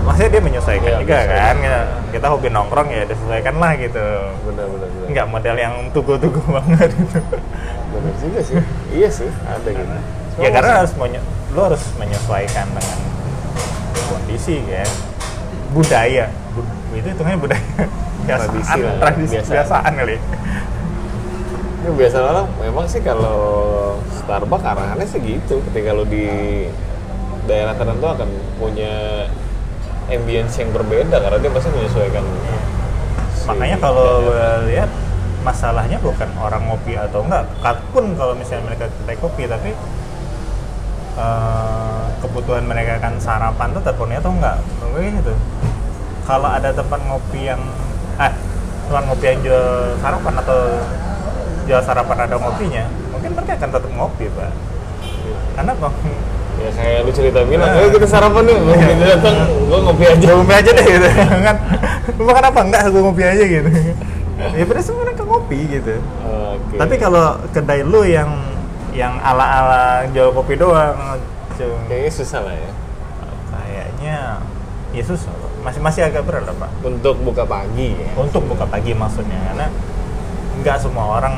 maksudnya 0.04 0.30
dia 0.30 0.42
menyesuaikan 0.42 0.84
Iya, 0.86 1.00
juga 1.00 1.18
kan 1.26 1.56
ya, 1.58 1.78
kita 2.12 2.26
hobi 2.28 2.48
nongkrong 2.48 2.88
ya 2.88 3.02
disesuaikan 3.04 3.56
lah 3.56 3.72
gitu. 3.74 4.04
Benar 4.44 4.66
benar 4.68 4.88
benar. 4.90 5.06
nggak 5.08 5.26
model 5.26 5.56
yang 5.56 5.74
tugu-tugu 5.90 6.40
banget. 6.60 6.92
Gitu 6.92 7.18
Benar 7.88 8.12
juga 8.20 8.40
sih. 8.42 8.56
iya 8.92 9.08
sih, 9.08 9.30
ada 9.42 9.64
gitu. 9.66 9.96
ya 10.36 10.48
karena 10.50 10.72
harus 10.78 10.92
menye- 10.94 11.24
lo 11.50 11.60
harus 11.64 11.80
menyesuaikan 11.96 12.66
dengan 12.68 12.98
kondisi 14.04 14.60
ya. 14.62 14.84
Budaya. 15.72 16.28
Bu- 16.52 16.68
itu 16.92 17.08
hitungannya 17.08 17.40
budaya. 17.40 17.64
Kebiasaan, 18.20 18.52
Tradisi 18.52 18.68
lah 18.70 18.76
ya, 18.84 19.00
tradisi 19.00 19.34
kebiasaan. 19.34 19.48
kebiasaan 19.48 19.92
kali 19.96 20.16
Ya, 21.84 21.92
biasa 21.92 22.16
orang 22.16 22.48
memang 22.64 22.88
sih 22.88 23.04
kalau 23.04 23.40
Starbucks 24.08 24.64
arahannya 24.64 25.04
sih 25.04 25.20
gitu. 25.20 25.60
Ketika 25.68 25.92
lo 25.92 26.08
di 26.08 26.24
daerah 27.44 27.76
tertentu 27.76 28.08
akan 28.08 28.28
punya 28.56 29.28
ambience 30.08 30.56
yang 30.56 30.72
berbeda 30.72 31.20
karena 31.20 31.38
dia 31.44 31.52
pasti 31.52 31.68
menyesuaikan. 31.68 32.24
si 33.36 33.44
makanya 33.52 33.76
kalau 33.84 34.24
daerah. 34.24 34.24
gue 34.24 34.72
lihat 34.72 34.90
masalahnya 35.44 36.00
bukan 36.00 36.28
orang 36.40 36.64
ngopi 36.64 36.96
atau 36.96 37.20
enggak 37.20 37.44
pun 37.92 38.16
kalau 38.16 38.32
misalnya 38.32 38.72
mereka 38.72 38.88
kedai 38.88 39.20
kopi 39.20 39.44
tapi 39.44 39.76
eh, 41.20 42.04
kebutuhan 42.24 42.64
mereka 42.64 42.96
kan 42.96 43.20
sarapan 43.20 43.76
tuh 43.76 43.84
terpenuhi 43.84 44.16
atau 44.16 44.32
enggak 44.32 44.56
gue 44.80 45.04
gitu 45.20 45.34
kalau 46.24 46.48
ada 46.48 46.72
tempat 46.72 46.96
ngopi 47.04 47.52
yang 47.52 47.60
eh 48.16 48.32
tempat 48.88 49.02
ngopi 49.04 49.24
yang 49.28 49.40
jual 49.44 49.68
sarapan 50.00 50.34
atau 50.40 50.60
jual 51.64 51.80
sarapan 51.80 52.18
ada 52.22 52.36
ngopinya 52.36 52.84
mungkin 53.10 53.30
mereka 53.32 53.52
akan 53.56 53.68
tetap 53.70 53.90
ngopi 53.90 54.26
pak 54.30 54.52
karena 55.54 55.72
apa 55.72 55.88
ya 56.54 56.70
kayak 56.70 56.98
lu 57.02 57.10
cerita 57.10 57.42
bilang, 57.42 57.66
Nah. 57.66 57.82
ayo 57.82 57.90
kita 57.90 58.06
sarapan 58.06 58.46
yuk. 58.46 58.58
Mau 58.62 58.74
kita 58.74 58.94
datang, 59.10 59.34
gua 59.68 59.78
ngopi 59.82 60.04
aja. 60.06 60.22
gue 60.22 60.34
ngopi 60.34 60.54
aja 60.54 60.70
deh 60.70 60.86
gitu 60.86 61.08
kan 61.42 61.56
lu 62.14 62.22
makan 62.22 62.44
apa 62.46 62.60
enggak 62.62 62.82
gue 62.86 63.02
ngopi 63.02 63.22
aja 63.22 63.44
gitu 63.44 63.70
ya 64.54 64.62
pada 64.64 64.80
semua 64.80 65.02
mereka 65.02 65.22
ngopi 65.24 65.58
gitu 65.68 65.94
Oke. 66.22 66.74
Tapi 66.78 66.94
kalau 66.96 67.26
kedai 67.50 67.82
lu 67.82 68.02
yang 68.02 68.30
yang 68.94 69.18
ala-ala 69.18 70.06
jual 70.10 70.30
kopi 70.30 70.54
doang, 70.54 71.18
kayaknya 71.90 72.10
susah 72.12 72.40
lah 72.40 72.54
ya. 72.54 72.70
kayaknya 73.50 74.16
Yesus 74.90 75.26
masih 75.60 75.80
masih 75.80 76.02
agak 76.06 76.22
berat 76.22 76.46
lah 76.46 76.54
pak. 76.56 76.70
Untuk 76.80 77.18
buka 77.18 77.42
pagi 77.42 77.94
ya. 77.94 78.10
Untuk 78.14 78.46
buka 78.46 78.62
pagi 78.64 78.94
maksudnya, 78.94 79.34
karena 79.44 79.66
nggak 80.62 80.76
semua 80.78 81.18
orang 81.18 81.34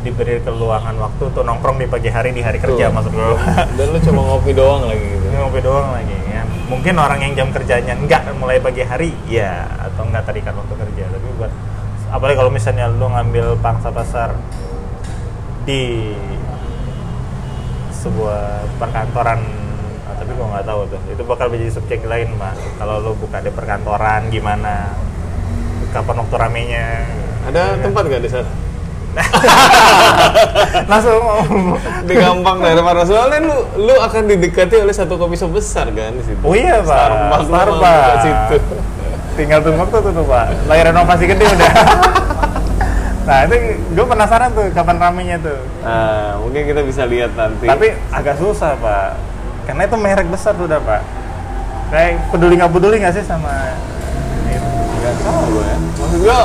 diberi 0.00 0.40
keluangan 0.40 0.96
waktu 0.96 1.22
untuk 1.28 1.44
nongkrong 1.44 1.76
di 1.76 1.86
pagi 1.86 2.08
hari 2.08 2.32
di 2.32 2.40
hari 2.40 2.56
kerja 2.56 2.88
Tuh. 2.88 2.92
maksud 2.92 3.12
gue. 3.12 3.36
Dan 3.76 3.86
lu 3.92 3.98
cuma 4.00 4.20
ngopi 4.32 4.52
doang 4.56 4.88
lagi 4.88 5.04
gitu. 5.04 5.26
Ngopi 5.28 5.60
doang 5.60 5.88
lagi 5.92 6.16
ya. 6.32 6.42
Mungkin 6.72 6.94
orang 6.96 7.18
yang 7.20 7.32
jam 7.36 7.48
kerjanya 7.52 7.92
nggak 7.98 8.22
mulai 8.40 8.56
pagi 8.62 8.80
hari, 8.80 9.12
ya 9.28 9.68
atau 9.76 10.08
nggak 10.08 10.24
terikat 10.24 10.54
waktu 10.56 10.74
kerja. 10.74 11.04
Tapi 11.12 11.28
buat 11.36 11.52
apalagi 12.10 12.36
kalau 12.40 12.50
misalnya 12.50 12.88
lu 12.90 13.06
ngambil 13.06 13.60
pangsa 13.60 13.92
pasar 13.92 14.34
di 15.68 16.16
sebuah 18.00 18.64
perkantoran, 18.80 19.44
ah, 20.08 20.14
tapi 20.16 20.32
gua 20.32 20.56
nggak 20.56 20.64
tahu 20.64 20.80
tuh. 20.88 21.00
Itu 21.12 21.22
bakal 21.28 21.52
menjadi 21.52 21.76
subjek 21.76 22.00
lain, 22.08 22.32
Pak. 22.40 22.80
Kalau 22.80 23.04
lu 23.04 23.12
buka 23.20 23.44
di 23.44 23.52
perkantoran 23.52 24.32
gimana? 24.32 24.96
Kapan 25.92 26.24
waktu 26.24 26.36
ramenya? 26.40 26.86
Ada 27.48 27.80
tempat 27.80 28.02
nggak 28.04 28.20
di 28.20 28.30
sana? 28.30 28.50
Langsung 30.90 31.18
Di 32.06 32.14
gampang 32.14 32.62
daerah 32.62 33.02
soalnya 33.02 33.42
lu 33.42 33.56
lu 33.82 33.94
akan 33.98 34.22
didekati 34.24 34.78
oleh 34.78 34.94
satu 34.94 35.18
kopi 35.18 35.34
shop 35.34 35.50
besar 35.50 35.90
kan 35.90 36.14
di 36.14 36.22
situ. 36.22 36.38
Oh 36.42 36.54
iya, 36.54 36.78
Pak. 36.78 36.86
Starbucks, 36.86 37.46
Starbucks. 37.48 38.22
situ. 38.22 38.56
tinggal 39.30 39.62
tunggu 39.64 39.80
waktu 39.80 39.98
tuh, 40.04 40.12
tuh 40.12 40.26
pak 40.26 40.52
lagi 40.68 40.82
renovasi 40.84 41.24
gede 41.24 41.46
udah 41.48 41.72
nah 43.30 43.46
itu 43.46 43.56
gue 43.88 44.04
penasaran 44.04 44.52
tuh 44.52 44.68
kapan 44.68 44.96
ramenya 45.00 45.36
tuh 45.40 45.56
Nah, 45.80 46.36
mungkin 46.36 46.66
kita 46.66 46.84
bisa 46.84 47.08
lihat 47.08 47.32
nanti. 47.32 47.64
tapi 47.64 47.94
agak 48.10 48.36
susah 48.36 48.76
pak 48.76 49.16
karena 49.64 49.88
itu 49.88 49.96
merek 49.96 50.28
besar 50.28 50.52
tuh 50.52 50.68
udah 50.68 50.82
pak 50.82 51.00
kayak 51.88 52.20
peduli 52.28 52.58
nggak 52.58 52.68
peduli 52.68 53.00
nggak 53.00 53.16
sih 53.16 53.24
sama 53.24 53.48
nggak 55.00 55.14
tahu 55.24 55.40
gue 55.48 55.64
ya. 55.64 55.76
Maksud 55.78 56.20
gue 56.20 56.38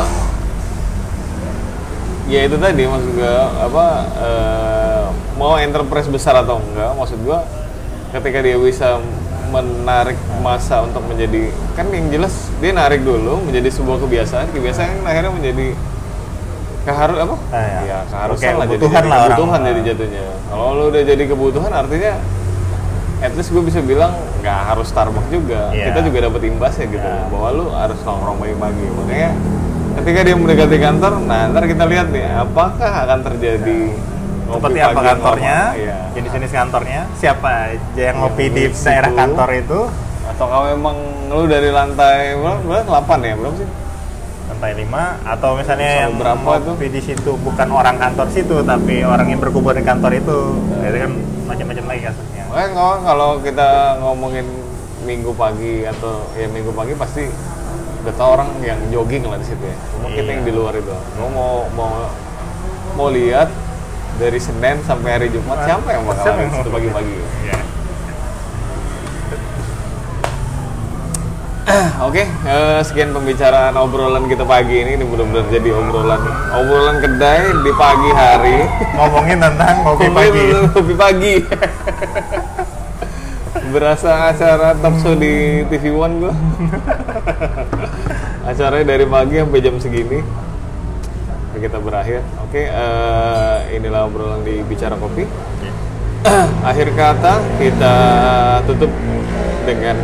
ya 2.26 2.42
itu 2.42 2.56
tadi 2.56 2.84
maksud 2.84 3.10
gue 3.14 3.36
apa 3.60 3.86
eh, 4.18 5.04
mau 5.36 5.56
enterprise 5.56 6.08
besar 6.08 6.36
atau 6.38 6.58
enggak 6.58 6.92
maksud 6.94 7.20
gue 7.20 7.38
ketika 8.12 8.40
dia 8.40 8.56
bisa 8.56 8.98
menarik 9.48 10.18
masa 10.40 10.82
untuk 10.82 11.06
menjadi 11.06 11.48
kan 11.74 11.86
yang 11.88 12.10
jelas 12.10 12.34
dia 12.58 12.72
narik 12.72 13.02
dulu 13.02 13.40
menjadi 13.42 13.70
sebuah 13.70 14.00
kebiasaan 14.00 14.50
kebiasaan 14.50 14.90
yang 14.92 15.04
akhirnya 15.04 15.32
menjadi 15.32 15.68
keharus 16.84 17.18
apa 17.20 17.36
Ah, 17.50 17.62
ya. 17.62 17.80
ya 17.84 17.98
keharusan 18.06 18.42
Kayak 18.42 18.56
lah 18.56 18.66
jadi, 18.66 18.74
kebutuhan 18.76 18.94
jadi 18.96 19.06
lah 19.06 19.18
orang. 19.18 19.30
kebutuhan 19.32 19.60
jadi 19.62 19.82
jatuhnya 19.86 20.26
kalau 20.46 20.68
lu 20.72 20.84
udah 20.88 21.04
jadi 21.04 21.24
kebutuhan 21.26 21.72
artinya 21.72 22.14
at 23.18 23.32
least 23.34 23.50
gue 23.50 23.64
bisa 23.64 23.80
bilang 23.82 24.12
nggak 24.40 24.60
harus 24.66 24.88
Starbucks 24.88 25.30
juga 25.30 25.70
Iya. 25.72 25.86
kita 25.90 26.00
juga 26.04 26.18
dapat 26.24 26.42
imbasnya 26.44 26.86
gitu 26.88 27.06
Iya. 27.06 27.26
bahwa 27.30 27.48
lu 27.52 27.66
harus 27.72 28.00
nongkrong 28.02 28.38
pagi-pagi 28.40 28.86
makanya 28.92 29.30
ketika 29.96 30.20
dia 30.22 30.36
mendekati 30.36 30.78
kantor 30.78 31.14
nah 31.24 31.48
ntar 31.50 31.64
kita 31.66 31.84
lihat 31.88 32.08
nih 32.12 32.26
apakah 32.36 32.92
akan 33.08 33.20
terjadi 33.24 33.80
ngopi 34.46 34.62
seperti 34.62 34.80
apa 34.86 35.02
kantornya? 35.02 35.58
Iya. 35.74 35.98
jenis-jenis 36.14 36.52
kantornya 36.54 37.02
siapa 37.18 37.50
aja 37.74 38.02
yang 38.14 38.18
ngopi 38.22 38.46
di 38.54 38.70
di 38.70 38.78
daerah 38.78 39.12
kantor 39.12 39.50
itu? 39.58 39.80
Atau 40.26 40.46
kalau 40.46 40.66
memang 40.70 40.98
lu 41.34 41.50
dari 41.50 41.70
lantai 41.74 42.38
berapa? 42.38 42.86
8 42.86 43.26
ya 43.26 43.34
berapa 43.42 43.56
sih? 43.58 43.70
Lantai 44.46 44.72
5 44.78 45.26
atau 45.26 45.50
misalnya 45.58 45.90
Sama 45.90 46.02
yang 46.06 46.14
berapa 46.22 46.52
ngopi 46.62 46.88
di 46.94 47.02
situ 47.02 47.32
bukan 47.42 47.68
orang 47.74 47.98
kantor 47.98 48.28
situ 48.30 48.62
tapi 48.62 49.02
orang 49.02 49.34
yang 49.34 49.42
berkumpul 49.42 49.74
di 49.74 49.82
kantor 49.82 50.14
itu. 50.14 50.40
Itu 50.62 50.98
kan 51.02 51.12
macam-macam 51.50 51.84
lagi 51.90 52.02
kasusnya. 52.06 52.44
Makanya 52.46 52.70
kalau- 52.78 53.02
kalau 53.02 53.30
kita 53.42 53.70
ngomongin 53.98 54.46
minggu 55.06 55.32
pagi 55.34 55.86
atau 55.86 56.26
ya 56.34 56.46
minggu 56.50 56.70
pagi 56.70 56.94
pasti 56.98 57.26
udah 58.06 58.14
tau 58.14 58.38
orang 58.38 58.54
yang 58.62 58.78
jogging 58.94 59.26
lah 59.26 59.42
di 59.42 59.50
situ 59.50 59.66
ya. 59.66 59.74
Cuma 59.98 60.14
kita 60.14 60.22
Iya. 60.22 60.34
yang 60.38 60.44
di 60.46 60.54
luar 60.54 60.74
itu. 60.78 60.94
Mau 61.18 61.30
mau 61.34 61.66
mau 61.74 61.90
mau 62.94 63.10
lihat 63.10 63.50
dari 64.22 64.38
Senin 64.38 64.78
sampai 64.86 65.10
hari 65.18 65.28
Jumat 65.34 65.66
siapa 65.66 65.90
yang 65.90 66.06
bakal 66.06 66.22
Siapa 66.22 66.54
situ 66.54 66.70
pagi-pagi. 66.70 67.14
Iya. 67.50 67.58
Oke, 72.06 72.30
eh, 72.30 72.80
sekian 72.86 73.10
pembicaraan 73.10 73.74
obrolan 73.74 74.30
kita 74.30 74.46
pagi 74.46 74.86
ini. 74.86 75.02
Ini 75.02 75.06
benar-benar 75.10 75.50
jadi 75.50 75.70
obrolan 75.74 76.22
obrolan 76.54 77.02
kedai 77.02 77.42
di 77.66 77.72
pagi 77.74 78.10
hari. 78.14 78.58
ngomongin 78.94 79.42
tentang 79.42 79.76
Ngomongin 79.82 80.14
pagi 80.14 80.44
Kopi 80.70 80.94
pagi. 80.94 81.34
Berasa 83.74 84.30
acara 84.30 84.78
talk 84.78 84.94
show 85.02 85.18
di 85.18 85.66
TV 85.68 85.90
One 85.90 86.22
gua. 86.22 86.34
Acaranya 88.46 88.86
dari 88.94 89.06
pagi 89.10 89.42
sampai 89.42 89.60
jam 89.60 89.76
segini. 89.82 90.22
Sampai 90.22 91.60
kita 91.66 91.82
berakhir. 91.82 92.22
Oke, 92.46 92.70
eh, 92.70 93.58
inilah 93.74 94.06
obrolan 94.06 94.46
di 94.46 94.62
Bicara 94.62 94.94
Kopi. 95.02 95.26
Akhir 96.70 96.94
kata 96.94 97.42
kita 97.58 97.96
tutup 98.70 98.90
dengan 99.66 99.98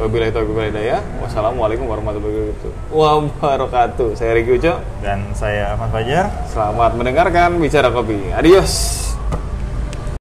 wabillahi 0.00 0.32
taufiq 0.32 0.56
wal 0.56 0.68
hidayah. 0.72 1.00
Wassalamualaikum 1.20 1.84
warahmatullahi 1.84 2.52
wabarakatuh. 2.92 4.16
Saya 4.16 4.36
Riki 4.36 4.56
Uco. 4.56 4.80
dan 5.04 5.32
saya 5.36 5.76
Ahmad 5.76 5.92
Fajar 5.92 6.32
Selamat 6.48 6.96
mendengarkan 6.96 7.60
Bicara 7.60 7.92
Kopi. 7.92 8.32
Adios. 8.32 9.15